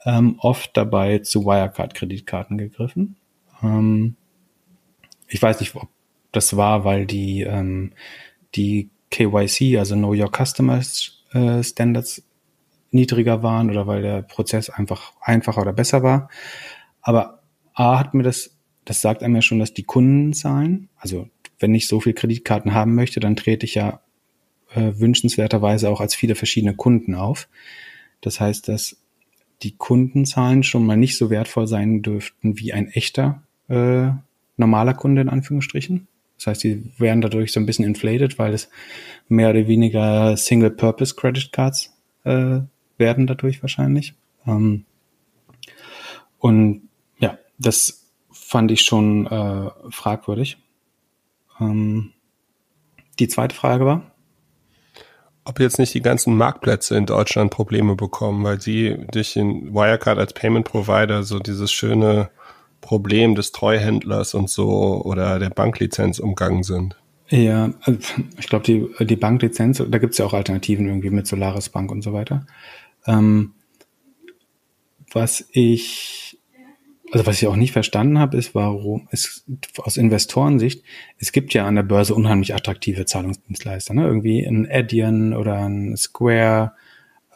ähm, 0.06 0.36
oft 0.40 0.76
dabei 0.76 1.20
zu 1.20 1.46
Wirecard-Kreditkarten 1.46 2.58
gegriffen. 2.58 3.18
Ähm, 3.64 4.16
ich 5.28 5.42
weiß 5.42 5.60
nicht, 5.60 5.76
ob 5.76 5.90
das 6.32 6.56
war, 6.58 6.86
weil 6.86 7.06
die, 7.06 7.42
ähm, 7.42 7.92
die 8.56 8.90
KYC, 9.12 9.78
also 9.78 9.96
Know 9.96 10.14
Your 10.14 10.32
Customer 10.32 10.82
äh, 11.34 11.64
Standards, 11.64 12.24
niedriger 12.92 13.42
waren 13.42 13.70
oder 13.70 13.88
weil 13.88 14.02
der 14.02 14.22
Prozess 14.22 14.70
einfach 14.70 15.14
einfacher 15.22 15.62
oder 15.62 15.74
besser 15.74 16.04
war. 16.04 16.30
Aber 17.02 17.42
A 17.74 17.98
hat 17.98 18.14
mir 18.14 18.24
das, 18.24 18.58
das 18.86 19.02
sagt 19.02 19.24
einem 19.24 19.36
ja 19.36 19.42
schon, 19.42 19.60
dass 19.60 19.74
die 19.74 19.84
Kundenzahlen, 19.84 20.90
also 20.98 21.30
wenn 21.60 21.74
ich 21.74 21.88
so 21.88 22.02
viel 22.02 22.14
Kreditkarten 22.14 22.74
haben 22.74 22.96
möchte, 22.96 23.20
dann 23.20 23.36
trete 23.36 23.66
ich 23.66 23.76
ja 23.76 24.02
äh, 24.76 24.94
wünschenswerterweise 24.96 25.90
auch 25.90 26.02
als 26.02 26.16
viele 26.16 26.36
verschiedene 26.36 26.76
Kunden 26.76 27.16
auf. 27.16 27.48
Das 28.22 28.40
heißt, 28.40 28.68
dass 28.68 28.98
die 29.64 29.76
Kundenzahlen 29.76 30.64
schon 30.64 30.86
mal 30.86 30.98
nicht 30.98 31.18
so 31.18 31.30
wertvoll 31.30 31.68
sein 31.68 32.02
dürften 32.02 32.58
wie 32.58 32.74
ein 32.74 32.88
echter 32.88 33.44
äh, 33.68 34.10
normaler 34.58 34.94
Kunde 34.94 35.22
in 35.22 35.30
Anführungsstrichen. 35.30 36.08
Das 36.38 36.48
heißt, 36.48 36.64
die 36.64 36.92
werden 36.98 37.22
dadurch 37.22 37.52
so 37.52 37.60
ein 37.60 37.68
bisschen 37.68 37.86
inflated, 37.86 38.40
weil 38.40 38.54
es 38.54 38.70
mehr 39.28 39.52
oder 39.52 39.68
weniger 39.68 40.36
Single-Purpose 40.36 41.16
Credit 41.16 41.52
Cards 41.52 41.96
äh, 42.24 42.62
werden 42.98 43.28
dadurch 43.28 43.62
wahrscheinlich. 43.62 44.16
Ähm, 44.48 44.86
und 46.40 46.90
ja, 47.20 47.38
das 47.60 48.08
fand 48.32 48.72
ich 48.72 48.82
schon 48.82 49.28
äh, 49.28 49.70
fragwürdig. 49.92 50.58
Ähm, 51.60 52.14
die 53.20 53.28
zweite 53.28 53.56
Frage 53.56 53.86
war? 53.86 54.11
Ob 55.52 55.60
jetzt 55.60 55.80
nicht 55.80 55.94
die 55.94 56.02
ganzen 56.02 56.38
Marktplätze 56.38 56.96
in 56.96 57.06
Deutschland 57.06 57.52
Probleme 57.52 57.96
bekommen, 57.96 58.44
weil 58.46 58.62
sie 58.62 58.98
durch 59.12 59.34
den 59.34 59.74
Wirecard 59.74 60.18
als 60.18 60.34
Payment 60.34 60.66
Provider 60.66 61.24
so 61.24 61.40
dieses 61.40 61.72
schöne 61.72 62.30
Problem 62.80 63.36
des 63.36 63.52
Treuhändlers 63.52 64.34
und 64.34 64.50
so 64.50 65.02
oder 65.04 65.40
der 65.40 65.50
Banklizenz 65.50 66.20
umgangen 66.20 66.64
sind. 66.64 66.96
Ja, 67.28 67.74
also 67.82 68.00
ich 68.40 68.48
glaube, 68.48 68.66
die, 68.66 69.06
die 69.06 69.16
Banklizenz, 69.18 69.84
da 69.86 69.98
gibt 69.98 70.14
es 70.14 70.20
ja 70.20 70.26
auch 70.26 70.34
Alternativen 70.34 70.88
irgendwie 70.88 71.10
mit 71.10 71.28
Solaris 71.28 71.68
Bank 71.68 71.92
und 71.92 72.02
so 72.02 72.14
weiter. 72.14 72.46
Ähm, 73.06 73.54
was 75.12 75.46
ich, 75.52 76.31
also 77.12 77.26
was 77.26 77.42
ich 77.42 77.48
auch 77.48 77.58
nicht 77.58 77.74
verstanden 77.74 78.20
habe, 78.20 78.38
ist, 78.38 78.56
warum 78.56 79.08
es 79.12 79.46
aus 79.78 79.98
Investorensicht, 79.98 80.84
es 81.18 81.32
gibt 81.32 81.54
ja 81.54 81.66
an 81.66 81.76
der 81.76 81.84
Börse 81.84 82.16
unheimlich 82.16 82.56
attraktive 82.56 83.06
Zahlungsdienstleister, 83.06 83.94
ne? 83.94 84.06
Irgendwie 84.06 84.46
ein 84.46 84.68
Adyen 84.70 85.34
oder 85.34 85.58
ein 85.58 85.98
Square. 85.98 86.72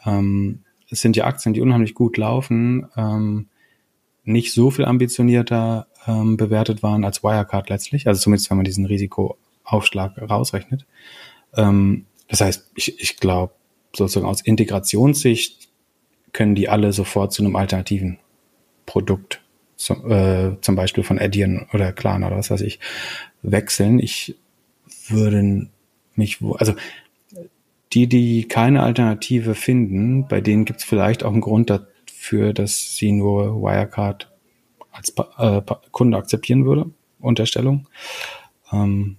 Ähm, 0.04 0.62
es 0.90 1.02
sind 1.02 1.16
ja 1.16 1.26
Aktien, 1.26 1.52
die 1.52 1.60
unheimlich 1.60 1.94
gut 1.94 2.16
laufen, 2.16 2.86
ähm, 2.96 3.48
nicht 4.24 4.52
so 4.52 4.70
viel 4.70 4.86
ambitionierter 4.86 5.88
ähm, 6.06 6.36
bewertet 6.36 6.82
waren 6.82 7.04
als 7.04 7.22
Wirecard 7.22 7.68
letztlich, 7.68 8.08
also 8.08 8.20
zumindest 8.20 8.50
wenn 8.50 8.56
man 8.56 8.64
diesen 8.64 8.86
Risikoaufschlag 8.86 10.18
rausrechnet. 10.18 10.86
Ähm, 11.54 12.06
das 12.28 12.40
heißt, 12.40 12.72
ich, 12.74 13.00
ich 13.00 13.18
glaube, 13.18 13.52
sozusagen 13.94 14.26
aus 14.26 14.40
Integrationssicht 14.40 15.68
können 16.32 16.54
die 16.54 16.68
alle 16.68 16.92
sofort 16.92 17.32
zu 17.32 17.42
einem 17.42 17.56
alternativen 17.56 18.18
Produkt, 18.84 19.42
zum, 19.76 20.10
äh, 20.10 20.60
zum 20.60 20.74
Beispiel 20.74 21.04
von 21.04 21.18
Adyen 21.18 21.66
oder 21.72 21.92
Klarna 21.92 22.26
oder 22.26 22.36
was 22.36 22.50
weiß 22.50 22.62
ich, 22.62 22.80
wechseln. 23.42 23.98
Ich 23.98 24.36
würde 25.08 25.68
mich, 26.14 26.38
also 26.58 26.74
die, 27.92 28.08
die 28.08 28.48
keine 28.48 28.82
Alternative 28.82 29.54
finden, 29.54 30.26
bei 30.28 30.40
denen 30.40 30.64
gibt 30.64 30.80
es 30.80 30.84
vielleicht 30.84 31.24
auch 31.24 31.32
einen 31.32 31.40
Grund 31.40 31.70
dafür, 31.70 32.52
dass 32.52 32.96
sie 32.96 33.12
nur 33.12 33.62
Wirecard 33.62 34.30
als 34.90 35.14
äh, 35.38 35.62
Kunde 35.92 36.16
akzeptieren 36.16 36.64
würde, 36.64 36.90
Unterstellung. 37.20 37.88
Ähm, 38.72 39.16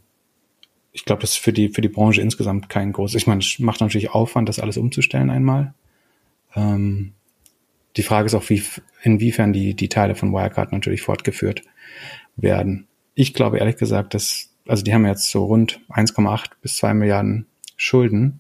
ich 0.91 1.05
glaube, 1.05 1.22
das 1.22 1.32
ist 1.32 1.38
für 1.38 1.53
die, 1.53 1.70
für 1.70 1.82
die 1.82 1.89
Branche 1.89 2.22
insgesamt 2.22 2.70
kein 2.70 2.91
großes, 2.91 3.16
ich 3.16 3.28
meine, 3.28 3.41
es 3.41 3.60
macht 3.60 3.82
natürlich 3.82 4.12
Aufwand, 4.12 4.49
das 4.49 4.60
alles 4.60 4.78
umzustellen 4.78 5.30
einmal. 5.30 5.76
Ähm, 6.55 7.14
die 7.98 8.04
Frage 8.04 8.28
ist 8.28 8.36
auch, 8.36 8.50
wie, 8.50 8.64
inwiefern 9.02 9.54
die, 9.54 9.74
die 9.74 9.89
Teile 9.89 10.16
von 10.16 10.32
Wirecard 10.32 10.72
natürlich 10.72 11.02
fortgeführt 11.02 11.64
werden. 12.36 12.88
Ich 13.16 13.34
glaube 13.34 13.58
ehrlich 13.58 13.78
gesagt, 13.78 14.14
dass, 14.14 14.54
also 14.68 14.84
die 14.84 14.93
haben 14.93 15.06
jetzt 15.06 15.30
so 15.32 15.45
rund 15.45 15.82
1,8 15.89 16.52
bis 16.62 16.78
2 16.78 16.93
Milliarden 16.93 17.48
Schulden. 17.76 18.39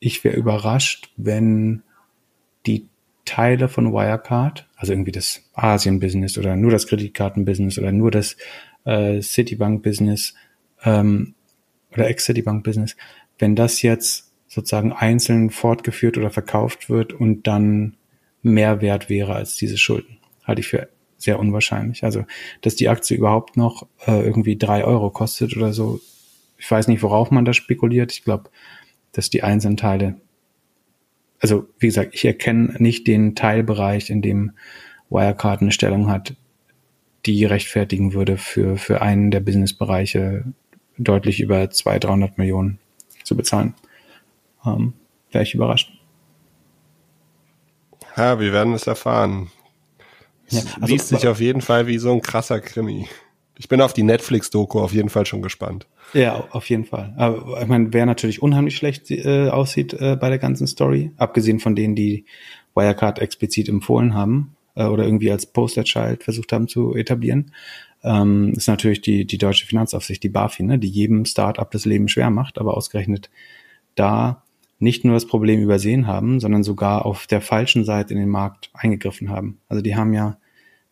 Ich 0.00 0.24
wäre 0.24 0.36
überrascht, 0.36 1.12
wenn 1.16 1.82
die 2.66 2.88
Teile 3.24 3.68
von 3.68 3.92
Wirecard, 3.92 4.68
also 4.76 4.92
irgendwie 4.92 5.12
das 5.12 5.42
Asien-Business 5.54 6.36
oder 6.36 6.56
nur 6.56 6.70
das 6.70 6.86
Kreditkarten-Business 6.86 7.78
oder 7.78 7.92
nur 7.92 8.10
das 8.10 8.36
äh, 8.84 9.22
Citibank-Business 9.22 10.34
ähm, 10.82 11.34
oder 11.92 12.08
Ex-Citibank-Business, 12.08 12.96
wenn 13.38 13.56
das 13.56 13.82
jetzt 13.82 14.32
sozusagen 14.46 14.92
einzeln 14.92 15.50
fortgeführt 15.50 16.18
oder 16.18 16.30
verkauft 16.30 16.90
wird 16.90 17.12
und 17.12 17.46
dann 17.46 17.96
mehr 18.44 18.80
wert 18.80 19.08
wäre 19.08 19.34
als 19.34 19.56
diese 19.56 19.78
Schulden. 19.78 20.18
Halte 20.44 20.60
ich 20.60 20.68
für 20.68 20.88
sehr 21.16 21.38
unwahrscheinlich. 21.38 22.04
Also, 22.04 22.24
dass 22.60 22.76
die 22.76 22.88
Aktie 22.88 23.16
überhaupt 23.16 23.56
noch 23.56 23.86
äh, 24.06 24.24
irgendwie 24.24 24.56
drei 24.56 24.84
Euro 24.84 25.10
kostet 25.10 25.56
oder 25.56 25.72
so. 25.72 26.00
Ich 26.58 26.70
weiß 26.70 26.88
nicht, 26.88 27.02
worauf 27.02 27.30
man 27.30 27.44
da 27.44 27.52
spekuliert. 27.52 28.12
Ich 28.12 28.24
glaube, 28.24 28.50
dass 29.12 29.30
die 29.30 29.42
einzelnen 29.42 29.76
Teile, 29.76 30.16
also 31.40 31.66
wie 31.78 31.86
gesagt, 31.86 32.14
ich 32.14 32.24
erkenne 32.24 32.74
nicht 32.78 33.06
den 33.06 33.34
Teilbereich, 33.34 34.10
in 34.10 34.22
dem 34.22 34.52
Wirecard 35.08 35.62
eine 35.62 35.72
Stellung 35.72 36.08
hat, 36.08 36.34
die 37.26 37.44
rechtfertigen 37.44 38.12
würde, 38.12 38.36
für, 38.36 38.76
für 38.76 39.00
einen 39.00 39.30
der 39.30 39.40
Businessbereiche 39.40 40.44
deutlich 40.98 41.40
über 41.40 41.70
200, 41.70 42.04
300 42.04 42.38
Millionen 42.38 42.78
zu 43.24 43.36
bezahlen 43.36 43.74
ähm, 44.66 44.94
wäre 45.30 45.44
ich 45.44 45.54
überrascht. 45.54 45.92
Ja, 48.16 48.38
wir 48.40 48.52
werden 48.52 48.74
es 48.74 48.86
erfahren. 48.86 49.50
Ja, 50.48 50.60
also, 50.60 50.86
liest 50.86 51.08
sich 51.08 51.26
auf 51.26 51.40
jeden 51.40 51.60
Fall 51.60 51.86
wie 51.86 51.98
so 51.98 52.12
ein 52.12 52.20
krasser 52.20 52.60
Krimi. 52.60 53.08
Ich 53.56 53.68
bin 53.68 53.80
auf 53.80 53.92
die 53.92 54.02
Netflix-Doku 54.02 54.80
auf 54.80 54.92
jeden 54.92 55.08
Fall 55.08 55.26
schon 55.26 55.42
gespannt. 55.42 55.86
Ja, 56.12 56.44
auf 56.50 56.68
jeden 56.68 56.84
Fall. 56.84 57.14
Aber 57.16 57.60
ich 57.60 57.68
meine, 57.68 57.92
wer 57.92 58.04
natürlich 58.04 58.42
unheimlich 58.42 58.76
schlecht 58.76 59.10
äh, 59.10 59.48
aussieht 59.48 59.94
äh, 59.94 60.16
bei 60.16 60.28
der 60.28 60.38
ganzen 60.38 60.66
Story, 60.66 61.12
abgesehen 61.16 61.60
von 61.60 61.74
denen, 61.74 61.94
die 61.94 62.24
Wirecard 62.74 63.20
explizit 63.20 63.68
empfohlen 63.68 64.14
haben 64.14 64.56
äh, 64.74 64.84
oder 64.84 65.04
irgendwie 65.04 65.30
als 65.30 65.46
Posterchild 65.46 66.24
versucht 66.24 66.52
haben 66.52 66.68
zu 66.68 66.94
etablieren, 66.94 67.52
ähm, 68.02 68.52
ist 68.56 68.68
natürlich 68.68 69.00
die, 69.00 69.24
die 69.24 69.38
deutsche 69.38 69.66
Finanzaufsicht, 69.66 70.22
die 70.22 70.28
BaFin, 70.28 70.66
ne, 70.66 70.78
die 70.78 70.88
jedem 70.88 71.24
Start-up 71.24 71.70
das 71.70 71.84
Leben 71.84 72.08
schwer 72.08 72.30
macht, 72.30 72.58
aber 72.58 72.76
ausgerechnet 72.76 73.30
da 73.94 74.43
nicht 74.78 75.04
nur 75.04 75.14
das 75.14 75.26
Problem 75.26 75.60
übersehen 75.60 76.06
haben, 76.06 76.40
sondern 76.40 76.62
sogar 76.62 77.06
auf 77.06 77.26
der 77.26 77.40
falschen 77.40 77.84
Seite 77.84 78.12
in 78.14 78.20
den 78.20 78.28
Markt 78.28 78.70
eingegriffen 78.74 79.30
haben. 79.30 79.58
Also 79.68 79.82
die 79.82 79.96
haben 79.96 80.12
ja 80.12 80.38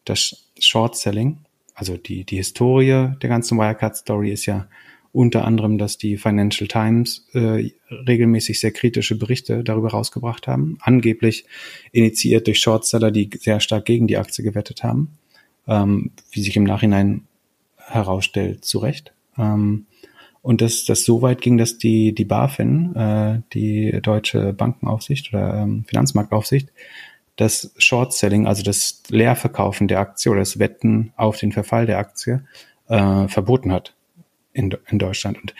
das 0.04 0.50
Short 0.58 0.96
Selling, 0.96 1.38
also 1.74 1.96
die, 1.96 2.24
die 2.24 2.36
Historie 2.36 3.10
der 3.20 3.28
ganzen 3.28 3.58
Wirecard-Story 3.58 4.30
ist 4.30 4.46
ja 4.46 4.68
unter 5.12 5.44
anderem, 5.44 5.76
dass 5.76 5.98
die 5.98 6.16
Financial 6.16 6.66
Times 6.66 7.26
äh, 7.34 7.70
regelmäßig 7.90 8.58
sehr 8.58 8.72
kritische 8.72 9.18
Berichte 9.18 9.62
darüber 9.62 9.90
rausgebracht 9.90 10.46
haben, 10.46 10.78
angeblich 10.80 11.44
initiiert 11.92 12.46
durch 12.46 12.60
Shortseller, 12.60 13.10
die 13.10 13.28
sehr 13.38 13.60
stark 13.60 13.84
gegen 13.84 14.06
die 14.06 14.16
Aktie 14.16 14.42
gewettet 14.42 14.82
haben, 14.82 15.18
ähm, 15.68 16.12
wie 16.30 16.40
sich 16.40 16.56
im 16.56 16.64
Nachhinein 16.64 17.26
herausstellt, 17.76 18.64
zu 18.64 18.78
Recht. 18.78 19.12
Ähm, 19.36 19.86
und 20.42 20.60
dass 20.60 20.84
das 20.84 21.04
so 21.04 21.22
weit 21.22 21.40
ging, 21.40 21.56
dass 21.56 21.78
die, 21.78 22.14
die 22.14 22.24
BaFin, 22.24 22.94
äh, 22.96 23.40
die 23.54 24.00
deutsche 24.02 24.52
Bankenaufsicht 24.52 25.32
oder 25.32 25.54
ähm, 25.54 25.84
Finanzmarktaufsicht, 25.86 26.68
das 27.36 27.72
Short-Selling, 27.78 28.46
also 28.46 28.62
das 28.62 29.02
Leerverkaufen 29.08 29.88
der 29.88 30.00
Aktie 30.00 30.30
oder 30.30 30.40
das 30.40 30.58
Wetten 30.58 31.12
auf 31.16 31.38
den 31.38 31.52
Verfall 31.52 31.86
der 31.86 31.98
Aktie, 31.98 32.44
äh, 32.88 33.28
verboten 33.28 33.72
hat 33.72 33.94
in, 34.52 34.76
in 34.88 34.98
Deutschland. 34.98 35.40
Und 35.40 35.54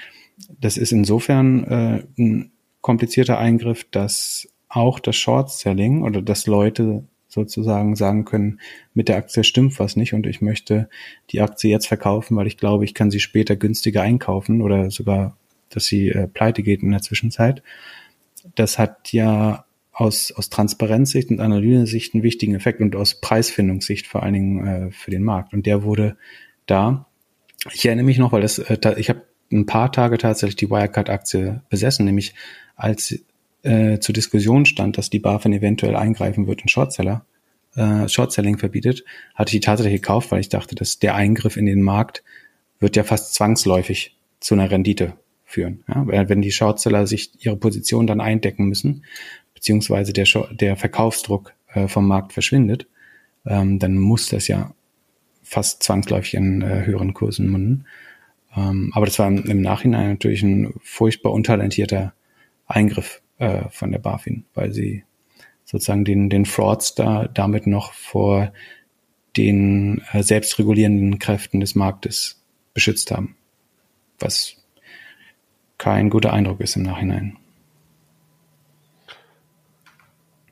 das 0.60 0.76
ist 0.76 0.92
insofern 0.92 1.64
äh, 1.64 2.04
ein 2.18 2.52
komplizierter 2.80 3.38
Eingriff, 3.38 3.86
dass 3.90 4.48
auch 4.68 4.98
das 4.98 5.16
Short-Selling 5.16 6.02
oder 6.02 6.22
dass 6.22 6.46
Leute 6.46 7.04
sozusagen 7.32 7.96
sagen 7.96 8.24
können, 8.24 8.60
mit 8.92 9.08
der 9.08 9.16
Aktie 9.16 9.42
stimmt 9.42 9.78
was 9.78 9.96
nicht 9.96 10.12
und 10.12 10.26
ich 10.26 10.42
möchte 10.42 10.88
die 11.30 11.40
Aktie 11.40 11.70
jetzt 11.70 11.86
verkaufen, 11.86 12.36
weil 12.36 12.46
ich 12.46 12.58
glaube, 12.58 12.84
ich 12.84 12.92
kann 12.92 13.10
sie 13.10 13.20
später 13.20 13.56
günstiger 13.56 14.02
einkaufen 14.02 14.60
oder 14.60 14.90
sogar, 14.90 15.36
dass 15.70 15.86
sie 15.86 16.10
äh, 16.10 16.28
pleite 16.28 16.62
geht 16.62 16.82
in 16.82 16.90
der 16.90 17.00
Zwischenzeit. 17.00 17.62
Das 18.54 18.78
hat 18.78 19.12
ja 19.12 19.64
aus, 19.92 20.32
aus 20.32 20.50
Transparenzsicht 20.50 21.30
und 21.30 21.40
Analysesicht 21.40 22.14
einen 22.14 22.22
wichtigen 22.22 22.54
Effekt 22.54 22.80
und 22.80 22.96
aus 22.96 23.20
Preisfindungssicht 23.20 24.06
vor 24.06 24.22
allen 24.22 24.34
Dingen 24.34 24.66
äh, 24.66 24.90
für 24.90 25.10
den 25.10 25.22
Markt. 25.22 25.54
Und 25.54 25.64
der 25.64 25.84
wurde 25.84 26.16
da, 26.66 27.06
ich 27.72 27.86
erinnere 27.86 28.04
mich 28.04 28.18
noch, 28.18 28.32
weil 28.32 28.42
das, 28.42 28.58
äh, 28.58 28.78
ich 28.98 29.08
habe 29.08 29.22
ein 29.50 29.66
paar 29.66 29.90
Tage 29.90 30.18
tatsächlich 30.18 30.56
die 30.56 30.70
Wirecard-Aktie 30.70 31.62
besessen, 31.70 32.04
nämlich 32.04 32.34
als 32.74 33.22
äh, 33.62 33.98
zur 33.98 34.12
Diskussion 34.12 34.66
stand, 34.66 34.98
dass 34.98 35.10
die 35.10 35.18
BaFin 35.18 35.52
eventuell 35.52 35.96
eingreifen 35.96 36.46
wird 36.46 36.62
und 36.62 36.68
Shortseller, 36.68 37.24
äh, 37.74 38.08
Shortselling 38.08 38.58
verbietet, 38.58 39.04
hatte 39.34 39.50
ich 39.50 39.60
die 39.60 39.64
tatsächlich 39.64 40.02
gekauft, 40.02 40.30
weil 40.30 40.40
ich 40.40 40.48
dachte, 40.48 40.74
dass 40.74 40.98
der 40.98 41.14
Eingriff 41.14 41.56
in 41.56 41.66
den 41.66 41.82
Markt 41.82 42.22
wird 42.80 42.96
ja 42.96 43.04
fast 43.04 43.34
zwangsläufig 43.34 44.16
zu 44.40 44.54
einer 44.54 44.70
Rendite 44.70 45.14
führen. 45.44 45.84
Ja? 45.88 46.04
Wenn 46.06 46.42
die 46.42 46.50
Shortseller 46.50 47.06
sich 47.06 47.30
ihre 47.44 47.56
Position 47.56 48.06
dann 48.06 48.20
eindecken 48.20 48.66
müssen, 48.66 49.04
beziehungsweise 49.54 50.12
der, 50.12 50.26
der 50.50 50.76
Verkaufsdruck 50.76 51.54
äh, 51.72 51.86
vom 51.88 52.06
Markt 52.08 52.32
verschwindet, 52.32 52.86
ähm, 53.46 53.78
dann 53.78 53.96
muss 53.96 54.28
das 54.28 54.48
ja 54.48 54.74
fast 55.42 55.82
zwangsläufig 55.82 56.34
in 56.34 56.62
äh, 56.62 56.84
höheren 56.86 57.14
Kursen 57.14 57.50
münden. 57.50 57.86
Ähm, 58.56 58.90
aber 58.94 59.06
das 59.06 59.18
war 59.18 59.28
im 59.28 59.60
Nachhinein 59.60 60.10
natürlich 60.10 60.42
ein 60.42 60.74
furchtbar 60.82 61.32
untalentierter 61.32 62.12
Eingriff 62.66 63.22
äh, 63.42 63.68
von 63.70 63.90
der 63.90 63.98
BaFin, 63.98 64.44
weil 64.54 64.72
sie 64.72 65.02
sozusagen 65.64 66.04
den, 66.04 66.30
den 66.30 66.46
Fraudster 66.46 67.28
damit 67.34 67.66
noch 67.66 67.92
vor 67.92 68.52
den 69.36 70.00
äh, 70.12 70.22
selbstregulierenden 70.22 71.18
Kräften 71.18 71.58
des 71.58 71.74
Marktes 71.74 72.40
beschützt 72.72 73.10
haben. 73.10 73.34
Was 74.20 74.56
kein 75.76 76.08
guter 76.08 76.32
Eindruck 76.32 76.60
ist 76.60 76.76
im 76.76 76.84
Nachhinein. 76.84 77.36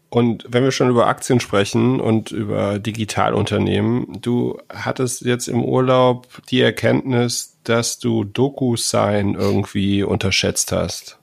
Und 0.09 0.45
wenn 0.49 0.65
wir 0.65 0.73
schon 0.73 0.91
über 0.91 1.07
Aktien 1.07 1.39
sprechen 1.39 2.01
und 2.01 2.33
über 2.33 2.81
Digitalunternehmen, 2.81 4.21
du 4.21 4.59
hattest 4.69 5.21
jetzt 5.21 5.47
im 5.47 5.63
Urlaub 5.63 6.27
die 6.51 6.61
Erkenntnis, 6.61 7.57
dass 7.63 8.01
du 8.01 8.25
DocuSign 8.25 9.35
irgendwie 9.35 10.03
unterschätzt 10.03 10.73
hast. 10.73 11.20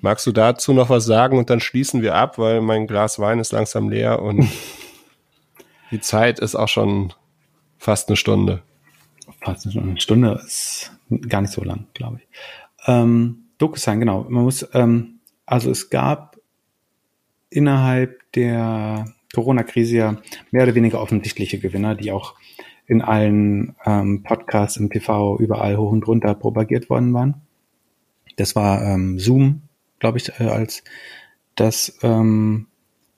Magst 0.00 0.26
du 0.26 0.32
dazu 0.32 0.72
noch 0.72 0.90
was 0.90 1.04
sagen 1.04 1.38
und 1.38 1.50
dann 1.50 1.60
schließen 1.60 2.02
wir 2.02 2.14
ab, 2.14 2.38
weil 2.38 2.60
mein 2.60 2.86
Glas 2.86 3.18
Wein 3.18 3.40
ist 3.40 3.52
langsam 3.52 3.88
leer 3.88 4.22
und 4.22 4.48
die 5.90 6.00
Zeit 6.00 6.38
ist 6.38 6.54
auch 6.54 6.68
schon 6.68 7.12
fast 7.78 8.08
eine 8.08 8.16
Stunde. 8.16 8.62
Fast 9.40 9.66
eine 9.66 9.72
Stunde. 9.72 9.90
Eine 9.90 10.00
Stunde 10.00 10.40
ist 10.44 10.92
gar 11.28 11.40
nicht 11.42 11.52
so 11.52 11.64
lang, 11.64 11.86
glaube 11.94 12.18
ich. 12.18 12.28
Ähm, 12.86 13.44
DocuSign, 13.58 14.00
genau. 14.00 14.24
Man 14.28 14.44
muss, 14.44 14.68
ähm, 14.72 15.20
also 15.46 15.70
es 15.70 15.90
gab 15.90 16.38
innerhalb 17.50 18.20
der 18.32 19.04
Corona-Krise 19.34 19.96
ja 19.96 20.16
mehr 20.50 20.64
oder 20.64 20.74
weniger 20.74 21.00
offensichtliche 21.00 21.58
Gewinner, 21.58 21.94
die 21.94 22.12
auch 22.12 22.34
in 22.86 23.02
allen 23.02 23.74
ähm, 23.84 24.22
Podcasts 24.22 24.76
im 24.76 24.90
TV 24.90 25.38
überall 25.38 25.76
hoch 25.76 25.92
und 25.92 26.06
runter 26.06 26.34
propagiert 26.34 26.90
worden 26.90 27.14
waren. 27.14 27.42
Das 28.36 28.56
war 28.56 28.82
ähm, 28.82 29.18
Zoom, 29.18 29.62
glaube 30.02 30.18
ich, 30.18 30.28
äh, 30.40 30.44
als 30.44 30.82
das 31.54 31.98
ähm, 32.02 32.66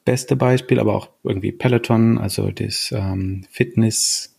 beste 0.04 0.36
Beispiel, 0.36 0.78
aber 0.78 0.94
auch 0.94 1.08
irgendwie 1.22 1.50
Peloton, 1.50 2.18
also 2.18 2.50
das 2.50 2.92
ähm, 2.94 3.46
Fitness 3.50 4.36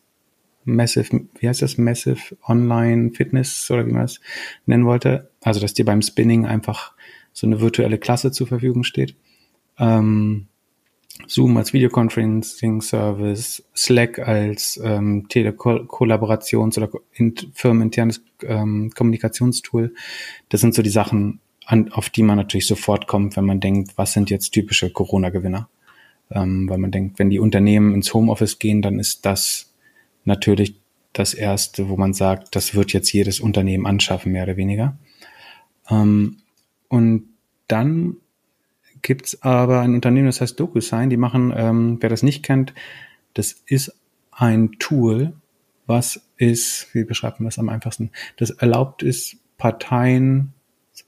Massive, 0.64 1.26
wie 1.39 1.50
heißt 1.50 1.64
das, 1.64 1.78
Massive 1.78 2.38
Online 2.48 3.12
Fitness 3.12 3.70
oder 3.72 3.86
wie 3.88 3.91
man 3.91 4.04
das 4.04 4.22
nennen 4.68 4.86
wollte. 4.86 5.32
Also, 5.41 5.60
dass 5.60 5.74
dir 5.74 5.86
beim 5.86 6.04
Spinning 6.04 6.46
einfach 6.46 6.93
so 7.34 7.48
eine 7.48 7.62
virtuelle 7.62 7.98
Klasse 7.98 8.32
zur 8.32 8.48
Verfügung 8.48 8.84
steht. 8.84 9.16
Ähm, 9.80 10.48
Zoom 11.28 11.58
als 11.58 11.74
Videoconferencing 11.74 12.82
Service, 12.82 13.64
Slack 13.76 14.20
als 14.20 14.80
ähm, 14.84 15.28
Telekollaborations- 15.30 16.78
oder 16.78 16.89
firmeninternes 17.54 18.24
ähm, 18.43 18.91
Kommunikationstool. 18.93 19.93
Das 20.50 20.62
sind 20.62 20.76
so 20.76 20.84
die 20.84 20.89
Sachen, 20.89 21.39
an, 21.66 21.91
auf 21.91 22.09
die 22.09 22.24
man 22.24 22.38
natürlich 22.38 22.68
sofort 22.68 23.07
kommt, 23.07 23.36
wenn 23.36 23.45
man 23.45 23.59
denkt, 23.59 23.97
was 23.97 24.13
sind 24.13 24.30
jetzt 24.30 24.51
typische 24.51 24.89
Corona-Gewinner? 24.89 25.68
Ähm, 26.32 26.70
weil 26.70 26.78
man 26.78 26.91
denkt, 26.91 27.20
wenn 27.20 27.30
die 27.30 27.39
Unternehmen 27.39 27.93
ins 27.93 28.13
Homeoffice 28.13 28.59
gehen, 28.59 28.82
dann 28.82 28.99
ist 28.99 29.26
das 29.26 29.74
natürlich 30.24 30.76
das 31.13 31.34
erste, 31.34 31.89
wo 31.89 31.97
man 31.97 32.13
sagt, 32.13 32.55
das 32.55 32.76
wird 32.76 32.93
jetzt 32.93 33.11
jedes 33.11 33.39
Unternehmen 33.39 33.86
anschaffen, 33.86 34.32
mehr 34.32 34.43
oder 34.43 34.57
weniger. 34.57 34.97
Ähm, 35.89 36.38
und 36.88 37.30
dann 37.68 38.18
gibt's 39.01 39.41
aber 39.43 39.82
ein 39.82 39.93
Unternehmen, 39.93 40.26
das 40.26 40.41
heißt 40.41 40.59
DocuSign, 40.59 41.09
die 41.09 41.18
machen, 41.18 41.53
ähm, 41.55 41.97
wer 41.99 42.09
das 42.09 42.24
nicht 42.24 42.43
kennt, 42.43 42.74
das 43.34 43.51
ist 43.68 43.95
ein 44.32 44.74
Tool, 44.80 45.34
was 45.86 46.22
ist, 46.38 46.88
wie 46.93 47.03
beschreibt 47.03 47.39
man 47.39 47.45
das 47.45 47.59
am 47.59 47.70
einfachsten? 47.70 48.11
Das 48.38 48.49
erlaubt 48.49 49.03
es, 49.03 49.38
Parteien 49.57 50.55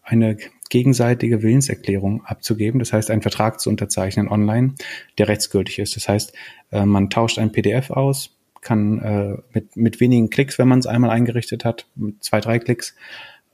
eine 0.04 0.38
gegenseitige 0.70 1.42
Willenserklärung 1.44 2.26
abzugeben, 2.26 2.80
das 2.80 2.94
heißt 2.94 3.10
einen 3.10 3.22
Vertrag 3.22 3.60
zu 3.60 3.70
unterzeichnen 3.70 4.28
online, 4.28 4.76
der 5.18 5.28
rechtsgültig 5.28 5.80
ist. 5.80 5.96
Das 5.96 6.10
heißt, 6.10 6.34
äh, 6.72 6.86
man 6.86 7.10
tauscht 7.10 7.40
ein 7.40 7.52
PDF 7.52 7.92
aus, 7.92 8.36
kann 8.62 9.00
äh, 9.00 9.38
mit, 9.54 9.76
mit 9.76 10.00
wenigen 10.00 10.30
Klicks, 10.30 10.60
wenn 10.60 10.68
man 10.68 10.80
es 10.80 10.88
einmal 10.88 11.10
eingerichtet 11.10 11.64
hat, 11.64 11.88
mit 11.96 12.24
zwei, 12.24 12.42
drei 12.42 12.60
Klicks, 12.60 12.96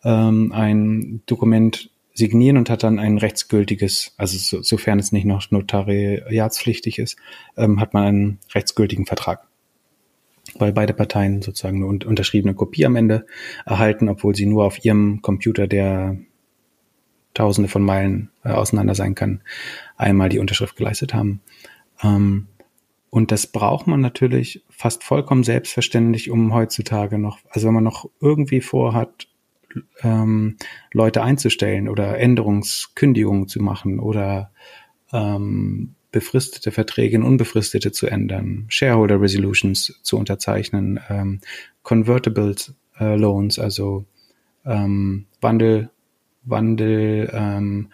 ähm, 0.03 0.51
ein 0.51 1.21
Dokument 1.25 1.91
signieren 2.13 2.57
und 2.57 2.69
hat 2.69 2.84
dann 2.84 2.99
ein 2.99 3.17
rechtsgültiges, 3.17 4.13
also 4.17 4.38
so, 4.38 4.61
sofern 4.61 4.99
es 4.99 5.11
nicht 5.11 5.25
noch 5.25 5.49
notariatspflichtig 5.49 6.99
ist, 6.99 7.17
ähm, 7.57 7.79
hat 7.79 7.93
man 7.93 8.03
einen 8.03 8.39
rechtsgültigen 8.53 9.05
Vertrag. 9.05 9.47
Weil 10.55 10.73
beide 10.73 10.93
Parteien 10.93 11.41
sozusagen 11.41 11.77
eine 11.77 12.05
unterschriebene 12.05 12.53
Kopie 12.53 12.85
am 12.85 12.95
Ende 12.95 13.25
erhalten, 13.65 14.09
obwohl 14.09 14.35
sie 14.35 14.45
nur 14.45 14.65
auf 14.65 14.83
ihrem 14.83 15.21
Computer, 15.21 15.67
der 15.67 16.17
tausende 17.33 17.69
von 17.69 17.83
Meilen 17.83 18.29
äh, 18.43 18.49
auseinander 18.49 18.95
sein 18.95 19.15
kann, 19.15 19.41
einmal 19.97 20.29
die 20.29 20.39
Unterschrift 20.39 20.75
geleistet 20.75 21.13
haben. 21.13 21.41
Ähm, 22.03 22.47
und 23.09 23.31
das 23.31 23.47
braucht 23.47 23.87
man 23.87 24.01
natürlich 24.01 24.63
fast 24.69 25.03
vollkommen 25.03 25.43
selbstverständlich, 25.43 26.31
um 26.31 26.53
heutzutage 26.53 27.19
noch, 27.19 27.39
also 27.49 27.67
wenn 27.67 27.75
man 27.75 27.83
noch 27.83 28.09
irgendwie 28.19 28.59
vorhat, 28.59 29.27
ähm, 30.01 30.57
Leute 30.91 31.23
einzustellen 31.23 31.89
oder 31.89 32.19
Änderungskündigungen 32.19 33.47
zu 33.47 33.61
machen 33.61 33.99
oder 33.99 34.51
ähm, 35.11 35.95
befristete 36.14 36.72
Verträge 36.72 37.18
in 37.18 37.24
unbefristete 37.24 37.91
zu 37.91 38.07
ändern, 38.07 38.66
Shareholder 38.70 39.20
Resolutions 39.20 39.99
zu 40.01 40.18
unterzeichnen, 40.18 41.01
ähm, 41.09 41.41
Convertible 41.82 42.55
äh, 42.97 43.18
Loans, 43.18 43.59
also 43.59 44.05
ähm, 44.66 45.26
Wandel, 45.41 45.89
Wandel, 46.43 47.30
ähm, 47.34 47.89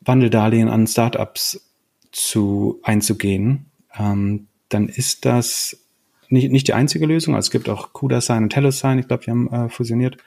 Wandeldarlehen 0.00 0.68
an 0.68 0.86
Startups 0.86 1.68
zu 2.12 2.80
einzugehen, 2.82 3.66
ähm, 3.98 4.46
dann 4.70 4.88
ist 4.88 5.26
das 5.26 5.84
nicht, 6.30 6.52
nicht 6.52 6.68
die 6.68 6.74
einzige 6.74 7.06
Lösung. 7.06 7.34
Also 7.34 7.46
es 7.46 7.50
gibt 7.50 7.68
auch 7.68 7.92
CUDA-Sign 7.92 8.44
und 8.44 8.54
HelloSign. 8.54 8.98
Ich 8.98 9.08
glaube, 9.08 9.24
die 9.24 9.30
haben 9.30 9.50
äh, 9.50 9.68
fusioniert. 9.68 10.18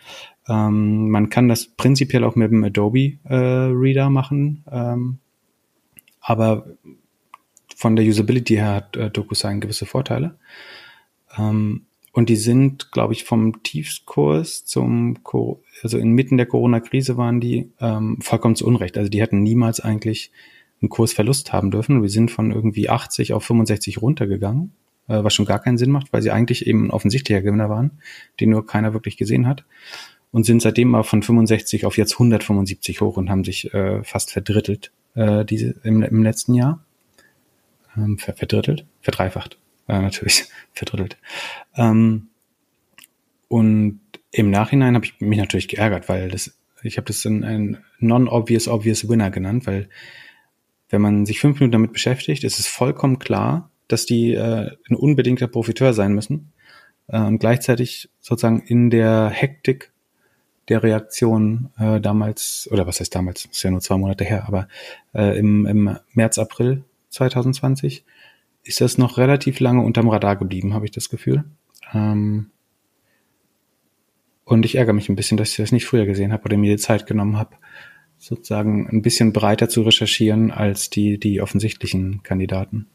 Ähm, 0.48 1.10
man 1.10 1.30
kann 1.30 1.48
das 1.48 1.68
prinzipiell 1.68 2.24
auch 2.24 2.36
mit 2.36 2.52
dem 2.52 2.64
Adobe 2.64 3.18
äh, 3.24 3.36
Reader 3.36 4.10
machen. 4.10 4.64
Ähm, 4.72 5.20
aber 6.22 6.66
von 7.76 7.96
der 7.96 8.06
Usability 8.06 8.56
her 8.56 8.76
hat 8.76 8.96
äh, 8.96 9.10
DocuSign 9.10 9.60
gewisse 9.60 9.86
Vorteile. 9.86 10.38
Ähm, 11.38 11.86
und 12.14 12.30
die 12.30 12.36
sind, 12.36 12.92
glaube 12.92 13.14
ich, 13.14 13.24
vom 13.24 13.64
Tiefskurs 13.64 14.66
zum, 14.66 15.18
also 15.82 15.98
inmitten 15.98 16.38
der 16.38 16.46
Corona-Krise 16.46 17.18
waren 17.18 17.40
die 17.40 17.72
ähm, 17.80 18.18
vollkommen 18.22 18.56
zu 18.56 18.66
Unrecht. 18.68 18.98
Also 18.98 19.10
die 19.10 19.22
hätten 19.22 19.42
niemals 19.42 19.80
eigentlich 19.80 20.32
einen 20.82 20.90
Kursverlust 20.90 21.54
haben 21.54 21.72
dürfen. 21.72 22.02
Wir 22.02 22.10
sind 22.10 22.30
von 22.30 22.52
irgendwie 22.52 22.90
80 22.90 23.34
auf 23.34 23.46
65 23.46 24.02
runtergegangen 24.02 24.74
äh, 25.08 25.24
was 25.24 25.34
schon 25.34 25.46
gar 25.46 25.60
keinen 25.60 25.78
Sinn 25.78 25.92
macht, 25.92 26.12
weil 26.14 26.22
sie 26.22 26.32
eigentlich 26.32 26.66
eben 26.68 26.92
offensichtlicher 26.92 27.42
Gewinner 27.42 27.70
waren, 27.70 27.92
den 28.40 28.50
nur 28.50 28.66
keiner 28.66 28.94
wirklich 28.94 29.18
gesehen 29.18 29.48
hat. 29.48 29.66
Und 30.32 30.46
sind 30.46 30.62
seitdem 30.62 30.88
mal 30.88 31.04
von 31.04 31.22
65 31.22 31.86
auf 31.86 31.98
jetzt 31.98 32.14
175 32.14 33.02
hoch 33.02 33.18
und 33.18 33.30
haben 33.30 33.44
sich 33.44 33.74
äh, 33.74 34.02
fast 34.04 34.32
verdrittelt 34.32 34.92
äh, 35.16 35.46
diese, 35.46 35.76
im, 35.84 36.04
im 36.04 36.24
letzten 36.24 36.54
Jahr. 36.54 36.84
Ähm, 37.98 38.18
verdrittelt? 38.18 38.86
Verdreifacht. 39.02 39.58
Äh, 39.88 40.02
natürlich, 40.02 40.46
verdrittelt. 40.74 41.18
Ähm, 41.76 42.28
und 43.48 44.00
im 44.32 44.50
Nachhinein 44.50 44.96
habe 44.96 45.06
ich 45.06 45.20
mich 45.20 45.38
natürlich 45.38 45.68
geärgert, 45.68 46.08
weil 46.08 46.30
das, 46.30 46.58
ich 46.84 46.98
habe 46.98 47.06
das 47.06 47.26
ein, 47.26 47.44
ein 47.44 47.78
non-obvious, 48.00 48.68
obvious 48.68 49.10
winner 49.10 49.30
genannt, 49.30 49.68
weil 49.68 49.90
wenn 50.90 51.02
man 51.02 51.26
sich 51.26 51.40
fünf 51.40 51.60
Minuten 51.60 51.74
damit 51.74 51.94
beschäftigt, 51.94 52.44
ist 52.44 52.60
es 52.60 52.68
vollkommen 52.68 53.20
klar, 53.20 53.70
dass 53.88 54.06
die 54.06 54.34
äh, 54.34 54.72
ein 54.90 54.96
unbedingter 54.96 55.48
Profiteur 55.48 55.94
sein 55.94 56.14
müssen 56.14 56.54
äh, 57.08 57.20
und 57.20 57.40
gleichzeitig 57.40 58.10
sozusagen 58.20 58.62
in 58.62 58.90
der 58.90 59.30
Hektik 59.30 59.91
der 60.72 60.84
Reaktion 60.84 61.70
äh, 61.78 62.00
damals, 62.00 62.70
oder 62.72 62.88
was 62.88 63.02
heißt 63.02 63.14
damals, 63.14 63.44
ist 63.44 63.62
ja 63.62 63.70
nur 63.70 63.82
zwei 63.82 63.98
Monate 63.98 64.24
her, 64.24 64.48
aber 64.48 64.70
äh, 65.14 65.38
im, 65.38 65.66
im 65.66 65.98
März, 66.14 66.38
April 66.38 66.86
2020 67.10 68.06
ist 68.64 68.80
das 68.80 68.98
noch 68.98 69.18
relativ 69.18 69.60
lange 69.60 69.82
unterm 69.82 70.08
Radar 70.08 70.38
geblieben, 70.38 70.74
habe 70.74 70.86
ich 70.86 70.92
das 70.92 71.10
Gefühl. 71.10 71.44
Ähm, 71.94 72.52
und 74.46 74.64
ich 74.64 74.76
ärgere 74.76 74.94
mich 74.94 75.10
ein 75.10 75.18
bisschen, 75.18 75.38
dass 75.38 75.50
ich 75.50 75.58
das 75.58 75.74
nicht 75.74 75.86
früher 75.86 76.06
gesehen 76.06 76.32
habe 76.32 76.46
oder 76.46 76.56
mir 76.56 76.78
die 76.78 76.82
Zeit 76.82 77.06
genommen 77.06 77.38
habe, 77.38 77.58
sozusagen 78.18 78.88
ein 78.88 79.02
bisschen 79.02 79.34
breiter 79.34 79.68
zu 79.68 79.82
recherchieren 79.82 80.52
als 80.52 80.90
die, 80.90 81.20
die 81.20 81.42
offensichtlichen 81.42 82.24
Kandidaten. 82.24 82.88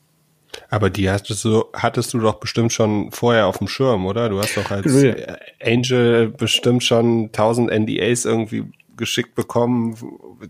Aber 0.70 0.90
die 0.90 1.11
hattest 1.11 1.44
du, 1.44 1.64
hattest 1.72 2.14
du 2.14 2.18
doch 2.18 2.34
bestimmt 2.34 2.72
schon 2.72 3.11
vorher 3.12 3.47
auf 3.47 3.59
dem 3.59 3.68
Schirm, 3.68 4.07
oder? 4.07 4.28
Du 4.28 4.38
hast 4.38 4.57
doch 4.57 4.70
als 4.70 5.03
ja. 5.03 5.14
Angel 5.62 6.28
bestimmt 6.28 6.84
schon 6.84 7.30
tausend 7.32 7.70
NDAs 7.70 8.24
irgendwie 8.24 8.64
geschickt 8.97 9.34
bekommen, 9.34 9.97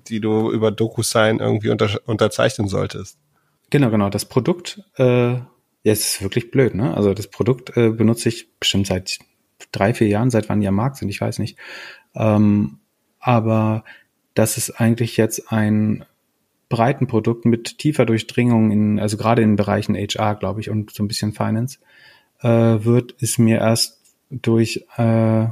die 0.09 0.21
du 0.21 0.51
über 0.51 0.71
DocuSign 0.71 1.41
irgendwie 1.41 1.71
unter, 1.71 1.91
unterzeichnen 2.07 2.69
solltest. 2.69 3.19
Genau, 3.71 3.91
genau. 3.91 4.09
Das 4.09 4.25
Produkt, 4.25 4.81
äh, 4.97 5.33
ja, 5.33 5.47
es 5.85 6.07
ist 6.07 6.23
wirklich 6.23 6.51
blöd, 6.51 6.75
ne? 6.75 6.95
Also 6.95 7.15
das 7.15 7.29
Produkt 7.29 7.77
äh, 7.77 7.91
benutze 7.91 8.29
ich 8.29 8.49
bestimmt 8.59 8.87
seit 8.87 9.19
drei, 9.73 9.95
vier 9.95 10.09
Jahren, 10.09 10.31
seit 10.31 10.49
wann 10.49 10.61
die 10.61 10.69
am 10.69 10.75
Markt 10.75 10.97
sind, 10.97 11.09
ich 11.09 11.21
weiß 11.21 11.39
nicht. 11.39 11.59
Ähm, 12.15 12.79
aber 13.19 13.85
das 14.35 14.57
ist 14.57 14.81
eigentlich 14.81 15.17
jetzt 15.17 15.51
ein 15.51 16.05
breiten 16.69 17.07
Produkt 17.07 17.45
mit 17.45 17.79
tiefer 17.79 18.07
Durchdringung 18.07 18.71
in, 18.71 18.99
also 18.99 19.17
gerade 19.17 19.43
in 19.43 19.57
Bereichen 19.57 19.95
HR, 19.95 20.35
glaube 20.35 20.61
ich, 20.61 20.71
und 20.71 20.91
so 20.93 21.03
ein 21.03 21.09
bisschen 21.09 21.33
Finance, 21.33 21.79
äh, 22.41 22.49
wird, 22.49 23.13
ist 23.13 23.39
mir 23.39 23.59
erst 23.59 24.03
durch, 24.31 24.87
äh, 24.97 25.47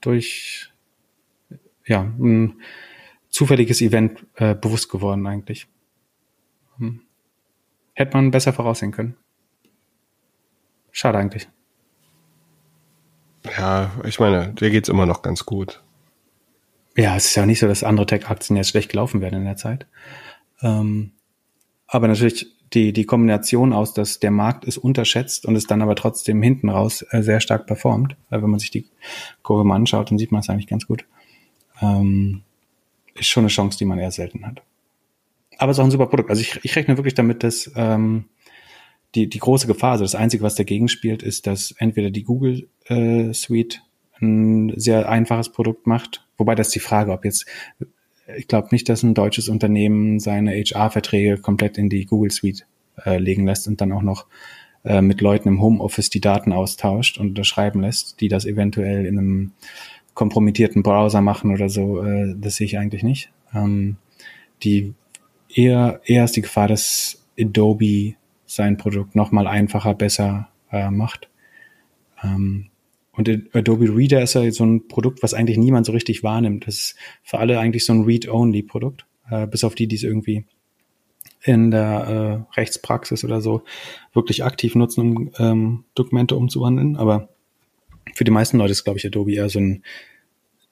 durch 0.00 0.72
ja, 1.86 2.02
ein 2.02 2.60
zufälliges 3.28 3.80
Event 3.80 4.24
äh, 4.36 4.54
bewusst 4.54 4.90
geworden 4.90 5.26
eigentlich. 5.26 5.68
Hm. 6.78 7.00
Hätte 7.94 8.16
man 8.16 8.30
besser 8.30 8.52
voraussehen 8.52 8.92
können. 8.92 9.16
Schade 10.90 11.18
eigentlich. 11.18 11.48
Ja, 13.56 13.90
ich 14.04 14.20
meine, 14.20 14.52
dir 14.54 14.70
geht's 14.70 14.88
immer 14.88 15.06
noch 15.06 15.22
ganz 15.22 15.44
gut. 15.44 15.82
ja, 16.96 17.16
es 17.16 17.26
ist 17.26 17.34
ja 17.34 17.46
nicht 17.46 17.58
so, 17.58 17.66
dass 17.66 17.82
andere 17.82 18.06
Tech-Aktien 18.06 18.56
jetzt 18.56 18.68
schlecht 18.68 18.90
gelaufen 18.90 19.20
werden 19.20 19.40
in 19.40 19.44
der 19.44 19.56
Zeit. 19.56 19.86
Ähm, 20.62 21.12
aber 21.86 22.08
natürlich 22.08 22.46
die, 22.72 22.92
die 22.92 23.04
Kombination 23.04 23.72
aus, 23.72 23.92
dass 23.92 24.18
der 24.18 24.30
Markt 24.30 24.64
ist 24.64 24.78
unterschätzt 24.78 25.44
und 25.44 25.56
es 25.56 25.66
dann 25.66 25.82
aber 25.82 25.94
trotzdem 25.94 26.42
hinten 26.42 26.70
raus 26.70 27.04
äh, 27.10 27.22
sehr 27.22 27.40
stark 27.40 27.66
performt. 27.66 28.16
Äh, 28.30 28.42
wenn 28.42 28.50
man 28.50 28.60
sich 28.60 28.70
die 28.70 28.86
Kurve 29.42 29.64
mal 29.64 29.76
anschaut, 29.76 30.10
dann 30.10 30.18
sieht 30.18 30.32
man 30.32 30.40
es 30.40 30.48
eigentlich 30.48 30.68
ganz 30.68 30.86
gut. 30.86 31.04
Ähm, 31.80 32.42
ist 33.14 33.28
schon 33.28 33.42
eine 33.42 33.48
Chance, 33.48 33.76
die 33.78 33.84
man 33.84 33.98
eher 33.98 34.10
selten 34.10 34.46
hat. 34.46 34.62
Aber 35.58 35.70
es 35.70 35.76
ist 35.76 35.80
auch 35.80 35.84
ein 35.84 35.90
super 35.90 36.06
Produkt. 36.06 36.30
Also 36.30 36.40
ich, 36.40 36.60
ich 36.62 36.74
rechne 36.76 36.96
wirklich 36.96 37.14
damit, 37.14 37.42
dass 37.42 37.70
ähm, 37.76 38.24
die, 39.14 39.28
die 39.28 39.38
große 39.38 39.66
Gefahr, 39.66 39.92
also 39.92 40.04
das 40.04 40.14
Einzige, 40.14 40.42
was 40.42 40.54
dagegen 40.54 40.88
spielt, 40.88 41.22
ist, 41.22 41.46
dass 41.46 41.72
entweder 41.78 42.10
die 42.10 42.22
Google 42.22 42.68
äh, 42.86 43.34
Suite 43.34 43.82
ein 44.20 44.72
sehr 44.76 45.08
einfaches 45.08 45.50
Produkt 45.50 45.86
macht, 45.86 46.26
wobei 46.38 46.54
das 46.54 46.70
die 46.70 46.80
Frage, 46.80 47.12
ob 47.12 47.24
jetzt 47.24 47.44
ich 48.36 48.48
glaube 48.48 48.68
nicht, 48.72 48.88
dass 48.88 49.02
ein 49.02 49.14
deutsches 49.14 49.48
Unternehmen 49.48 50.20
seine 50.20 50.52
HR-Verträge 50.52 51.38
komplett 51.38 51.78
in 51.78 51.88
die 51.88 52.06
Google 52.06 52.30
Suite 52.30 52.66
äh, 53.04 53.18
legen 53.18 53.46
lässt 53.46 53.68
und 53.68 53.80
dann 53.80 53.92
auch 53.92 54.02
noch 54.02 54.26
äh, 54.84 55.00
mit 55.00 55.20
Leuten 55.20 55.48
im 55.48 55.60
Homeoffice 55.60 56.10
die 56.10 56.20
Daten 56.20 56.52
austauscht 56.52 57.18
und 57.18 57.28
unterschreiben 57.28 57.80
lässt, 57.80 58.20
die 58.20 58.28
das 58.28 58.44
eventuell 58.44 59.06
in 59.06 59.18
einem 59.18 59.52
kompromittierten 60.14 60.82
Browser 60.82 61.20
machen 61.20 61.52
oder 61.52 61.68
so. 61.68 62.02
Äh, 62.02 62.34
das 62.36 62.56
sehe 62.56 62.66
ich 62.66 62.78
eigentlich 62.78 63.02
nicht. 63.02 63.30
Ähm, 63.54 63.96
die 64.62 64.94
eher 65.48 66.00
eher 66.04 66.24
ist 66.24 66.36
die 66.36 66.42
Gefahr, 66.42 66.68
dass 66.68 67.22
Adobe 67.38 68.14
sein 68.46 68.76
Produkt 68.76 69.14
noch 69.14 69.32
mal 69.32 69.46
einfacher, 69.46 69.94
besser 69.94 70.48
äh, 70.70 70.90
macht. 70.90 71.28
Ähm, 72.22 72.66
und 73.14 73.28
Adobe 73.54 73.94
Reader 73.94 74.22
ist 74.22 74.34
ja 74.34 74.50
so 74.50 74.64
ein 74.64 74.88
Produkt, 74.88 75.22
was 75.22 75.34
eigentlich 75.34 75.58
niemand 75.58 75.84
so 75.84 75.92
richtig 75.92 76.22
wahrnimmt. 76.22 76.66
Das 76.66 76.76
ist 76.76 76.96
für 77.22 77.38
alle 77.38 77.58
eigentlich 77.58 77.84
so 77.84 77.92
ein 77.92 78.04
Read-Only-Produkt, 78.04 79.04
äh, 79.30 79.46
bis 79.46 79.64
auf 79.64 79.74
die, 79.74 79.86
die 79.86 79.96
es 79.96 80.02
irgendwie 80.02 80.46
in 81.42 81.70
der 81.70 82.46
äh, 82.54 82.58
Rechtspraxis 82.58 83.24
oder 83.24 83.40
so 83.40 83.62
wirklich 84.14 84.44
aktiv 84.44 84.74
nutzen, 84.74 85.16
um 85.16 85.30
ähm, 85.38 85.84
Dokumente 85.94 86.36
umzuwandeln. 86.36 86.96
Aber 86.96 87.28
für 88.14 88.24
die 88.24 88.30
meisten 88.30 88.58
Leute 88.58 88.72
ist, 88.72 88.84
glaube 88.84 88.98
ich, 88.98 89.06
Adobe 89.06 89.32
eher 89.32 89.50
so 89.50 89.58
ein, 89.58 89.82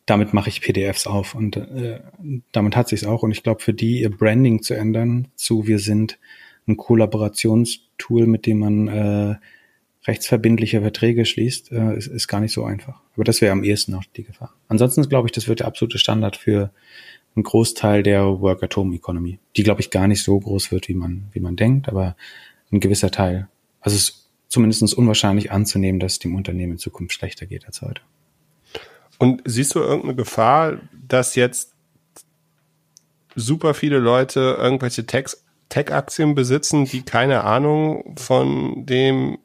damit 0.07 0.33
mache 0.33 0.49
ich 0.49 0.63
PDFs 0.63 1.07
auf. 1.07 1.35
Und 1.35 1.57
äh, 1.57 2.01
damit 2.53 2.75
hat 2.75 2.89
sich 2.89 3.07
auch. 3.07 3.23
Und 3.23 3.33
ich 3.33 3.43
glaube, 3.43 3.61
für 3.61 3.75
die 3.75 4.01
ihr 4.01 4.11
Branding 4.11 4.63
zu 4.63 4.75
ändern 4.75 5.29
zu, 5.35 5.67
wir 5.67 5.79
sind 5.79 6.19
ein 6.67 6.79
Kollaborationstool, 6.79 8.27
mit 8.27 8.47
dem 8.47 8.61
man 8.61 8.89
äh, 8.89 9.35
rechtsverbindliche 10.07 10.81
Verträge 10.81 11.25
schließt, 11.25 11.73
äh, 11.73 11.97
ist, 11.97 12.07
ist 12.07 12.29
gar 12.29 12.41
nicht 12.41 12.53
so 12.53 12.65
einfach. 12.65 13.01
Aber 13.15 13.25
das 13.25 13.41
wäre 13.41 13.53
am 13.53 13.65
ehesten 13.65 13.93
noch 13.93 14.05
die 14.05 14.25
Gefahr. 14.25 14.55
Ansonsten 14.69 15.09
glaube 15.09 15.29
ich, 15.29 15.33
das 15.33 15.49
wird 15.49 15.61
der 15.61 15.67
absolute 15.67 15.99
Standard 15.99 16.37
für 16.37 16.71
einen 17.37 17.45
Großteil 17.45 18.03
der 18.03 18.41
Work-at-Home-Economy, 18.41 19.39
die, 19.57 19.63
glaube 19.63 19.81
ich, 19.81 19.91
gar 19.91 20.09
nicht 20.09 20.23
so 20.23 20.39
groß 20.39 20.73
wird, 20.73 20.89
wie 20.89 20.95
man, 20.95 21.29
wie 21.33 21.41
man 21.41 21.57
denkt, 21.57 21.89
aber 21.89 22.17
ein 22.73 22.81
gewisser 22.81 23.11
Teil. 23.11 23.49
Also 23.81 23.97
es 23.97 24.03
ist 24.03 24.31
zumindest 24.49 24.95
unwahrscheinlich 24.95 25.53
anzunehmen, 25.53 26.01
dass 26.01 26.15
es 26.15 26.19
dem 26.19 26.35
Unternehmen 26.35 26.73
in 26.73 26.79
Zukunft 26.79 27.15
schlechter 27.15 27.47
geht 27.47 27.67
als 27.67 27.83
heute. 27.83 28.03
Und 29.19 29.43
siehst 29.45 29.75
du 29.75 29.81
irgendeine 29.81 30.17
Gefahr, 30.17 30.81
dass 31.07 31.35
jetzt 31.35 31.75
super 33.37 33.75
viele 33.75 33.99
Leute 33.99 34.57
irgendwelche 34.59 35.07
Tech-Aktien 35.07 36.35
besitzen, 36.35 36.87
die 36.87 37.03
keine 37.03 37.45
Ahnung 37.45 38.17
von 38.19 38.87
dem 38.87 39.39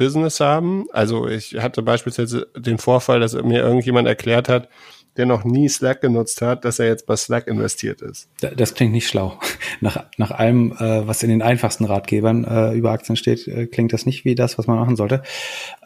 Business 0.00 0.40
haben. 0.40 0.86
Also 0.92 1.28
ich 1.28 1.56
hatte 1.58 1.82
beispielsweise 1.82 2.48
den 2.56 2.78
Vorfall, 2.78 3.20
dass 3.20 3.34
mir 3.34 3.60
irgendjemand 3.60 4.08
erklärt 4.08 4.48
hat, 4.48 4.70
der 5.18 5.26
noch 5.26 5.44
nie 5.44 5.68
Slack 5.68 6.00
genutzt 6.00 6.40
hat, 6.40 6.64
dass 6.64 6.78
er 6.78 6.86
jetzt 6.86 7.04
bei 7.04 7.16
Slack 7.16 7.46
investiert 7.46 8.00
ist. 8.00 8.30
Das 8.40 8.72
klingt 8.72 8.92
nicht 8.92 9.08
schlau. 9.08 9.38
Nach, 9.82 10.04
nach 10.18 10.30
allem, 10.30 10.72
äh, 10.72 11.06
was 11.06 11.22
in 11.22 11.30
den 11.30 11.42
einfachsten 11.42 11.84
Ratgebern 11.84 12.44
äh, 12.44 12.72
über 12.74 12.90
Aktien 12.90 13.16
steht, 13.16 13.48
äh, 13.48 13.66
klingt 13.66 13.92
das 13.92 14.04
nicht 14.04 14.24
wie 14.24 14.34
das, 14.34 14.58
was 14.58 14.66
man 14.66 14.78
machen 14.78 14.96
sollte. 14.96 15.22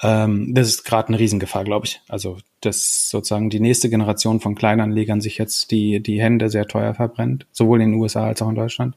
Ähm, 0.02 0.52
das 0.52 0.68
ist 0.68 0.84
gerade 0.84 1.08
eine 1.08 1.18
Riesengefahr, 1.18 1.62
glaube 1.62 1.86
ich. 1.86 2.00
Also, 2.08 2.38
dass 2.60 3.08
sozusagen 3.08 3.50
die 3.50 3.60
nächste 3.60 3.90
Generation 3.90 4.40
von 4.40 4.56
Kleinanlegern 4.56 5.20
sich 5.20 5.38
jetzt 5.38 5.70
die, 5.70 6.00
die 6.00 6.20
Hände 6.20 6.50
sehr 6.50 6.66
teuer 6.66 6.94
verbrennt, 6.94 7.46
sowohl 7.52 7.82
in 7.82 7.92
den 7.92 8.00
USA 8.00 8.26
als 8.26 8.42
auch 8.42 8.48
in 8.48 8.56
Deutschland, 8.56 8.96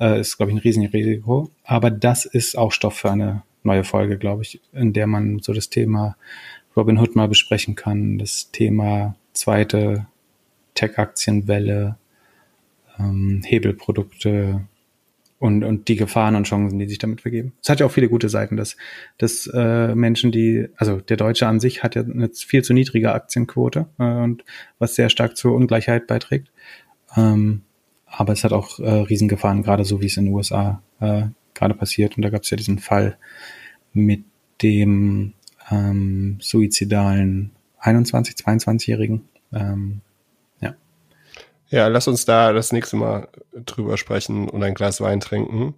äh, 0.00 0.20
ist, 0.20 0.36
glaube 0.36 0.50
ich, 0.50 0.56
ein 0.56 0.60
Riesenrisiko. 0.60 1.50
Aber 1.64 1.90
das 1.90 2.26
ist 2.26 2.58
auch 2.58 2.72
Stoff 2.72 2.96
für 2.96 3.10
eine 3.10 3.42
neue 3.66 3.84
Folge, 3.84 4.18
glaube 4.18 4.42
ich, 4.42 4.60
in 4.72 4.92
der 4.92 5.06
man 5.06 5.40
so 5.40 5.52
das 5.52 5.68
Thema 5.68 6.16
Robin 6.76 6.98
Hood 6.98 7.16
mal 7.16 7.28
besprechen 7.28 7.74
kann, 7.74 8.18
das 8.18 8.50
Thema 8.50 9.16
zweite 9.32 10.06
Tech-Aktienwelle, 10.74 11.96
ähm, 12.98 13.42
Hebelprodukte 13.44 14.62
und, 15.38 15.64
und 15.64 15.88
die 15.88 15.96
Gefahren 15.96 16.34
und 16.34 16.46
Chancen, 16.46 16.78
die 16.78 16.88
sich 16.88 16.98
damit 16.98 17.20
vergeben. 17.20 17.52
Es 17.62 17.68
hat 17.68 17.80
ja 17.80 17.86
auch 17.86 17.92
viele 17.92 18.08
gute 18.08 18.28
Seiten, 18.28 18.56
dass, 18.56 18.76
dass 19.18 19.46
äh, 19.52 19.94
Menschen, 19.94 20.32
die, 20.32 20.68
also 20.76 21.00
der 21.00 21.16
Deutsche 21.16 21.46
an 21.46 21.60
sich 21.60 21.82
hat 21.82 21.94
ja 21.94 22.02
eine 22.02 22.30
viel 22.30 22.62
zu 22.62 22.72
niedrige 22.72 23.12
Aktienquote 23.12 23.86
äh, 23.98 24.04
und 24.04 24.44
was 24.78 24.94
sehr 24.94 25.10
stark 25.10 25.36
zur 25.36 25.54
Ungleichheit 25.54 26.06
beiträgt. 26.06 26.50
Ähm, 27.16 27.62
aber 28.06 28.32
es 28.32 28.44
hat 28.44 28.52
auch 28.52 28.78
äh, 28.78 28.88
Riesengefahren, 28.88 29.62
gerade 29.62 29.84
so 29.84 30.00
wie 30.00 30.06
es 30.06 30.16
in 30.16 30.26
den 30.26 30.34
USA 30.34 30.82
äh, 31.00 31.24
gerade 31.56 31.74
passiert. 31.74 32.16
Und 32.16 32.22
da 32.22 32.30
gab 32.30 32.42
es 32.42 32.50
ja 32.50 32.56
diesen 32.56 32.78
Fall 32.78 33.16
mit 33.92 34.24
dem 34.62 35.32
ähm, 35.70 36.38
suizidalen 36.40 37.52
21, 37.78 38.36
22-Jährigen. 38.36 39.28
Ähm, 39.52 40.00
ja. 40.60 40.74
Ja, 41.68 41.88
lass 41.88 42.08
uns 42.08 42.24
da 42.24 42.52
das 42.52 42.72
nächste 42.72 42.96
Mal 42.96 43.28
drüber 43.52 43.96
sprechen 43.96 44.48
und 44.48 44.62
ein 44.62 44.74
Glas 44.74 45.00
Wein 45.00 45.20
trinken. 45.20 45.74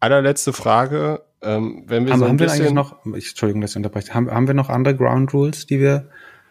Allerletzte 0.00 0.52
Frage. 0.52 1.22
Ähm, 1.42 1.84
wenn 1.86 2.06
wir 2.06 2.12
haben, 2.12 2.20
so 2.20 2.28
haben 2.28 2.38
wir 2.38 2.50
eigentlich 2.50 2.72
noch, 2.72 3.04
ich, 3.14 3.30
Entschuldigung, 3.30 3.60
dass 3.60 3.72
ich 3.72 3.76
unterbreche, 3.76 4.14
haben, 4.14 4.30
haben 4.30 4.46
wir 4.46 4.54
noch 4.54 4.68
andere 4.68 4.96
Ground 4.96 5.32
Rules, 5.34 5.66
die 5.66 5.80
wir 5.80 6.08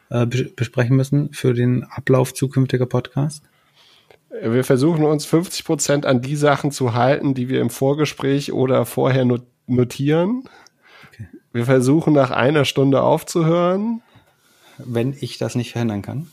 äh, 0.10 0.26
besprechen 0.26 0.96
müssen 0.96 1.34
für 1.34 1.54
den 1.54 1.84
Ablauf 1.84 2.34
zukünftiger 2.34 2.86
Podcasts? 2.86 3.42
Wir 4.42 4.64
versuchen 4.64 5.06
uns 5.06 5.26
50 5.26 5.66
Prozent 5.66 6.06
an 6.06 6.22
die 6.22 6.36
Sachen 6.36 6.72
zu 6.72 6.94
halten, 6.94 7.34
die 7.34 7.50
wir 7.50 7.62
im 7.62 7.70
Vorgespräch 7.70 8.54
oder 8.54 8.86
vorher 8.86 9.26
notieren. 9.68 10.44
Okay. 11.12 11.28
Wir 11.54 11.66
versuchen 11.66 12.14
nach 12.14 12.32
einer 12.32 12.66
Stunde 12.66 13.02
aufzuhören. 13.02 14.02
Wenn 14.78 15.16
ich 15.20 15.38
das 15.38 15.56
nicht 15.56 15.72
verhindern 15.72 16.02
kann. 16.02 16.28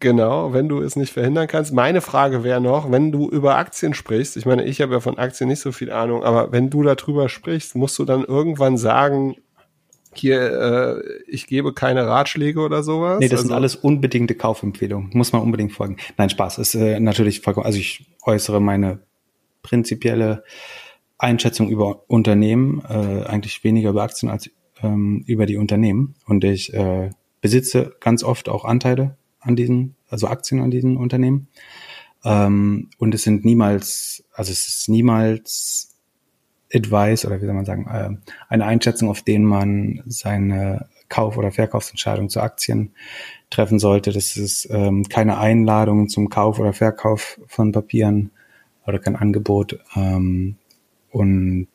Genau, 0.00 0.52
wenn 0.52 0.68
du 0.68 0.82
es 0.82 0.96
nicht 0.96 1.12
verhindern 1.12 1.46
kannst. 1.46 1.72
Meine 1.72 2.00
Frage 2.00 2.44
wäre 2.44 2.60
noch, 2.60 2.90
wenn 2.90 3.10
du 3.10 3.30
über 3.30 3.56
Aktien 3.56 3.94
sprichst, 3.94 4.36
ich 4.36 4.44
meine, 4.44 4.64
ich 4.64 4.80
habe 4.80 4.94
ja 4.94 5.00
von 5.00 5.18
Aktien 5.18 5.48
nicht 5.48 5.60
so 5.60 5.72
viel 5.72 5.90
Ahnung, 5.90 6.24
aber 6.24 6.52
wenn 6.52 6.68
du 6.68 6.82
darüber 6.82 7.28
sprichst, 7.28 7.74
musst 7.74 7.98
du 7.98 8.04
dann 8.04 8.24
irgendwann 8.24 8.76
sagen, 8.76 9.36
hier, 10.14 11.00
äh, 11.00 11.22
ich 11.26 11.46
gebe 11.46 11.72
keine 11.72 12.06
Ratschläge 12.06 12.60
oder 12.60 12.82
sowas. 12.82 13.18
Nee, 13.20 13.28
das 13.28 13.40
also, 13.40 13.48
sind 13.48 13.56
alles 13.56 13.76
unbedingte 13.76 14.34
Kaufempfehlungen. 14.34 15.10
Muss 15.14 15.32
man 15.32 15.42
unbedingt 15.42 15.72
folgen. 15.72 15.96
Nein, 16.16 16.30
Spaß. 16.30 16.58
Ist 16.58 16.74
äh, 16.74 17.00
natürlich 17.00 17.40
vollkommen, 17.40 17.66
also 17.66 17.78
ich 17.78 18.06
äußere 18.22 18.60
meine 18.60 19.00
prinzipielle 19.62 20.44
Einschätzung 21.18 21.68
über 21.68 22.04
Unternehmen, 22.08 22.82
äh, 22.88 23.24
eigentlich 23.24 23.64
weniger 23.64 23.90
über 23.90 24.02
Aktien 24.02 24.30
als 24.30 24.50
ähm, 24.82 25.24
über 25.26 25.46
die 25.46 25.56
Unternehmen. 25.56 26.14
Und 26.26 26.44
ich 26.44 26.72
äh, 26.72 27.10
besitze 27.40 27.94
ganz 28.00 28.22
oft 28.22 28.48
auch 28.48 28.64
Anteile 28.64 29.16
an 29.40 29.56
diesen, 29.56 29.96
also 30.08 30.28
Aktien 30.28 30.60
an 30.60 30.70
diesen 30.70 30.96
Unternehmen. 30.96 31.48
Ähm, 32.24 32.90
und 32.98 33.14
es 33.14 33.22
sind 33.22 33.44
niemals, 33.44 34.24
also 34.32 34.52
es 34.52 34.68
ist 34.68 34.88
niemals 34.88 35.97
Advice 36.72 37.24
oder 37.24 37.40
wie 37.40 37.46
soll 37.46 37.54
man 37.54 37.64
sagen, 37.64 37.86
äh, 37.90 38.32
eine 38.48 38.66
Einschätzung, 38.66 39.08
auf 39.08 39.22
den 39.22 39.44
man 39.44 40.02
seine 40.06 40.88
Kauf- 41.08 41.38
oder 41.38 41.50
Verkaufsentscheidung 41.50 42.28
zu 42.28 42.40
Aktien 42.40 42.92
treffen 43.50 43.78
sollte. 43.78 44.12
Das 44.12 44.36
ist 44.36 44.68
ähm, 44.70 45.08
keine 45.08 45.38
Einladung 45.38 46.08
zum 46.08 46.28
Kauf 46.28 46.58
oder 46.58 46.72
Verkauf 46.72 47.40
von 47.46 47.72
Papieren 47.72 48.30
oder 48.86 48.98
kein 48.98 49.16
Angebot 49.16 49.78
ähm, 49.96 50.56
und 51.10 51.68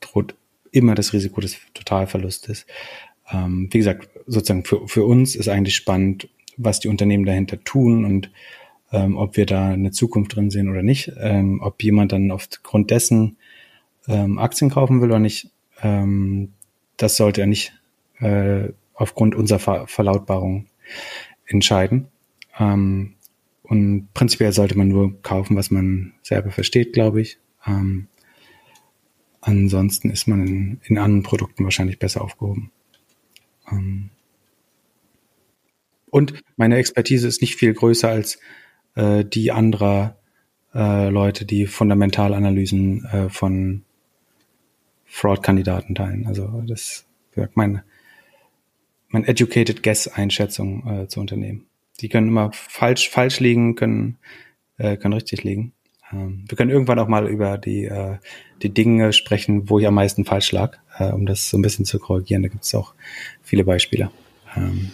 droht 0.00 0.36
immer 0.70 0.94
das 0.94 1.12
Risiko 1.12 1.40
des 1.40 1.58
Totalverlustes. 1.74 2.66
Ähm, 3.30 3.68
wie 3.70 3.78
gesagt, 3.78 4.08
sozusagen 4.26 4.64
für, 4.64 4.86
für 4.86 5.04
uns 5.04 5.34
ist 5.34 5.48
eigentlich 5.48 5.76
spannend, 5.76 6.28
was 6.56 6.80
die 6.80 6.88
Unternehmen 6.88 7.24
dahinter 7.24 7.62
tun 7.64 8.04
und 8.04 8.30
ähm, 8.94 9.16
ob 9.16 9.36
wir 9.36 9.44
da 9.44 9.70
eine 9.70 9.90
Zukunft 9.90 10.36
drin 10.36 10.50
sehen 10.50 10.68
oder 10.70 10.82
nicht, 10.82 11.12
ähm, 11.18 11.60
ob 11.60 11.82
jemand 11.82 12.12
dann 12.12 12.30
aufgrund 12.30 12.90
dessen 12.90 13.36
ähm, 14.06 14.38
Aktien 14.38 14.70
kaufen 14.70 15.00
will 15.00 15.08
oder 15.08 15.18
nicht, 15.18 15.50
ähm, 15.82 16.52
das 16.96 17.16
sollte 17.16 17.40
er 17.40 17.48
nicht 17.48 17.72
äh, 18.20 18.68
aufgrund 18.94 19.34
unserer 19.34 19.58
Ver 19.58 19.86
Verlautbarung 19.88 20.66
entscheiden. 21.46 22.06
Ähm, 22.58 23.14
und 23.64 24.08
prinzipiell 24.14 24.52
sollte 24.52 24.78
man 24.78 24.88
nur 24.88 25.20
kaufen, 25.22 25.56
was 25.56 25.70
man 25.72 26.12
selber 26.22 26.52
versteht, 26.52 26.92
glaube 26.92 27.20
ich. 27.20 27.38
Ähm, 27.66 28.06
ansonsten 29.40 30.10
ist 30.10 30.28
man 30.28 30.46
in, 30.46 30.80
in 30.84 30.98
anderen 30.98 31.24
Produkten 31.24 31.64
wahrscheinlich 31.64 31.98
besser 31.98 32.22
aufgehoben. 32.22 32.70
Ähm, 33.72 34.10
Und 36.10 36.44
meine 36.56 36.76
Expertise 36.76 37.26
ist 37.26 37.40
nicht 37.40 37.56
viel 37.56 37.74
größer 37.74 38.08
als 38.08 38.38
äh, 38.94 39.24
die 39.24 39.52
anderer 39.52 40.16
äh, 40.74 41.08
Leute, 41.08 41.44
die 41.44 41.66
Fundamentalanalysen 41.66 43.04
äh, 43.04 43.28
von 43.28 43.82
Fraud-Kandidaten 45.04 45.94
teilen. 45.94 46.26
Also 46.26 46.62
das 46.66 47.06
ist 47.36 47.56
meine, 47.56 47.84
meine 49.08 49.28
educated 49.28 49.82
guess-Einschätzung 49.82 50.86
äh, 50.86 51.08
zu 51.08 51.20
Unternehmen. 51.20 51.66
Die 52.00 52.08
können 52.08 52.28
immer 52.28 52.50
falsch, 52.52 53.08
falsch 53.08 53.38
liegen, 53.38 53.76
können, 53.76 54.18
äh, 54.78 54.96
können 54.96 55.14
richtig 55.14 55.44
liegen. 55.44 55.72
Ähm, 56.12 56.44
wir 56.48 56.56
können 56.56 56.70
irgendwann 56.70 56.98
auch 56.98 57.08
mal 57.08 57.28
über 57.28 57.58
die, 57.58 57.84
äh, 57.84 58.16
die 58.62 58.74
Dinge 58.74 59.12
sprechen, 59.12 59.70
wo 59.70 59.78
ich 59.78 59.86
am 59.86 59.94
meisten 59.94 60.24
falsch 60.24 60.50
lag, 60.50 60.78
äh, 60.98 61.12
um 61.12 61.26
das 61.26 61.48
so 61.48 61.56
ein 61.56 61.62
bisschen 61.62 61.84
zu 61.84 61.98
korrigieren. 61.98 62.42
Da 62.42 62.48
gibt 62.48 62.64
es 62.64 62.74
auch 62.74 62.94
viele 63.42 63.64
Beispiele. 63.64 64.10
Ähm, 64.56 64.90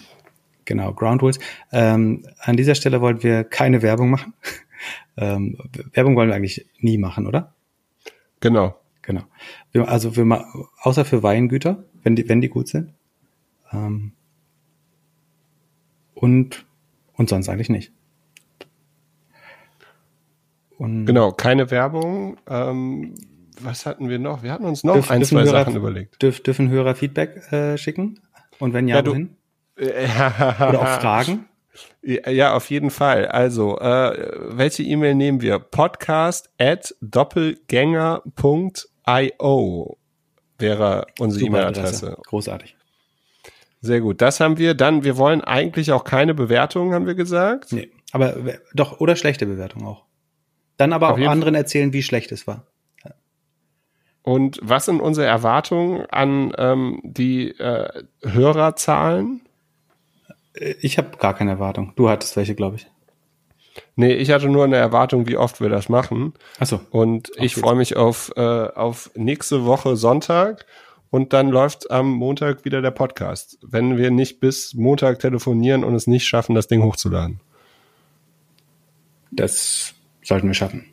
Genau, 0.70 0.94
Ground 0.94 1.20
Rules. 1.20 1.40
Ähm, 1.72 2.24
an 2.38 2.56
dieser 2.56 2.76
Stelle 2.76 3.00
wollen 3.00 3.24
wir 3.24 3.42
keine 3.42 3.82
Werbung 3.82 4.08
machen. 4.08 4.34
ähm, 5.16 5.58
Werbung 5.94 6.14
wollen 6.14 6.28
wir 6.28 6.36
eigentlich 6.36 6.64
nie 6.78 6.96
machen, 6.96 7.26
oder? 7.26 7.56
Genau. 8.38 8.76
Genau. 9.02 9.24
Also 9.72 10.14
wir 10.14 10.44
außer 10.82 11.04
für 11.04 11.24
Weingüter, 11.24 11.82
wenn 12.04 12.14
die, 12.14 12.28
wenn 12.28 12.40
die 12.40 12.48
gut 12.48 12.68
sind. 12.68 12.92
Ähm, 13.72 14.12
und, 16.14 16.64
und 17.14 17.28
sonst 17.28 17.48
eigentlich 17.48 17.68
nicht. 17.68 17.90
Und 20.78 21.04
genau, 21.04 21.32
keine 21.32 21.72
Werbung. 21.72 22.36
Ähm, 22.46 23.16
was 23.60 23.86
hatten 23.86 24.08
wir 24.08 24.20
noch? 24.20 24.44
Wir 24.44 24.52
hatten 24.52 24.66
uns 24.66 24.84
noch 24.84 24.94
dürf, 24.94 25.10
ein, 25.10 25.24
zwei 25.24 25.42
Hörer, 25.42 25.64
Sachen 25.64 25.74
überlegt. 25.74 26.22
Dürf, 26.22 26.40
dürfen 26.44 26.68
Hörer 26.68 26.94
Feedback 26.94 27.52
äh, 27.52 27.76
schicken? 27.76 28.20
Und 28.60 28.72
wenn 28.72 28.86
ja, 28.86 28.98
ja 28.98 29.06
wohin? 29.06 29.36
Oder 29.80 30.80
auch 30.80 30.86
Fragen? 31.00 31.46
Ja, 32.02 32.54
auf 32.54 32.70
jeden 32.70 32.90
Fall. 32.90 33.26
Also, 33.26 33.78
äh, 33.78 34.56
welche 34.56 34.82
E-Mail 34.82 35.14
nehmen 35.14 35.40
wir? 35.40 35.58
Podcast 35.58 36.50
at 36.58 36.94
doppelgänger.io 37.00 39.96
wäre 40.58 41.06
unsere 41.18 41.46
E-Mail-Adresse. 41.46 42.18
Großartig. 42.26 42.76
Sehr 43.80 44.00
gut. 44.00 44.20
Das 44.20 44.40
haben 44.40 44.58
wir. 44.58 44.74
Dann, 44.74 45.04
wir 45.04 45.16
wollen 45.16 45.40
eigentlich 45.40 45.92
auch 45.92 46.04
keine 46.04 46.34
Bewertungen, 46.34 46.92
haben 46.92 47.06
wir 47.06 47.14
gesagt. 47.14 47.72
Nee, 47.72 47.90
aber 48.12 48.36
doch, 48.74 49.00
oder 49.00 49.16
schlechte 49.16 49.46
Bewertungen 49.46 49.86
auch. 49.86 50.04
Dann 50.76 50.92
aber 50.92 51.12
auch 51.12 51.18
anderen 51.18 51.54
erzählen, 51.54 51.92
wie 51.92 52.02
schlecht 52.02 52.32
es 52.32 52.46
war. 52.46 52.66
Und 54.22 54.58
was 54.62 54.84
sind 54.84 55.00
unsere 55.00 55.26
Erwartungen 55.26 56.04
an 56.10 56.52
ähm, 56.58 57.00
die 57.02 57.58
äh, 57.58 58.02
Hörerzahlen? 58.22 59.40
Ich 60.54 60.98
habe 60.98 61.16
gar 61.18 61.34
keine 61.34 61.52
Erwartung. 61.52 61.92
Du 61.96 62.08
hattest 62.08 62.36
welche, 62.36 62.54
glaube 62.54 62.76
ich. 62.76 62.86
Nee, 63.96 64.14
ich 64.14 64.30
hatte 64.30 64.48
nur 64.48 64.64
eine 64.64 64.76
Erwartung, 64.76 65.26
wie 65.26 65.36
oft 65.36 65.60
wir 65.60 65.68
das 65.68 65.88
machen. 65.88 66.34
Ach 66.58 66.66
so. 66.66 66.80
Und 66.90 67.30
ich 67.36 67.54
freue 67.54 67.76
mich 67.76 67.96
auf, 67.96 68.32
äh, 68.36 68.40
auf 68.40 69.10
nächste 69.14 69.64
Woche 69.64 69.96
Sonntag 69.96 70.66
und 71.10 71.32
dann 71.32 71.48
läuft 71.48 71.90
am 71.90 72.10
Montag 72.10 72.64
wieder 72.64 72.82
der 72.82 72.90
Podcast. 72.90 73.58
Wenn 73.62 73.96
wir 73.96 74.10
nicht 74.10 74.40
bis 74.40 74.74
Montag 74.74 75.18
telefonieren 75.20 75.84
und 75.84 75.94
es 75.94 76.06
nicht 76.06 76.26
schaffen, 76.26 76.54
das 76.54 76.68
Ding 76.68 76.82
hochzuladen. 76.82 77.40
Das 79.30 79.94
sollten 80.22 80.48
wir 80.48 80.54
schaffen. 80.54 80.86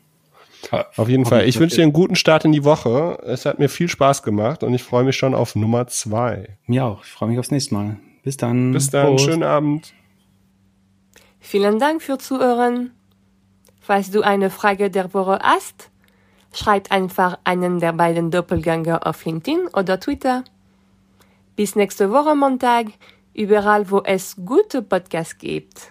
Auf 0.96 1.08
jeden 1.08 1.24
Fall. 1.24 1.46
Ich 1.48 1.58
wünsche 1.58 1.76
dir 1.76 1.82
einen 1.82 1.92
guten 1.92 2.16
Start 2.16 2.44
in 2.44 2.52
die 2.52 2.64
Woche. 2.64 3.18
Es 3.24 3.46
hat 3.46 3.58
mir 3.58 3.68
viel 3.68 3.88
Spaß 3.88 4.22
gemacht 4.22 4.62
und 4.62 4.74
ich 4.74 4.82
freue 4.82 5.04
mich 5.04 5.16
schon 5.16 5.34
auf 5.34 5.54
Nummer 5.54 5.86
zwei. 5.86 6.58
Mir 6.66 6.84
auch. 6.84 7.04
Ich 7.04 7.10
freue 7.10 7.28
mich 7.28 7.38
aufs 7.38 7.50
nächste 7.50 7.74
Mal. 7.74 7.96
Bis 8.28 8.36
dann. 8.36 8.72
Bis 8.72 8.90
dann. 8.90 9.06
Prost. 9.06 9.24
Schönen 9.24 9.42
Abend. 9.42 9.94
Vielen 11.40 11.78
Dank 11.78 12.02
für 12.02 12.18
Zuhören. 12.18 12.90
Falls 13.80 14.10
du 14.10 14.20
eine 14.20 14.50
Frage 14.50 14.90
der 14.90 15.14
Woche 15.14 15.38
hast, 15.42 15.90
schreib 16.52 16.92
einfach 16.92 17.38
einen 17.44 17.80
der 17.80 17.94
beiden 17.94 18.30
Doppelgänger 18.30 19.06
auf 19.06 19.24
LinkedIn 19.24 19.68
oder 19.72 19.98
Twitter. 19.98 20.44
Bis 21.56 21.74
nächste 21.74 22.10
Woche 22.10 22.34
Montag, 22.34 22.88
überall 23.32 23.90
wo 23.90 24.02
es 24.02 24.36
gute 24.44 24.82
Podcasts 24.82 25.38
gibt. 25.38 25.90